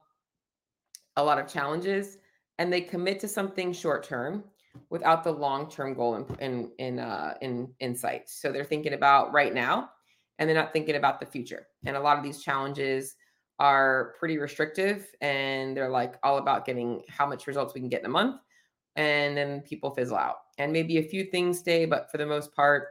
a 1.17 1.23
lot 1.23 1.39
of 1.39 1.47
challenges 1.47 2.19
and 2.59 2.71
they 2.71 2.83
commit 2.83 3.19
to 3.21 3.27
something 3.27 3.73
short 3.73 4.05
term 4.05 4.45
without 4.89 5.25
the 5.25 5.33
long-term 5.33 5.95
goal 5.95 6.17
in 6.17 6.37
in 6.41 6.71
in 6.79 6.99
uh, 6.99 7.35
in 7.41 7.73
in 7.81 7.95
sight. 7.95 8.29
So 8.29 8.53
they're 8.53 8.65
thinking 8.65 8.93
about 8.93 9.33
right 9.33 9.55
now, 9.55 9.91
and 10.39 10.49
they're 10.49 10.57
not 10.57 10.73
thinking 10.73 10.97
about 10.97 11.21
the 11.21 11.27
future. 11.27 11.67
And 11.85 11.97
a 11.97 12.01
lot 12.01 12.19
of 12.19 12.25
these 12.25 12.43
challenges 12.43 13.17
are 13.59 14.15
pretty 14.19 14.39
restrictive, 14.39 15.07
and 15.21 15.77
they're 15.77 15.91
like 15.91 16.15
all 16.23 16.39
about 16.39 16.65
getting 16.65 17.03
how 17.09 17.27
much 17.27 17.47
results 17.47 17.75
we 17.75 17.81
can 17.81 17.91
get 17.91 18.01
in 18.01 18.07
a 18.07 18.11
month, 18.11 18.41
and 18.97 19.37
then 19.37 19.61
people 19.61 19.91
fizzle 19.91 20.17
out. 20.17 20.37
And 20.59 20.73
maybe 20.73 20.99
a 20.99 21.03
few 21.03 21.25
things 21.25 21.59
stay, 21.59 21.85
but 21.85 22.11
for 22.11 22.19
the 22.19 22.27
most 22.27 22.55
part, 22.55 22.89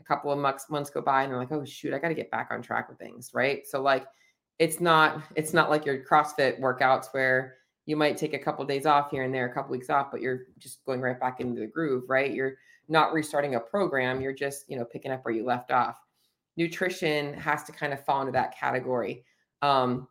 a 0.00 0.04
couple 0.04 0.30
of 0.30 0.38
months 0.38 0.66
months 0.68 0.90
go 0.90 1.00
by, 1.00 1.22
and 1.22 1.32
they're 1.32 1.38
like, 1.38 1.52
oh 1.52 1.64
shoot, 1.64 1.94
I 1.94 1.98
got 1.98 2.08
to 2.08 2.14
get 2.14 2.30
back 2.30 2.48
on 2.50 2.62
track 2.62 2.88
with 2.88 2.98
things, 2.98 3.30
right? 3.32 3.66
So 3.66 3.80
like, 3.80 4.06
it's 4.58 4.80
not 4.80 5.22
it's 5.36 5.54
not 5.54 5.70
like 5.70 5.86
your 5.86 6.04
CrossFit 6.04 6.60
workouts 6.60 7.06
where 7.12 7.56
you 7.90 7.96
might 7.96 8.16
take 8.16 8.34
a 8.34 8.38
couple 8.38 8.62
of 8.62 8.68
days 8.68 8.86
off 8.86 9.10
here 9.10 9.24
and 9.24 9.34
there, 9.34 9.46
a 9.46 9.52
couple 9.52 9.72
weeks 9.72 9.90
off, 9.90 10.12
but 10.12 10.20
you're 10.20 10.42
just 10.60 10.84
going 10.86 11.00
right 11.00 11.18
back 11.18 11.40
into 11.40 11.60
the 11.60 11.66
groove, 11.66 12.04
right? 12.08 12.32
You're 12.32 12.54
not 12.86 13.12
restarting 13.12 13.56
a 13.56 13.60
program. 13.60 14.20
You're 14.20 14.32
just, 14.32 14.64
you 14.68 14.78
know, 14.78 14.84
picking 14.84 15.10
up 15.10 15.24
where 15.24 15.34
you 15.34 15.44
left 15.44 15.72
off. 15.72 15.98
Nutrition 16.56 17.34
has 17.34 17.64
to 17.64 17.72
kind 17.72 17.92
of 17.92 18.04
fall 18.04 18.20
into 18.20 18.30
that 18.30 18.56
category. 18.56 19.24
Um, 19.60 20.06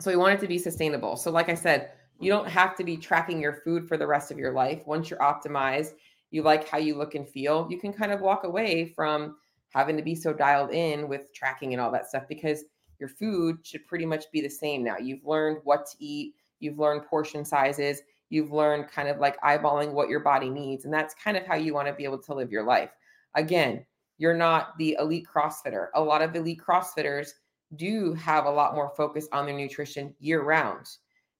so 0.00 0.08
we 0.08 0.16
want 0.16 0.34
it 0.34 0.40
to 0.40 0.46
be 0.46 0.56
sustainable. 0.56 1.16
So, 1.16 1.32
like 1.32 1.48
I 1.48 1.54
said, 1.54 1.90
you 2.20 2.30
don't 2.30 2.48
have 2.48 2.76
to 2.76 2.84
be 2.84 2.96
tracking 2.96 3.40
your 3.40 3.54
food 3.64 3.88
for 3.88 3.96
the 3.96 4.06
rest 4.06 4.30
of 4.30 4.38
your 4.38 4.52
life. 4.52 4.82
Once 4.86 5.10
you're 5.10 5.18
optimized, 5.18 5.94
you 6.30 6.42
like 6.42 6.68
how 6.68 6.78
you 6.78 6.96
look 6.96 7.16
and 7.16 7.28
feel, 7.28 7.66
you 7.68 7.80
can 7.80 7.92
kind 7.92 8.12
of 8.12 8.20
walk 8.20 8.44
away 8.44 8.92
from 8.94 9.36
having 9.70 9.96
to 9.96 10.02
be 10.02 10.14
so 10.14 10.32
dialed 10.32 10.70
in 10.70 11.08
with 11.08 11.32
tracking 11.34 11.72
and 11.72 11.80
all 11.80 11.90
that 11.90 12.06
stuff 12.06 12.22
because 12.28 12.62
your 13.00 13.08
food 13.08 13.58
should 13.64 13.84
pretty 13.86 14.06
much 14.06 14.26
be 14.32 14.40
the 14.40 14.48
same 14.48 14.84
now. 14.84 14.96
You've 14.96 15.24
learned 15.24 15.58
what 15.64 15.86
to 15.86 15.96
eat 15.98 16.34
You've 16.60 16.78
learned 16.78 17.06
portion 17.06 17.44
sizes. 17.44 18.00
You've 18.28 18.52
learned 18.52 18.88
kind 18.88 19.08
of 19.08 19.18
like 19.18 19.40
eyeballing 19.40 19.92
what 19.92 20.08
your 20.08 20.20
body 20.20 20.50
needs. 20.50 20.84
And 20.84 20.92
that's 20.92 21.14
kind 21.14 21.36
of 21.36 21.46
how 21.46 21.54
you 21.54 21.74
want 21.74 21.88
to 21.88 21.94
be 21.94 22.04
able 22.04 22.18
to 22.18 22.34
live 22.34 22.50
your 22.50 22.64
life. 22.64 22.90
Again, 23.34 23.84
you're 24.18 24.36
not 24.36 24.76
the 24.78 24.96
elite 24.98 25.26
CrossFitter. 25.32 25.88
A 25.94 26.02
lot 26.02 26.22
of 26.22 26.34
elite 26.34 26.60
CrossFitters 26.66 27.30
do 27.76 28.14
have 28.14 28.46
a 28.46 28.50
lot 28.50 28.74
more 28.74 28.92
focus 28.96 29.28
on 29.32 29.46
their 29.46 29.56
nutrition 29.56 30.14
year 30.20 30.42
round. 30.42 30.86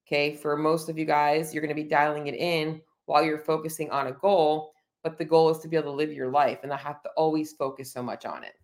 Okay. 0.07 0.35
For 0.35 0.57
most 0.57 0.89
of 0.89 0.99
you 0.99 1.05
guys, 1.05 1.53
you're 1.53 1.63
going 1.63 1.75
to 1.75 1.83
be 1.83 1.89
dialing 1.89 2.27
it 2.27 2.35
in 2.35 2.81
while 3.07 3.25
you're 3.25 3.39
focusing 3.39 3.91
on 3.91 4.09
a 4.09 4.13
goal, 4.13 4.73
but 5.03 5.19
the 5.19 5.25
goal 5.25 5.51
is 5.51 5.59
to 5.59 5.69
be 5.69 5.77
able 5.77 5.93
to 5.93 5.97
live 5.97 6.13
your 6.13 6.31
life 6.31 6.59
and 6.63 6.71
not 6.71 6.81
have 6.81 7.03
to 7.03 7.11
always 7.17 7.53
focus 7.53 7.93
so 7.93 8.03
much 8.03 8.25
on 8.25 8.45
it. 8.45 8.55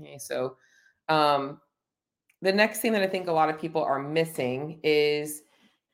Okay. 0.00 0.18
So, 0.18 0.56
um, 1.08 1.60
the 2.44 2.52
next 2.52 2.80
thing 2.80 2.92
that 2.92 3.00
I 3.00 3.06
think 3.06 3.26
a 3.26 3.32
lot 3.32 3.48
of 3.48 3.58
people 3.58 3.82
are 3.82 3.98
missing 3.98 4.78
is 4.82 5.40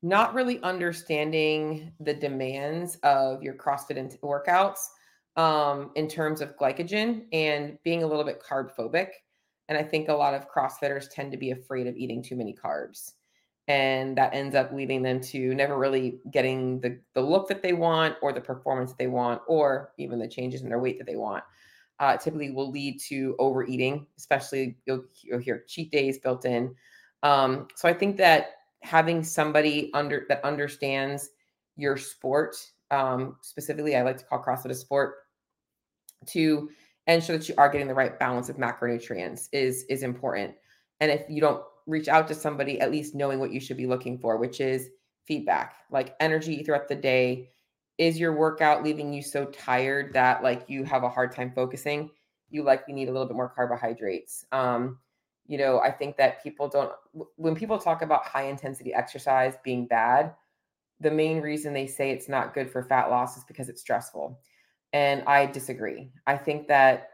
not 0.03 0.35
really 0.35 0.61
understanding 0.63 1.93
the 2.01 2.13
demands 2.13 2.97
of 3.05 3.41
your 3.41 3.55
CrossFit 3.55 4.19
workouts 4.21 4.81
um, 5.37 5.93
in 5.95 6.09
terms 6.09 6.41
of 6.41 6.57
glycogen 6.57 7.27
and 7.33 7.79
being 7.85 8.03
a 8.03 8.07
little 8.07 8.25
bit 8.25 8.43
carb 8.43 8.75
phobic. 8.77 9.11
And 9.69 9.79
I 9.79 9.85
think 9.85 10.09
a 10.09 10.13
lot 10.13 10.35
of 10.35 10.51
CrossFitters 10.51 11.09
tend 11.09 11.31
to 11.31 11.39
be 11.39 11.53
afraid 11.53 11.87
of 11.87 11.97
eating 11.97 12.21
too 12.21 12.35
many 12.35 12.53
carbs. 12.53 13.13
And 13.69 14.19
that 14.19 14.35
ends 14.35 14.57
up 14.57 14.73
leading 14.73 15.03
them 15.03 15.21
to 15.21 15.55
never 15.55 15.79
really 15.79 16.19
getting 16.33 16.81
the, 16.81 16.99
the 17.15 17.21
look 17.21 17.47
that 17.47 17.63
they 17.63 17.75
want 17.75 18.17
or 18.23 18.33
the 18.33 18.41
performance 18.41 18.91
that 18.91 18.99
they 18.99 19.07
want 19.07 19.41
or 19.47 19.93
even 19.99 20.19
the 20.19 20.27
changes 20.27 20.63
in 20.63 20.69
their 20.69 20.81
weight 20.81 20.99
that 20.99 21.07
they 21.07 21.15
want. 21.15 21.45
Uh, 22.01 22.17
typically 22.17 22.51
will 22.51 22.71
lead 22.71 22.99
to 22.99 23.37
overeating, 23.39 24.07
especially 24.17 24.75
you'll, 24.87 25.05
you'll 25.23 25.39
hear 25.39 25.65
cheat 25.69 25.93
days 25.93 26.19
built 26.19 26.47
in. 26.47 26.75
Um, 27.23 27.69
so 27.77 27.89
I 27.89 27.93
think 27.93 28.17
that 28.17 28.53
having 28.83 29.23
somebody 29.23 29.91
under 29.93 30.25
that 30.31 30.43
understands 30.43 31.29
your 31.77 31.99
sport, 31.99 32.57
um, 32.91 33.37
specifically, 33.43 33.97
I 33.97 34.03
like 34.03 34.17
to 34.17 34.25
call 34.25 34.43
CrossFit 34.43 34.71
a 34.71 34.75
sport, 34.75 35.17
to 36.29 36.71
ensure 37.07 37.37
that 37.37 37.49
you 37.49 37.55
are 37.59 37.69
getting 37.69 37.89
the 37.89 37.95
right 37.95 38.19
balance 38.19 38.49
of 38.49 38.57
macronutrients 38.57 39.49
is 39.53 39.85
is 39.91 40.03
important. 40.03 40.55
And 41.01 41.11
if 41.11 41.29
you 41.29 41.43
don't 41.43 41.63
reach 41.87 42.09
out 42.09 42.29
to 42.29 42.35
somebody, 42.35 42.81
at 42.81 42.91
least 42.91 43.15
knowing 43.15 43.41
what 43.41 43.53
you 43.53 43.61
should 43.61 43.77
be 43.77 43.87
looking 43.87 44.19
for, 44.19 44.39
which 44.39 44.61
is 44.61 44.89
feedback, 45.27 45.75
like 45.91 46.15
energy 46.21 46.63
throughout 46.63 46.89
the 46.89 46.97
day. 46.97 47.51
Is 48.01 48.19
your 48.19 48.33
workout 48.33 48.83
leaving 48.83 49.13
you 49.13 49.21
so 49.21 49.45
tired 49.45 50.15
that 50.15 50.43
like 50.43 50.65
you 50.69 50.85
have 50.85 51.03
a 51.03 51.09
hard 51.11 51.33
time 51.33 51.53
focusing? 51.55 52.09
You 52.49 52.63
likely 52.63 52.95
need 52.95 53.11
a 53.11 53.13
little 53.13 53.27
bit 53.27 53.37
more 53.37 53.51
carbohydrates. 53.51 54.47
Um, 54.53 54.99
you 55.47 55.59
know, 55.59 55.81
I 55.81 55.91
think 55.91 56.17
that 56.17 56.43
people 56.43 56.67
don't, 56.67 56.93
when 57.37 57.55
people 57.55 57.77
talk 57.77 58.01
about 58.01 58.25
high 58.25 58.45
intensity 58.45 58.95
exercise 58.95 59.57
being 59.63 59.87
bad, 59.87 60.35
the 61.01 61.11
main 61.11 61.43
reason 61.43 61.75
they 61.75 61.87
say 61.87 62.11
it's 62.11 62.27
not 62.27 62.55
good 62.55 62.71
for 62.71 62.83
fat 62.83 63.11
loss 63.11 63.37
is 63.37 63.45
because 63.45 63.69
it's 63.69 63.83
stressful. 63.83 64.41
And 64.95 65.23
I 65.27 65.45
disagree. 65.45 66.11
I 66.27 66.39
think 66.39 66.69
that 66.69 67.11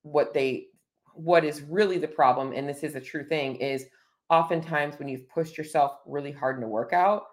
what 0.00 0.32
they, 0.32 0.68
what 1.12 1.44
is 1.44 1.60
really 1.60 1.98
the 1.98 2.08
problem, 2.08 2.54
and 2.54 2.66
this 2.66 2.82
is 2.82 2.94
a 2.94 3.00
true 3.00 3.24
thing, 3.24 3.56
is 3.56 3.84
oftentimes 4.30 4.98
when 4.98 5.08
you've 5.08 5.28
pushed 5.28 5.58
yourself 5.58 5.98
really 6.06 6.32
hard 6.32 6.56
in 6.56 6.62
a 6.62 6.68
workout, 6.68 7.24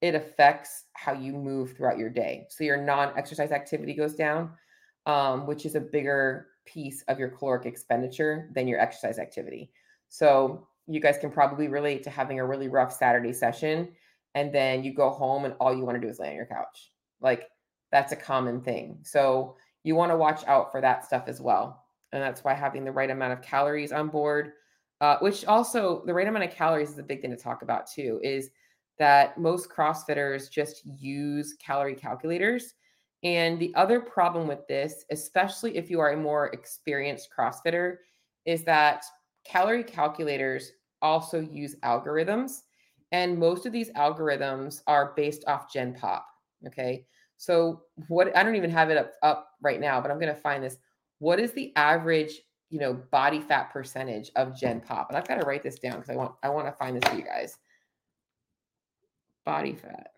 it 0.00 0.14
affects 0.14 0.84
how 0.94 1.12
you 1.12 1.32
move 1.32 1.76
throughout 1.76 1.98
your 1.98 2.10
day. 2.10 2.46
So 2.48 2.64
your 2.64 2.78
non 2.78 3.12
exercise 3.16 3.52
activity 3.52 3.94
goes 3.94 4.14
down, 4.14 4.50
um, 5.06 5.46
which 5.46 5.66
is 5.66 5.74
a 5.74 5.80
bigger 5.80 6.48
piece 6.64 7.02
of 7.08 7.18
your 7.18 7.28
caloric 7.28 7.66
expenditure 7.66 8.50
than 8.54 8.68
your 8.68 8.80
exercise 8.80 9.18
activity. 9.18 9.70
So 10.08 10.66
you 10.86 11.00
guys 11.00 11.18
can 11.18 11.30
probably 11.30 11.68
relate 11.68 12.02
to 12.04 12.10
having 12.10 12.40
a 12.40 12.46
really 12.46 12.68
rough 12.68 12.92
Saturday 12.92 13.32
session 13.32 13.88
and 14.34 14.52
then 14.52 14.84
you 14.84 14.94
go 14.94 15.10
home 15.10 15.44
and 15.44 15.54
all 15.60 15.74
you 15.74 15.84
want 15.84 15.96
to 15.96 16.00
do 16.00 16.08
is 16.08 16.18
lay 16.18 16.30
on 16.30 16.36
your 16.36 16.46
couch. 16.46 16.92
Like 17.20 17.48
that's 17.90 18.12
a 18.12 18.16
common 18.16 18.60
thing. 18.60 18.98
So 19.02 19.56
you 19.82 19.94
want 19.94 20.12
to 20.12 20.16
watch 20.16 20.44
out 20.46 20.70
for 20.70 20.80
that 20.80 21.04
stuff 21.04 21.24
as 21.26 21.40
well. 21.40 21.84
And 22.12 22.22
that's 22.22 22.44
why 22.44 22.54
having 22.54 22.84
the 22.84 22.92
right 22.92 23.10
amount 23.10 23.32
of 23.32 23.42
calories 23.42 23.92
on 23.92 24.08
board, 24.08 24.52
uh, 25.00 25.16
which 25.20 25.44
also 25.46 26.02
the 26.06 26.14
right 26.14 26.26
amount 26.26 26.44
of 26.44 26.52
calories 26.52 26.90
is 26.90 26.98
a 26.98 27.04
big 27.04 27.22
thing 27.22 27.30
to 27.30 27.36
talk 27.36 27.62
about 27.62 27.90
too, 27.90 28.20
is 28.22 28.50
that 28.98 29.38
most 29.38 29.70
CrossFitters 29.70 30.50
just 30.50 30.84
use 30.84 31.54
calorie 31.54 31.94
calculators. 31.94 32.74
And 33.22 33.58
the 33.58 33.74
other 33.74 34.00
problem 34.00 34.46
with 34.46 34.66
this, 34.66 35.04
especially 35.10 35.76
if 35.76 35.90
you 35.90 36.00
are 36.00 36.12
a 36.12 36.16
more 36.16 36.46
experienced 36.48 37.28
CrossFitter, 37.36 37.96
is 38.46 38.64
that 38.64 39.04
calorie 39.44 39.84
calculators 39.84 40.72
also 41.02 41.40
use 41.40 41.76
algorithms, 41.82 42.62
and 43.12 43.38
most 43.38 43.66
of 43.66 43.72
these 43.72 43.90
algorithms 43.90 44.82
are 44.86 45.12
based 45.16 45.44
off 45.46 45.72
Gen 45.72 45.94
Pop. 45.94 46.26
Okay. 46.66 47.06
So 47.36 47.82
what 48.08 48.36
I 48.36 48.42
don't 48.42 48.56
even 48.56 48.70
have 48.70 48.90
it 48.90 48.98
up, 48.98 49.12
up 49.22 49.52
right 49.62 49.80
now, 49.80 50.00
but 50.00 50.10
I'm 50.10 50.18
going 50.20 50.34
to 50.34 50.40
find 50.40 50.62
this. 50.62 50.76
What 51.18 51.40
is 51.40 51.52
the 51.52 51.72
average, 51.76 52.40
you 52.68 52.78
know, 52.78 52.94
body 52.94 53.40
fat 53.40 53.72
percentage 53.72 54.30
of 54.36 54.58
Gen 54.58 54.80
Pop? 54.80 55.08
And 55.08 55.16
I've 55.16 55.26
got 55.26 55.40
to 55.40 55.46
write 55.46 55.62
this 55.62 55.78
down 55.78 55.96
because 55.96 56.10
I 56.10 56.16
want 56.16 56.34
I 56.42 56.48
want 56.50 56.66
to 56.66 56.72
find 56.72 56.96
this 56.96 57.08
for 57.08 57.16
you 57.16 57.24
guys. 57.24 57.56
Body 59.44 59.74
fat. 59.74 60.12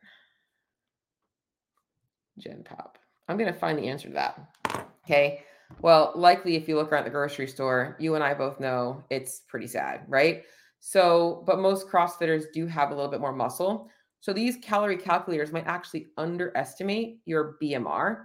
Gen 2.38 2.62
Pop. 2.64 2.98
I'm 3.28 3.36
going 3.36 3.52
to 3.52 3.58
find 3.58 3.78
the 3.78 3.88
answer 3.88 4.08
to 4.08 4.14
that. 4.14 4.86
Okay. 5.04 5.42
Well, 5.80 6.12
likely 6.14 6.56
if 6.56 6.68
you 6.68 6.76
look 6.76 6.92
around 6.92 7.04
the 7.04 7.10
grocery 7.10 7.46
store, 7.46 7.96
you 7.98 8.14
and 8.14 8.22
I 8.22 8.34
both 8.34 8.60
know 8.60 9.02
it's 9.10 9.40
pretty 9.48 9.66
sad, 9.66 10.02
right? 10.08 10.42
So, 10.80 11.44
but 11.46 11.60
most 11.60 11.88
CrossFitters 11.88 12.44
do 12.52 12.66
have 12.66 12.90
a 12.90 12.94
little 12.94 13.10
bit 13.10 13.20
more 13.20 13.32
muscle. 13.32 13.88
So 14.20 14.32
these 14.32 14.56
calorie 14.56 14.96
calculators 14.96 15.52
might 15.52 15.66
actually 15.66 16.08
underestimate 16.16 17.20
your 17.24 17.56
BMR. 17.62 18.24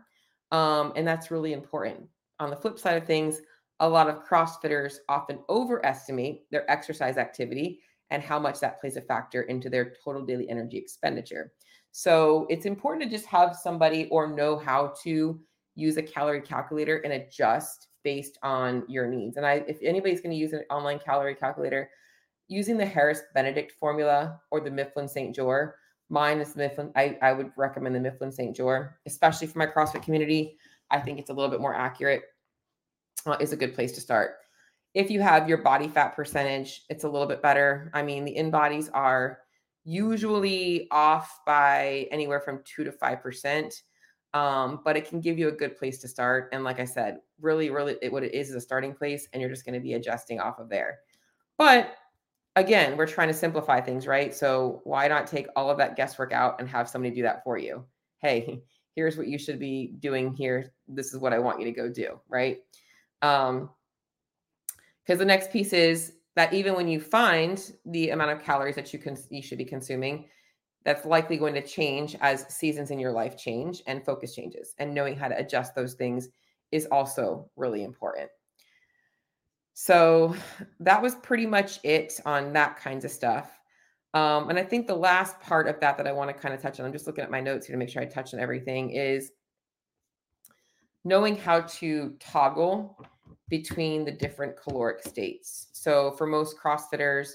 Um, 0.52 0.94
and 0.96 1.08
that's 1.08 1.32
really 1.32 1.54
important. 1.54 2.08
On 2.40 2.50
the 2.50 2.56
flip 2.56 2.80
side 2.80 2.98
of 2.98 3.08
things, 3.08 3.42
a 3.80 3.88
lot 3.88 4.10
of 4.10 4.24
CrossFitters 4.28 4.96
often 5.08 5.40
overestimate 5.50 6.50
their 6.52 6.70
exercise 6.70 7.18
activity 7.18 7.80
and 8.10 8.24
how 8.24 8.40
much 8.40 8.60
that 8.60 8.80
plays 8.80 8.98
a 8.98 9.02
factor 9.02 9.44
into 9.44 9.70
their 9.70 9.94
total 10.04 10.26
daily 10.26 10.50
energy 10.50 10.78
expenditure. 10.78 11.52
So 11.92 12.46
it's 12.50 12.66
important 12.66 13.04
to 13.04 13.10
just 13.10 13.28
have 13.28 13.56
somebody 13.56 14.08
or 14.10 14.28
know 14.28 14.58
how 14.58 14.94
to 15.04 15.40
use 15.76 15.98
a 15.98 16.04
calorie 16.04 16.42
calculator 16.42 16.98
and 16.98 17.14
adjust 17.14 17.88
based 18.04 18.38
on 18.44 18.84
your 18.88 19.08
needs. 19.08 19.38
And 19.38 19.46
I, 19.46 19.64
if 19.68 19.78
anybody's 19.82 20.22
going 20.22 20.32
to 20.32 20.38
use 20.38 20.54
an 20.54 20.64
online 20.70 21.00
calorie 21.00 21.36
calculator, 21.36 21.90
using 22.48 22.78
the 22.78 22.86
Harris 22.86 23.22
Benedict 23.34 23.74
formula 23.80 24.40
or 24.52 24.62
the 24.62 24.72
Mifflin 24.72 25.08
St. 25.08 25.36
Jeor, 25.36 25.74
mine 26.10 26.40
is 26.40 26.54
the 26.54 26.60
Mifflin. 26.60 26.92
I, 26.96 27.18
I 27.22 27.34
would 27.34 27.52
recommend 27.58 27.96
the 27.96 28.00
Mifflin 28.00 28.32
St. 28.32 28.56
Jeor, 28.56 28.92
especially 29.06 29.48
for 29.48 29.60
my 29.60 29.68
CrossFit 29.68 30.04
community. 30.04 30.58
I 30.90 31.00
think 31.00 31.20
it's 31.20 31.30
a 31.30 31.34
little 31.34 31.52
bit 31.52 31.60
more 31.60 31.76
accurate. 31.76 32.24
Uh, 33.26 33.36
is 33.42 33.52
a 33.52 33.58
good 33.58 33.76
place 33.76 33.92
to 33.92 34.00
start. 34.00 34.36
If 34.98 35.12
you 35.12 35.22
have 35.22 35.48
your 35.48 35.60
body 35.60 35.88
fat 35.88 36.16
percentage, 36.16 36.84
it's 36.90 37.04
a 37.04 37.10
little 37.10 37.28
bit 37.28 37.42
better. 37.42 37.92
I 37.94 38.02
mean, 38.02 38.26
the 38.26 38.36
InBodies 38.36 38.90
are 38.94 39.40
usually 39.84 40.88
off 40.92 41.40
by 41.46 42.08
anywhere 42.12 42.42
from 42.42 42.62
two 42.66 42.84
to 42.84 42.92
five 42.92 43.22
percent 43.22 43.84
um, 44.34 44.82
but 44.84 44.98
it 44.98 45.08
can 45.08 45.22
give 45.22 45.40
you 45.40 45.48
a 45.48 45.52
good 45.52 45.78
place 45.78 46.00
to 46.00 46.08
start. 46.08 46.50
And 46.52 46.64
like 46.64 46.80
I 46.80 46.86
said, 46.86 47.20
really, 47.42 47.70
really, 47.70 47.96
it, 48.02 48.12
what 48.12 48.24
it 48.24 48.34
is 48.34 48.50
is 48.50 48.56
a 48.56 48.62
starting 48.62 48.94
place, 48.94 49.28
and 49.32 49.42
you're 49.42 49.50
just 49.50 49.66
going 49.66 49.74
to 49.74 49.80
be 49.80 49.94
adjusting 49.94 50.40
off 50.40 50.60
of 50.60 50.70
there. 50.70 51.00
But 51.58 51.96
again, 52.56 52.98
we're 52.98 53.08
trying 53.08 53.30
to 53.30 53.34
simplify 53.34 53.82
things, 53.82 54.06
right? 54.06 54.36
So 54.36 54.82
why 54.84 55.08
not 55.08 55.28
take 55.28 55.48
all 55.56 55.70
of 55.70 55.78
that 55.78 55.96
guesswork 55.96 56.34
out 56.34 56.60
and 56.60 56.70
have 56.70 56.90
somebody 56.90 57.16
do 57.16 57.24
that 57.24 57.44
for 57.44 57.58
you? 57.58 57.86
Hey, 58.20 58.62
here's 58.96 59.18
what 59.18 59.28
you 59.28 59.38
should 59.38 59.60
be 59.60 59.96
doing 60.00 60.34
here. 60.34 60.74
This 60.88 61.14
is 61.14 61.20
what 61.20 61.34
I 61.34 61.40
want 61.40 61.60
you 61.60 61.66
to 61.66 61.72
go 61.72 61.90
do, 61.90 62.20
right? 62.28 62.60
Um, 63.22 63.70
because 65.08 65.20
the 65.20 65.26
next 65.26 65.52
piece 65.52 65.72
is 65.72 66.14
that 66.36 66.54
even 66.54 66.76
when 66.76 66.88
you 66.88 67.00
find 67.00 67.72
the 67.86 68.10
amount 68.10 68.32
of 68.32 68.44
calories 68.44 68.76
that 68.76 68.92
you 68.92 69.00
can 69.00 69.18
you 69.30 69.42
should 69.42 69.58
be 69.58 69.66
consuming, 69.66 70.28
that's 70.84 71.06
likely 71.06 71.38
going 71.38 71.54
to 71.54 71.66
change 71.66 72.16
as 72.20 72.46
seasons 72.54 72.92
in 72.92 73.00
your 73.00 73.14
life 73.14 73.38
change 73.38 73.82
and 73.88 74.06
focus 74.06 74.36
changes. 74.36 74.76
And 74.78 74.94
knowing 74.94 75.16
how 75.16 75.30
to 75.30 75.38
adjust 75.38 75.76
those 75.76 75.94
things 75.94 76.30
is 76.72 76.88
also 76.92 77.50
really 77.56 77.84
important. 77.84 78.30
So 79.74 80.36
that 80.82 81.02
was 81.02 81.16
pretty 81.16 81.46
much 81.46 81.80
it 81.84 82.20
on 82.26 82.52
that 82.54 82.78
kinds 82.78 83.06
of 83.06 83.12
stuff. 83.12 83.52
Um, 84.14 84.50
and 84.50 84.58
I 84.58 84.64
think 84.64 84.88
the 84.88 84.96
last 84.96 85.40
part 85.40 85.68
of 85.68 85.80
that 85.80 85.98
that 85.98 86.08
I 86.08 86.12
want 86.12 86.30
to 86.30 86.34
kind 86.34 86.54
of 86.54 86.62
touch 86.62 86.80
on, 86.80 86.86
I'm 86.86 86.92
just 86.92 87.08
looking 87.08 87.24
at 87.24 87.32
my 87.32 87.40
notes 87.40 87.68
here 87.68 87.76
to 87.76 87.78
make 87.78 87.90
sure 87.90 88.02
I 88.02 88.06
touch 88.06 88.34
on 88.34 88.40
everything, 88.40 88.90
is 88.90 89.32
knowing 91.06 91.38
how 91.38 91.62
to 91.62 92.16
toggle 92.20 92.98
between 93.50 94.06
the 94.06 94.12
different 94.12 94.56
caloric 94.58 95.04
states. 95.04 95.68
So 95.72 96.12
for 96.12 96.28
most 96.28 96.58
CrossFitters, 96.58 97.32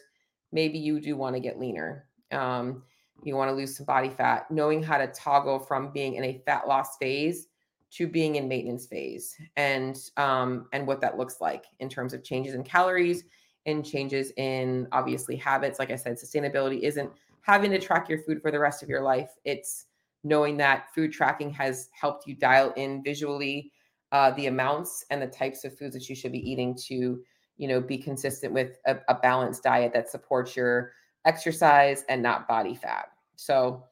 maybe 0.53 0.79
you 0.79 1.01
do 1.01 1.17
want 1.17 1.35
to 1.35 1.41
get 1.41 1.59
leaner. 1.59 2.07
Um, 2.31 2.83
you 3.23 3.37
want 3.37 3.51
to 3.51 3.55
lose 3.55 3.77
some 3.77 3.87
body 3.87 4.11
fat, 4.11 4.51
knowing 4.51 4.83
how 4.83 4.99
to 4.99 5.07
toggle 5.09 5.59
from 5.59 5.93
being 5.93 6.15
in 6.15 6.25
a 6.25 6.43
fat 6.45 6.67
loss 6.67 6.97
phase 6.97 7.47
to 7.93 8.07
being 8.09 8.37
in 8.37 8.49
maintenance 8.49 8.87
phase 8.87 9.37
and 9.57 10.11
um, 10.17 10.67
and 10.73 10.87
what 10.87 11.01
that 11.01 11.19
looks 11.19 11.41
like 11.41 11.67
in 11.79 11.89
terms 11.89 12.15
of 12.15 12.25
changes 12.25 12.55
in 12.55 12.65
calories 12.65 13.25
and 13.67 13.85
changes 13.85 14.33
in 14.39 14.89
obviously 14.93 15.37
habits 15.37 15.79
like 15.79 15.91
i 15.91 15.97
said 15.97 16.17
sustainability 16.19 16.81
isn't 16.81 17.11
having 17.43 17.71
to 17.71 17.79
track 17.79 18.09
your 18.09 18.19
food 18.23 18.41
for 18.41 18.51
the 18.51 18.59
rest 18.59 18.83
of 18.83 18.89
your 18.89 19.03
life 19.03 19.31
it's 19.45 19.87
knowing 20.25 20.57
that 20.57 20.93
food 20.95 21.13
tracking 21.13 21.51
has 21.51 21.91
helped 21.93 22.27
you 22.27 22.35
dial 22.35 22.73
in 22.77 23.03
visually 23.03 23.71
uh, 24.13 24.31
the 24.33 24.47
amounts 24.47 25.05
and 25.11 25.21
the 25.21 25.27
types 25.27 25.65
of 25.65 25.77
foods 25.77 25.95
that 25.95 26.09
you 26.09 26.15
should 26.15 26.33
be 26.33 26.51
eating 26.51 26.75
to 26.75 27.21
you 27.57 27.69
know 27.69 27.81
be 27.81 27.99
consistent 27.99 28.53
with 28.53 28.79
a, 28.87 28.97
a 29.09 29.15
balanced 29.15 29.63
diet 29.63 29.93
that 29.93 30.09
supports 30.09 30.55
your 30.57 30.93
exercise 31.25 32.05
and 32.09 32.23
not 32.23 32.47
body 32.49 32.75
fat 32.75 33.07
so 33.37 33.85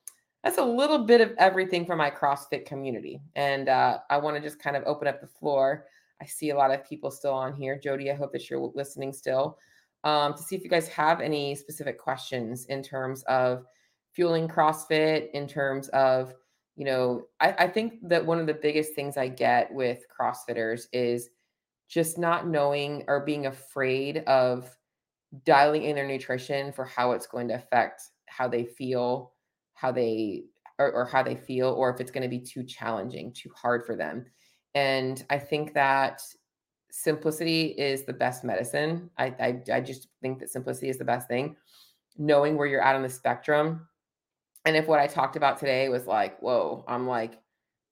that's 0.43 0.59
a 0.59 0.65
little 0.65 1.05
bit 1.05 1.21
of 1.21 1.33
everything 1.39 1.85
for 1.85 1.97
my 1.97 2.11
CrossFit 2.11 2.65
community. 2.65 3.21
And 3.35 3.69
uh, 3.69 3.99
I 4.09 4.17
want 4.17 4.37
to 4.37 4.43
just 4.43 4.59
kind 4.59 4.77
of 4.77 4.85
open 4.85 5.07
up 5.07 5.21
the 5.21 5.27
floor. 5.27 5.87
I 6.23 6.27
see 6.27 6.51
a 6.51 6.57
lot 6.57 6.71
of 6.71 6.85
people 6.85 7.11
still 7.11 7.35
on 7.35 7.53
here. 7.55 7.79
Jody, 7.79 8.11
I 8.11 8.15
hope 8.15 8.33
that 8.33 8.49
you're 8.49 8.71
listening 8.75 9.13
still 9.13 9.59
um, 10.05 10.35
to 10.35 10.43
see 10.43 10.57
if 10.57 10.65
you 10.65 10.71
guys 10.71 10.89
have 10.89 11.21
any 11.21 11.55
specific 11.55 11.99
questions 11.99 12.65
in 12.67 12.83
terms 12.83 13.23
of 13.25 13.67
fueling 14.13 14.49
CrossFit 14.49 15.31
in 15.33 15.47
terms 15.47 15.89
of, 15.89 16.35
you 16.81 16.87
know, 16.87 17.27
I, 17.41 17.55
I 17.59 17.69
think 17.69 18.09
that 18.09 18.25
one 18.25 18.41
of 18.41 18.47
the 18.47 18.55
biggest 18.55 18.95
things 18.95 19.19
I 19.19 19.29
get 19.29 19.71
with 19.71 20.03
CrossFitters 20.09 20.85
is 20.95 21.29
just 21.91 22.17
not 22.17 22.49
knowing 22.49 23.05
or 23.07 23.21
being 23.21 23.45
afraid 23.45 24.25
of 24.27 24.75
dialing 25.45 25.85
in 25.85 25.95
their 25.95 26.09
nutrition 26.09 26.73
for 26.73 26.87
how 26.87 27.13
it's 27.13 27.27
going 27.27 27.49
to 27.49 27.55
affect 27.55 28.01
how 28.29 28.49
they 28.49 28.65
feel, 28.65 29.35
how 29.75 29.93
they 29.93 30.45
or, 30.79 30.91
or 30.91 31.05
how 31.05 31.23
they 31.23 31.35
feel, 31.35 31.69
or 31.69 31.91
if 31.91 32.01
it's 32.01 32.11
going 32.11 32.23
to 32.23 32.31
be 32.31 32.41
too 32.41 32.65
challenging, 32.65 33.31
too 33.35 33.51
hard 33.55 33.85
for 33.85 33.95
them. 33.95 34.25
And 34.75 35.23
I 35.29 35.39
think 35.39 35.75
that 35.75 36.23
simplicity 36.91 37.75
is 37.77 38.07
the 38.07 38.15
best 38.15 38.43
medicine. 38.43 39.11
I, 39.19 39.27
I, 39.39 39.63
I 39.75 39.81
just 39.83 40.09
think 40.23 40.39
that 40.39 40.49
simplicity 40.49 40.89
is 40.89 40.97
the 40.97 41.05
best 41.05 41.29
thing. 41.29 41.57
Knowing 42.17 42.57
where 42.57 42.67
you're 42.67 42.83
at 42.83 42.97
on 42.97 43.03
the 43.03 43.11
spectrum. 43.11 43.87
And 44.65 44.77
if 44.77 44.87
what 44.87 45.01
I 45.01 45.07
talked 45.07 45.37
about 45.37 45.59
today 45.59 45.89
was 45.89 46.07
like, 46.07 46.39
whoa, 46.41 46.85
I'm 46.87 47.07
like 47.07 47.39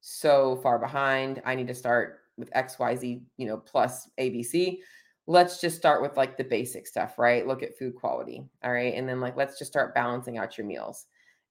so 0.00 0.56
far 0.62 0.78
behind. 0.78 1.42
I 1.44 1.54
need 1.54 1.68
to 1.68 1.74
start 1.74 2.20
with 2.36 2.52
XYZ, 2.52 3.22
you 3.36 3.46
know, 3.46 3.56
plus 3.56 4.08
ABC. 4.18 4.78
Let's 5.26 5.60
just 5.60 5.76
start 5.76 6.02
with 6.02 6.16
like 6.16 6.36
the 6.36 6.44
basic 6.44 6.86
stuff, 6.86 7.18
right? 7.18 7.46
Look 7.46 7.62
at 7.62 7.76
food 7.76 7.94
quality. 7.94 8.42
All 8.62 8.72
right. 8.72 8.94
And 8.94 9.08
then 9.08 9.20
like 9.20 9.36
let's 9.36 9.58
just 9.58 9.70
start 9.70 9.94
balancing 9.94 10.38
out 10.38 10.56
your 10.56 10.66
meals. 10.66 11.06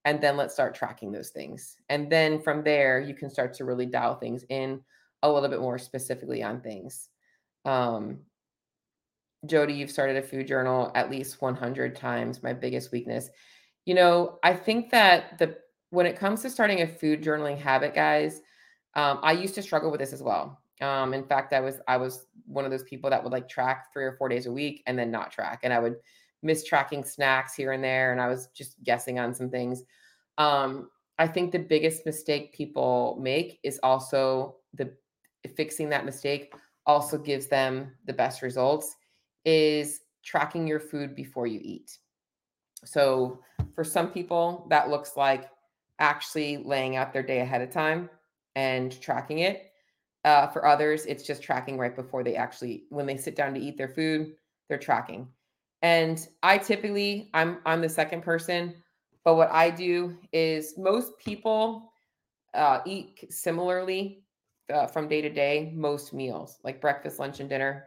And 0.06 0.22
then 0.22 0.38
let's 0.38 0.54
start 0.54 0.74
tracking 0.74 1.12
those 1.12 1.30
things. 1.30 1.76
And 1.90 2.10
then 2.10 2.42
from 2.42 2.64
there, 2.64 3.00
you 3.00 3.14
can 3.14 3.30
start 3.30 3.54
to 3.56 3.66
really 3.66 3.86
dial 3.86 4.16
things 4.16 4.46
in 4.50 4.82
a 5.24 5.32
little 5.32 5.50
bit 5.50 5.60
more 5.60 5.78
specifically 5.78 6.42
on 6.44 6.62
things. 6.62 7.10
Um, 7.66 8.20
Jody, 9.46 9.74
you've 9.74 9.92
started 9.92 10.18
a 10.18 10.22
food 10.22 10.48
journal 10.48 10.92
at 10.96 11.12
least 11.12 11.42
100 11.42 11.96
times. 11.96 12.42
My 12.42 12.54
biggest 12.54 12.92
weakness. 12.92 13.30
You 13.88 13.94
know, 13.94 14.38
I 14.44 14.54
think 14.54 14.92
that 14.92 15.40
the 15.40 15.60
when 15.92 16.06
it 16.06 16.18
comes 16.18 16.42
to 16.42 16.50
starting 16.50 16.82
a 16.82 16.88
food 16.88 17.24
journaling 17.24 17.58
habit, 17.58 17.96
guys, 17.96 18.42
um, 18.96 19.22
I 19.24 19.32
used 19.32 19.56
to 19.56 19.62
struggle 19.62 19.90
with 19.90 20.02
this 20.02 20.12
as 20.12 20.22
well. 20.22 20.60
Um, 20.82 21.14
in 21.14 21.24
fact, 21.24 21.54
I 21.54 21.62
was 21.62 21.80
I 21.88 21.96
was 21.96 22.26
one 22.46 22.66
of 22.66 22.72
those 22.72 22.84
people 22.84 23.10
that 23.10 23.24
would 23.24 23.32
like 23.32 23.48
track 23.48 23.94
three 23.94 24.04
or 24.04 24.18
four 24.18 24.28
days 24.28 24.46
a 24.46 24.52
week 24.52 24.84
and 24.88 25.00
then 25.00 25.10
not 25.10 25.32
track, 25.32 25.62
and 25.64 25.72
I 25.72 25.80
would 25.80 25.96
miss 26.44 26.66
tracking 26.66 27.06
snacks 27.06 27.56
here 27.56 27.72
and 27.72 27.82
there, 27.82 28.12
and 28.12 28.20
I 28.20 28.28
was 28.28 28.48
just 28.48 28.76
guessing 28.84 29.20
on 29.20 29.34
some 29.34 29.50
things. 29.50 29.84
Um, 30.38 30.90
I 31.18 31.26
think 31.26 31.54
the 31.54 31.60
biggest 31.60 32.06
mistake 32.06 32.54
people 32.54 33.18
make 33.22 33.58
is 33.64 33.80
also 33.84 34.58
the 34.74 34.92
fixing 35.56 35.88
that 35.92 36.04
mistake 36.04 36.54
also 36.86 37.18
gives 37.18 37.48
them 37.48 37.94
the 38.06 38.12
best 38.12 38.42
results 38.42 38.98
is 39.46 40.02
tracking 40.26 40.68
your 40.68 40.82
food 40.82 41.16
before 41.16 41.48
you 41.48 41.62
eat. 41.64 42.00
So 42.84 43.40
for 43.78 43.84
some 43.84 44.10
people, 44.10 44.66
that 44.72 44.90
looks 44.90 45.16
like 45.16 45.52
actually 46.00 46.58
laying 46.58 46.96
out 46.96 47.14
their 47.14 47.22
day 47.22 47.42
ahead 47.42 47.62
of 47.62 47.70
time 47.70 48.10
and 48.56 49.00
tracking 49.00 49.40
it. 49.40 49.72
Uh, 50.26 50.48
for 50.48 50.66
others, 50.66 51.06
it's 51.06 51.22
just 51.22 51.44
tracking 51.44 51.78
right 51.78 51.96
before 51.96 52.24
they 52.24 52.36
actually, 52.36 52.86
when 52.90 53.06
they 53.06 53.16
sit 53.16 53.36
down 53.36 53.54
to 53.54 53.60
eat 53.60 53.78
their 53.78 53.88
food, 53.88 54.34
they're 54.68 54.80
tracking. 54.80 55.28
And 55.84 56.28
I 56.42 56.58
typically, 56.58 57.30
I'm 57.36 57.60
I'm 57.68 57.82
the 57.82 57.88
second 57.88 58.24
person, 58.24 58.74
but 59.24 59.36
what 59.36 59.52
I 59.52 59.70
do 59.70 60.18
is 60.34 60.74
most 60.76 61.16
people 61.20 61.94
uh, 62.56 62.80
eat 62.84 63.32
similarly 63.32 64.24
uh, 64.74 64.88
from 64.88 65.08
day 65.08 65.22
to 65.22 65.30
day, 65.30 65.72
most 65.76 66.16
meals, 66.16 66.58
like 66.64 66.82
breakfast, 66.82 67.20
lunch, 67.20 67.42
and 67.42 67.48
dinner. 67.50 67.86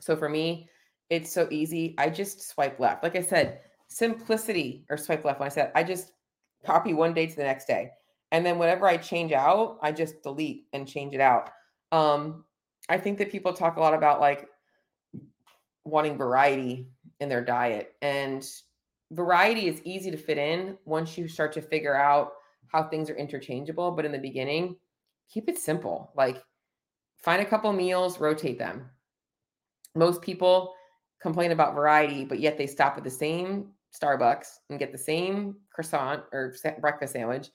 So 0.00 0.16
for 0.16 0.28
me, 0.28 0.68
it's 1.10 1.32
so 1.32 1.48
easy. 1.50 1.96
I 1.98 2.10
just 2.10 2.48
swipe 2.48 2.78
left. 2.78 3.02
Like 3.02 3.16
I 3.16 3.22
said, 3.22 3.62
simplicity 3.88 4.84
or 4.88 4.96
swipe 4.96 5.24
left. 5.24 5.40
When 5.40 5.46
I 5.46 5.50
said, 5.50 5.72
I 5.74 5.82
just 5.82 6.12
copy 6.64 6.94
one 6.94 7.14
day 7.14 7.26
to 7.26 7.36
the 7.36 7.42
next 7.42 7.66
day. 7.66 7.90
And 8.30 8.44
then 8.44 8.58
whatever 8.58 8.86
I 8.86 8.96
change 8.98 9.32
out, 9.32 9.78
I 9.82 9.92
just 9.92 10.22
delete 10.22 10.66
and 10.72 10.86
change 10.86 11.14
it 11.14 11.20
out. 11.20 11.50
Um, 11.92 12.44
I 12.88 12.98
think 12.98 13.18
that 13.18 13.32
people 13.32 13.52
talk 13.52 13.76
a 13.76 13.80
lot 13.80 13.94
about 13.94 14.20
like 14.20 14.46
wanting 15.84 16.16
variety 16.16 16.88
in 17.20 17.28
their 17.28 17.44
diet. 17.44 17.94
And 18.02 18.46
variety 19.12 19.66
is 19.66 19.80
easy 19.84 20.10
to 20.10 20.16
fit 20.16 20.38
in 20.38 20.76
once 20.84 21.16
you 21.16 21.26
start 21.28 21.52
to 21.54 21.62
figure 21.62 21.96
out 21.96 22.32
how 22.68 22.84
things 22.84 23.08
are 23.08 23.16
interchangeable. 23.16 23.90
But 23.92 24.04
in 24.04 24.12
the 24.12 24.18
beginning, 24.18 24.76
keep 25.32 25.48
it 25.48 25.58
simple. 25.58 26.12
Like 26.14 26.42
find 27.16 27.40
a 27.40 27.46
couple 27.46 27.72
meals, 27.72 28.20
rotate 28.20 28.58
them. 28.58 28.90
Most 29.94 30.20
people 30.20 30.74
complain 31.20 31.52
about 31.52 31.74
variety, 31.74 32.24
but 32.24 32.40
yet 32.40 32.58
they 32.58 32.66
stop 32.66 32.98
at 32.98 33.04
the 33.04 33.10
same 33.10 33.70
Starbucks 34.00 34.46
and 34.70 34.78
get 34.78 34.92
the 34.92 34.98
same 34.98 35.56
croissant 35.72 36.22
or 36.32 36.54
breakfast 36.80 37.12
sandwich 37.12 37.48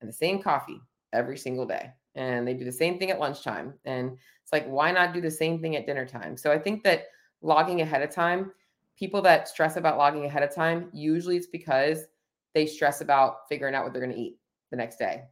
and 0.00 0.08
the 0.08 0.14
same 0.14 0.42
coffee 0.42 0.80
every 1.12 1.38
single 1.38 1.66
day. 1.66 1.90
And 2.14 2.46
they 2.46 2.54
do 2.54 2.64
the 2.64 2.72
same 2.72 2.98
thing 2.98 3.10
at 3.10 3.20
lunchtime. 3.20 3.74
And 3.84 4.12
it's 4.42 4.52
like, 4.52 4.66
why 4.66 4.90
not 4.90 5.12
do 5.12 5.20
the 5.20 5.30
same 5.30 5.60
thing 5.60 5.76
at 5.76 5.86
dinner 5.86 6.06
time? 6.06 6.36
So 6.36 6.50
I 6.50 6.58
think 6.58 6.82
that 6.84 7.06
logging 7.42 7.80
ahead 7.80 8.02
of 8.02 8.10
time, 8.10 8.52
people 8.98 9.20
that 9.22 9.48
stress 9.48 9.76
about 9.76 9.98
logging 9.98 10.24
ahead 10.24 10.42
of 10.42 10.54
time, 10.54 10.88
usually 10.92 11.36
it's 11.36 11.46
because 11.46 12.06
they 12.54 12.66
stress 12.66 13.00
about 13.00 13.48
figuring 13.48 13.74
out 13.74 13.84
what 13.84 13.92
they're 13.92 14.02
going 14.02 14.14
to 14.14 14.20
eat 14.20 14.38
the 14.70 14.76
next 14.76 14.96
day. 14.98 15.24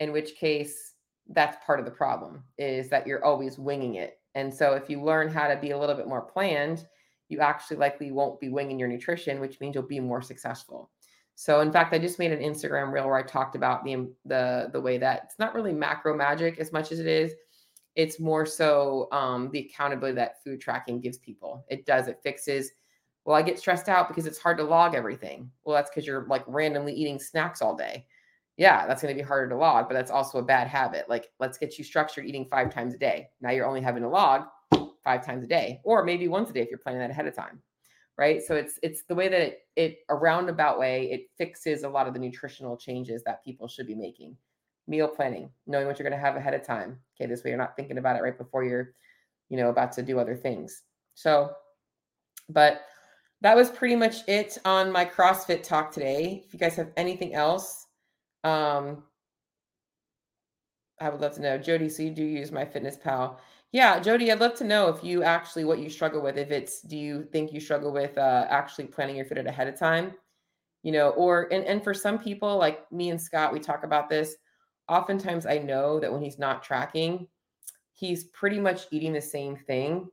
In 0.00 0.12
which 0.12 0.36
case, 0.36 0.94
that's 1.30 1.64
part 1.64 1.80
of 1.80 1.84
the 1.84 1.90
problem 1.90 2.44
is 2.56 2.88
that 2.88 3.06
you're 3.06 3.24
always 3.24 3.58
winging 3.58 3.96
it. 3.96 4.20
And 4.34 4.54
so 4.54 4.74
if 4.74 4.88
you 4.88 5.02
learn 5.02 5.28
how 5.28 5.48
to 5.48 5.56
be 5.56 5.72
a 5.72 5.78
little 5.78 5.96
bit 5.96 6.06
more 6.06 6.22
planned, 6.22 6.86
you 7.28 7.40
actually 7.40 7.76
likely 7.76 8.10
won't 8.10 8.40
be 8.40 8.48
winging 8.48 8.78
your 8.78 8.88
nutrition, 8.88 9.40
which 9.40 9.60
means 9.60 9.74
you'll 9.74 9.84
be 9.84 10.00
more 10.00 10.22
successful. 10.22 10.90
So 11.34 11.60
in 11.60 11.70
fact, 11.70 11.94
I 11.94 11.98
just 11.98 12.18
made 12.18 12.32
an 12.32 12.40
Instagram 12.40 12.92
reel 12.92 13.06
where 13.06 13.16
I 13.16 13.22
talked 13.22 13.54
about 13.54 13.84
the 13.84 14.12
the 14.24 14.70
the 14.72 14.80
way 14.80 14.98
that 14.98 15.22
it's 15.24 15.38
not 15.38 15.54
really 15.54 15.72
macro 15.72 16.16
magic 16.16 16.58
as 16.58 16.72
much 16.72 16.90
as 16.90 16.98
it 16.98 17.06
is. 17.06 17.32
It's 17.94 18.20
more 18.20 18.46
so 18.46 19.08
um, 19.12 19.50
the 19.52 19.60
accountability 19.60 20.16
that 20.16 20.42
food 20.42 20.60
tracking 20.60 21.00
gives 21.00 21.18
people. 21.18 21.64
It 21.68 21.86
does. 21.86 22.08
It 22.08 22.20
fixes. 22.22 22.70
Well, 23.24 23.36
I 23.36 23.42
get 23.42 23.58
stressed 23.58 23.88
out 23.88 24.08
because 24.08 24.26
it's 24.26 24.38
hard 24.38 24.56
to 24.58 24.64
log 24.64 24.94
everything. 24.94 25.50
Well, 25.64 25.76
that's 25.76 25.90
because 25.90 26.06
you're 26.06 26.26
like 26.28 26.44
randomly 26.46 26.92
eating 26.92 27.18
snacks 27.18 27.60
all 27.60 27.76
day 27.76 28.06
yeah, 28.58 28.88
that's 28.88 29.00
going 29.00 29.16
to 29.16 29.22
be 29.22 29.26
harder 29.26 29.48
to 29.48 29.56
log, 29.56 29.88
but 29.88 29.94
that's 29.94 30.10
also 30.10 30.38
a 30.38 30.42
bad 30.42 30.66
habit. 30.66 31.08
Like, 31.08 31.30
let's 31.38 31.56
get 31.56 31.78
you 31.78 31.84
structured 31.84 32.26
eating 32.26 32.44
five 32.50 32.74
times 32.74 32.92
a 32.92 32.98
day. 32.98 33.28
Now 33.40 33.50
you're 33.52 33.66
only 33.66 33.80
having 33.80 34.02
to 34.02 34.08
log 34.08 34.46
five 35.08 35.24
times 35.24 35.42
a 35.42 35.46
day, 35.46 35.80
or 35.84 36.04
maybe 36.04 36.28
once 36.28 36.50
a 36.50 36.52
day 36.52 36.60
if 36.60 36.68
you're 36.70 36.84
planning 36.84 37.00
that 37.00 37.10
ahead 37.10 37.26
of 37.26 37.34
time. 37.34 37.62
Right. 38.18 38.42
So 38.42 38.56
it's 38.56 38.78
it's 38.82 39.04
the 39.04 39.14
way 39.14 39.28
that 39.28 39.40
it, 39.40 39.58
it 39.76 39.98
a 40.08 40.14
roundabout 40.14 40.78
way, 40.78 41.10
it 41.14 41.22
fixes 41.38 41.84
a 41.84 41.88
lot 41.88 42.06
of 42.08 42.14
the 42.14 42.20
nutritional 42.20 42.76
changes 42.76 43.22
that 43.22 43.44
people 43.44 43.68
should 43.68 43.86
be 43.86 43.94
making. 43.94 44.36
Meal 44.86 45.08
planning, 45.08 45.50
knowing 45.66 45.86
what 45.86 45.98
you're 45.98 46.08
going 46.08 46.20
to 46.20 46.26
have 46.26 46.36
ahead 46.36 46.54
of 46.54 46.62
time. 46.62 46.98
Okay, 47.14 47.26
this 47.28 47.42
way 47.42 47.50
you're 47.50 47.64
not 47.64 47.76
thinking 47.76 47.98
about 47.98 48.16
it 48.16 48.22
right 48.22 48.36
before 48.36 48.64
you're, 48.64 48.94
you 49.50 49.56
know, 49.56 49.70
about 49.70 49.92
to 49.92 50.02
do 50.02 50.18
other 50.18 50.36
things. 50.36 50.82
So, 51.14 51.52
but 52.48 52.82
that 53.40 53.56
was 53.56 53.70
pretty 53.70 53.96
much 53.96 54.16
it 54.26 54.58
on 54.64 54.90
my 54.90 55.04
CrossFit 55.04 55.62
talk 55.62 55.92
today. 55.92 56.42
If 56.46 56.52
you 56.52 56.58
guys 56.58 56.74
have 56.76 56.90
anything 56.96 57.34
else, 57.34 57.86
um, 58.44 59.04
I 61.00 61.08
would 61.08 61.20
love 61.20 61.34
to 61.34 61.42
know, 61.42 61.56
Jody. 61.56 61.88
So 61.88 62.02
you 62.02 62.10
do 62.10 62.24
use 62.24 62.50
MyFitnessPal? 62.50 63.36
Yeah, 63.72 64.00
Jody. 64.00 64.32
I'd 64.32 64.40
love 64.40 64.54
to 64.56 64.64
know 64.64 64.88
if 64.88 65.04
you 65.04 65.22
actually 65.22 65.64
what 65.64 65.78
you 65.78 65.90
struggle 65.90 66.22
with. 66.22 66.38
If 66.38 66.50
it's, 66.50 66.80
do 66.80 66.96
you 66.96 67.24
think 67.32 67.52
you 67.52 67.60
struggle 67.60 67.92
with 67.92 68.16
uh, 68.16 68.46
actually 68.48 68.86
planning 68.86 69.16
your 69.16 69.26
fit 69.26 69.46
ahead 69.46 69.68
of 69.68 69.78
time? 69.78 70.12
You 70.82 70.92
know, 70.92 71.10
or 71.10 71.52
and 71.52 71.64
and 71.64 71.82
for 71.84 71.92
some 71.92 72.18
people 72.18 72.56
like 72.56 72.90
me 72.92 73.10
and 73.10 73.20
Scott, 73.20 73.52
we 73.52 73.60
talk 73.60 73.84
about 73.84 74.08
this. 74.08 74.36
Oftentimes, 74.88 75.44
I 75.44 75.58
know 75.58 76.00
that 76.00 76.10
when 76.10 76.22
he's 76.22 76.38
not 76.38 76.62
tracking, 76.62 77.26
he's 77.92 78.24
pretty 78.24 78.58
much 78.58 78.86
eating 78.90 79.12
the 79.12 79.20
same 79.20 79.56
thing 79.56 80.08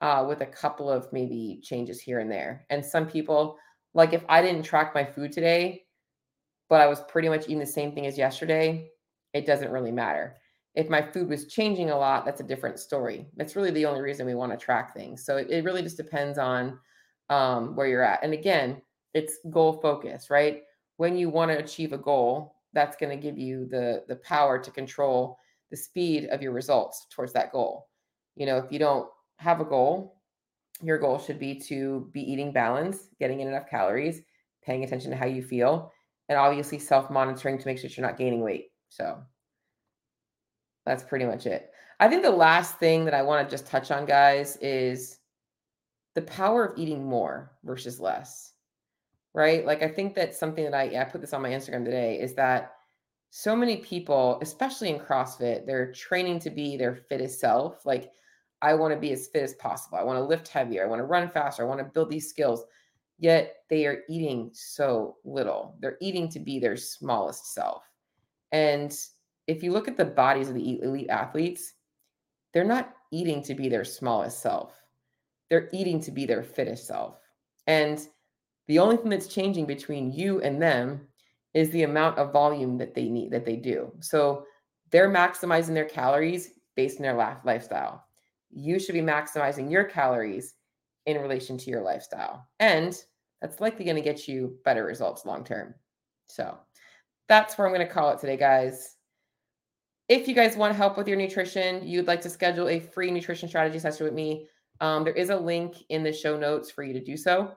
uh, 0.00 0.24
with 0.26 0.40
a 0.40 0.46
couple 0.46 0.90
of 0.90 1.12
maybe 1.12 1.60
changes 1.62 2.00
here 2.00 2.18
and 2.20 2.30
there. 2.30 2.66
And 2.70 2.84
some 2.84 3.06
people, 3.06 3.58
like 3.94 4.12
if 4.12 4.24
I 4.28 4.42
didn't 4.42 4.64
track 4.64 4.94
my 4.94 5.04
food 5.04 5.30
today, 5.30 5.84
but 6.68 6.80
I 6.80 6.86
was 6.86 7.00
pretty 7.02 7.28
much 7.28 7.44
eating 7.44 7.60
the 7.60 7.66
same 7.66 7.92
thing 7.92 8.06
as 8.06 8.18
yesterday, 8.18 8.90
it 9.34 9.46
doesn't 9.46 9.70
really 9.70 9.92
matter. 9.92 10.36
If 10.78 10.88
my 10.88 11.02
food 11.02 11.28
was 11.28 11.48
changing 11.48 11.90
a 11.90 11.98
lot, 11.98 12.24
that's 12.24 12.40
a 12.40 12.44
different 12.44 12.78
story. 12.78 13.26
That's 13.36 13.56
really 13.56 13.72
the 13.72 13.84
only 13.84 14.00
reason 14.00 14.26
we 14.26 14.36
want 14.36 14.52
to 14.52 14.64
track 14.64 14.94
things. 14.94 15.24
So 15.24 15.36
it, 15.36 15.50
it 15.50 15.64
really 15.64 15.82
just 15.82 15.96
depends 15.96 16.38
on 16.38 16.78
um, 17.30 17.74
where 17.74 17.88
you're 17.88 18.04
at. 18.04 18.22
And 18.22 18.32
again, 18.32 18.80
it's 19.12 19.40
goal 19.50 19.80
focus, 19.82 20.30
right? 20.30 20.62
When 20.96 21.16
you 21.16 21.30
want 21.30 21.50
to 21.50 21.58
achieve 21.58 21.92
a 21.92 21.98
goal, 21.98 22.54
that's 22.72 22.96
going 22.96 23.10
to 23.10 23.20
give 23.20 23.36
you 23.36 23.66
the 23.66 24.04
the 24.06 24.16
power 24.16 24.56
to 24.58 24.70
control 24.70 25.36
the 25.70 25.76
speed 25.76 26.28
of 26.30 26.42
your 26.42 26.52
results 26.52 27.06
towards 27.10 27.32
that 27.32 27.50
goal. 27.50 27.88
You 28.36 28.46
know, 28.46 28.58
if 28.58 28.70
you 28.70 28.78
don't 28.78 29.08
have 29.38 29.60
a 29.60 29.64
goal, 29.64 30.20
your 30.80 30.98
goal 30.98 31.18
should 31.18 31.40
be 31.40 31.58
to 31.62 32.08
be 32.12 32.20
eating 32.20 32.52
balance, 32.52 33.08
getting 33.18 33.40
in 33.40 33.48
enough 33.48 33.68
calories, 33.68 34.22
paying 34.62 34.84
attention 34.84 35.10
to 35.10 35.16
how 35.16 35.26
you 35.26 35.42
feel, 35.42 35.92
and 36.28 36.38
obviously 36.38 36.78
self 36.78 37.10
monitoring 37.10 37.58
to 37.58 37.66
make 37.66 37.78
sure 37.78 37.90
you're 37.90 38.06
not 38.06 38.18
gaining 38.18 38.42
weight. 38.42 38.70
So 38.88 39.18
that's 40.88 41.04
pretty 41.04 41.26
much 41.26 41.46
it. 41.46 41.70
I 42.00 42.08
think 42.08 42.22
the 42.22 42.30
last 42.30 42.78
thing 42.78 43.04
that 43.06 43.14
I 43.14 43.22
want 43.22 43.46
to 43.48 43.50
just 43.50 43.66
touch 43.66 43.90
on, 43.90 44.06
guys, 44.06 44.56
is 44.58 45.18
the 46.14 46.22
power 46.22 46.64
of 46.66 46.78
eating 46.78 47.04
more 47.04 47.52
versus 47.64 48.00
less. 48.00 48.54
right? 49.34 49.64
Like 49.64 49.82
I 49.82 49.88
think 49.88 50.14
that 50.16 50.34
something 50.34 50.64
that 50.64 50.74
I 50.74 51.00
I 51.00 51.04
put 51.04 51.20
this 51.20 51.32
on 51.32 51.42
my 51.42 51.50
Instagram 51.50 51.84
today 51.84 52.18
is 52.20 52.34
that 52.34 52.72
so 53.30 53.54
many 53.54 53.76
people, 53.78 54.38
especially 54.42 54.90
in 54.90 54.98
CrossFit, 54.98 55.66
they're 55.66 55.92
training 55.92 56.40
to 56.40 56.50
be 56.50 56.76
their 56.76 56.94
fittest 56.94 57.40
self. 57.40 57.84
Like 57.84 58.10
I 58.62 58.74
want 58.74 58.94
to 58.94 59.00
be 59.00 59.12
as 59.12 59.28
fit 59.28 59.42
as 59.42 59.54
possible. 59.54 59.98
I 59.98 60.02
want 60.02 60.18
to 60.18 60.24
lift 60.24 60.48
heavier. 60.48 60.84
I 60.84 60.88
want 60.88 61.00
to 61.00 61.04
run 61.04 61.30
faster. 61.30 61.62
I 61.62 61.66
want 61.66 61.80
to 61.80 61.84
build 61.84 62.10
these 62.10 62.28
skills. 62.28 62.64
Yet 63.18 63.56
they 63.68 63.86
are 63.86 64.02
eating 64.08 64.50
so 64.54 65.16
little. 65.24 65.76
They're 65.80 65.98
eating 66.00 66.28
to 66.30 66.40
be 66.40 66.58
their 66.58 66.76
smallest 66.76 67.52
self. 67.54 67.82
And 68.52 68.96
if 69.48 69.62
you 69.62 69.72
look 69.72 69.88
at 69.88 69.96
the 69.96 70.04
bodies 70.04 70.48
of 70.48 70.54
the 70.54 70.80
elite 70.82 71.08
athletes, 71.08 71.72
they're 72.52 72.64
not 72.64 72.94
eating 73.10 73.42
to 73.42 73.54
be 73.54 73.68
their 73.68 73.84
smallest 73.84 74.40
self. 74.40 74.74
They're 75.50 75.70
eating 75.72 76.00
to 76.02 76.12
be 76.12 76.26
their 76.26 76.42
fittest 76.42 76.86
self. 76.86 77.18
And 77.66 78.06
the 78.68 78.78
only 78.78 78.98
thing 78.98 79.08
that's 79.08 79.26
changing 79.26 79.66
between 79.66 80.12
you 80.12 80.40
and 80.42 80.60
them 80.60 81.08
is 81.54 81.70
the 81.70 81.84
amount 81.84 82.18
of 82.18 82.32
volume 82.32 82.76
that 82.78 82.94
they 82.94 83.08
need, 83.08 83.30
that 83.30 83.46
they 83.46 83.56
do. 83.56 83.90
So 84.00 84.44
they're 84.90 85.10
maximizing 85.10 85.72
their 85.72 85.86
calories 85.86 86.50
based 86.76 86.98
on 86.98 87.02
their 87.02 87.40
lifestyle. 87.44 88.04
You 88.50 88.78
should 88.78 88.92
be 88.92 89.00
maximizing 89.00 89.70
your 89.70 89.84
calories 89.84 90.54
in 91.06 91.20
relation 91.20 91.56
to 91.56 91.70
your 91.70 91.80
lifestyle. 91.80 92.46
And 92.60 92.94
that's 93.40 93.60
likely 93.60 93.86
going 93.86 93.96
to 93.96 94.02
get 94.02 94.28
you 94.28 94.58
better 94.64 94.84
results 94.84 95.24
long 95.24 95.42
term. 95.42 95.74
So 96.26 96.58
that's 97.28 97.56
where 97.56 97.66
I'm 97.66 97.74
going 97.74 97.86
to 97.86 97.92
call 97.92 98.10
it 98.10 98.20
today, 98.20 98.36
guys. 98.36 98.97
If 100.08 100.26
you 100.26 100.34
guys 100.34 100.56
want 100.56 100.74
help 100.74 100.96
with 100.96 101.06
your 101.06 101.18
nutrition, 101.18 101.86
you'd 101.86 102.06
like 102.06 102.22
to 102.22 102.30
schedule 102.30 102.68
a 102.68 102.80
free 102.80 103.10
nutrition 103.10 103.48
strategy 103.48 103.78
session 103.78 104.04
with 104.04 104.14
me, 104.14 104.48
um, 104.80 105.04
there 105.04 105.12
is 105.12 105.30
a 105.30 105.36
link 105.36 105.76
in 105.88 106.02
the 106.02 106.12
show 106.12 106.38
notes 106.38 106.70
for 106.70 106.82
you 106.82 106.92
to 106.94 107.04
do 107.04 107.16
so. 107.16 107.52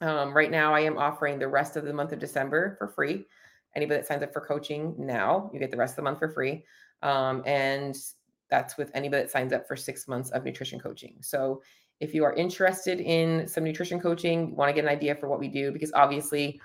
Um, 0.00 0.34
right 0.34 0.50
now, 0.50 0.74
I 0.74 0.80
am 0.80 0.98
offering 0.98 1.38
the 1.38 1.48
rest 1.48 1.76
of 1.76 1.84
the 1.84 1.92
month 1.92 2.12
of 2.12 2.18
December 2.18 2.74
for 2.78 2.88
free. 2.88 3.26
Anybody 3.74 4.00
that 4.00 4.06
signs 4.06 4.22
up 4.22 4.32
for 4.32 4.40
coaching 4.40 4.94
now, 4.98 5.50
you 5.52 5.60
get 5.60 5.70
the 5.70 5.76
rest 5.76 5.92
of 5.92 5.96
the 5.96 6.02
month 6.02 6.18
for 6.18 6.28
free. 6.28 6.64
Um, 7.02 7.42
and 7.46 7.96
that's 8.50 8.76
with 8.76 8.90
anybody 8.94 9.22
that 9.22 9.30
signs 9.30 9.52
up 9.52 9.68
for 9.68 9.76
six 9.76 10.08
months 10.08 10.30
of 10.30 10.44
nutrition 10.44 10.80
coaching. 10.80 11.16
So 11.20 11.62
if 12.00 12.14
you 12.14 12.24
are 12.24 12.34
interested 12.34 13.00
in 13.00 13.46
some 13.46 13.64
nutrition 13.64 14.00
coaching, 14.00 14.48
you 14.48 14.54
want 14.54 14.68
to 14.68 14.74
get 14.74 14.84
an 14.84 14.90
idea 14.90 15.14
for 15.14 15.28
what 15.28 15.38
we 15.38 15.48
do, 15.48 15.70
because 15.70 15.92
obviously, 15.92 16.60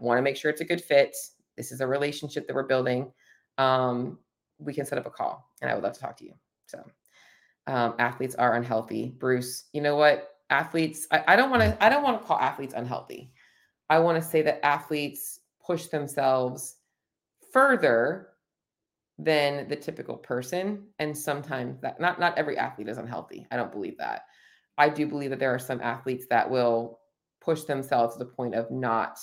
want 0.00 0.18
to 0.18 0.22
make 0.22 0.36
sure 0.36 0.50
it's 0.50 0.60
a 0.60 0.64
good 0.64 0.82
fit. 0.82 1.14
This 1.56 1.70
is 1.70 1.80
a 1.80 1.86
relationship 1.86 2.46
that 2.46 2.54
we're 2.54 2.64
building. 2.64 3.12
Um, 3.58 4.18
we 4.58 4.74
can 4.74 4.86
set 4.86 4.98
up 4.98 5.06
a 5.06 5.10
call, 5.10 5.50
and 5.60 5.70
I 5.70 5.74
would 5.74 5.82
love 5.82 5.94
to 5.94 6.00
talk 6.00 6.16
to 6.18 6.24
you. 6.24 6.34
So, 6.66 6.84
um, 7.66 7.94
athletes 7.98 8.34
are 8.34 8.54
unhealthy. 8.54 9.14
Bruce, 9.18 9.64
you 9.72 9.80
know 9.80 9.96
what? 9.96 10.30
Athletes, 10.50 11.06
I, 11.10 11.36
don't 11.36 11.50
want 11.50 11.62
to. 11.62 11.84
I 11.84 11.88
don't 11.88 12.02
want 12.02 12.20
to 12.20 12.26
call 12.26 12.38
athletes 12.38 12.74
unhealthy. 12.76 13.32
I 13.88 13.98
want 13.98 14.22
to 14.22 14.28
say 14.28 14.42
that 14.42 14.64
athletes 14.64 15.40
push 15.64 15.86
themselves 15.86 16.76
further 17.52 18.28
than 19.18 19.68
the 19.68 19.76
typical 19.76 20.16
person, 20.16 20.86
and 20.98 21.16
sometimes 21.16 21.80
that 21.80 22.00
not 22.00 22.20
not 22.20 22.36
every 22.36 22.58
athlete 22.58 22.88
is 22.88 22.98
unhealthy. 22.98 23.46
I 23.50 23.56
don't 23.56 23.72
believe 23.72 23.96
that. 23.98 24.22
I 24.76 24.88
do 24.88 25.06
believe 25.06 25.30
that 25.30 25.38
there 25.38 25.54
are 25.54 25.58
some 25.58 25.80
athletes 25.80 26.26
that 26.30 26.48
will 26.48 26.98
push 27.40 27.62
themselves 27.62 28.14
to 28.14 28.18
the 28.18 28.30
point 28.30 28.54
of 28.54 28.70
not 28.70 29.18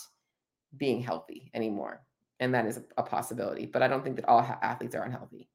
being 0.77 1.01
healthy 1.01 1.51
anymore. 1.53 2.01
And 2.41 2.53
that 2.53 2.65
is 2.65 2.81
a 2.97 3.03
possibility. 3.03 3.65
But 3.65 3.83
I 3.83 3.87
don't 3.87 4.03
think 4.03 4.17
that 4.17 4.27
all 4.27 4.41
athletes 4.61 4.95
are 4.95 5.03
unhealthy. 5.03 5.47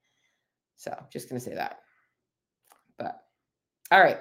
So 0.76 0.96
just 1.12 1.28
going 1.28 1.38
to 1.38 1.44
say 1.44 1.54
that. 1.54 1.80
But 2.96 3.20
all 3.90 4.00
right. 4.00 4.18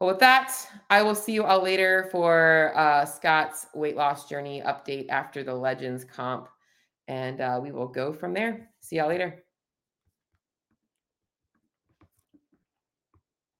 Well, 0.00 0.10
with 0.10 0.18
that, 0.20 0.52
I 0.90 1.02
will 1.02 1.14
see 1.14 1.32
you 1.32 1.44
all 1.44 1.62
later 1.62 2.08
for 2.10 2.72
uh, 2.76 3.04
Scott's 3.04 3.66
weight 3.74 3.96
loss 3.96 4.28
journey 4.28 4.62
update 4.64 5.06
after 5.08 5.44
the 5.44 5.54
Legends 5.54 6.04
comp. 6.04 6.48
And 7.08 7.40
uh, 7.40 7.60
we 7.62 7.72
will 7.72 7.88
go 7.88 8.12
from 8.12 8.32
there. 8.32 8.70
See 8.80 8.96
y'all 8.96 9.08
later. 9.08 9.44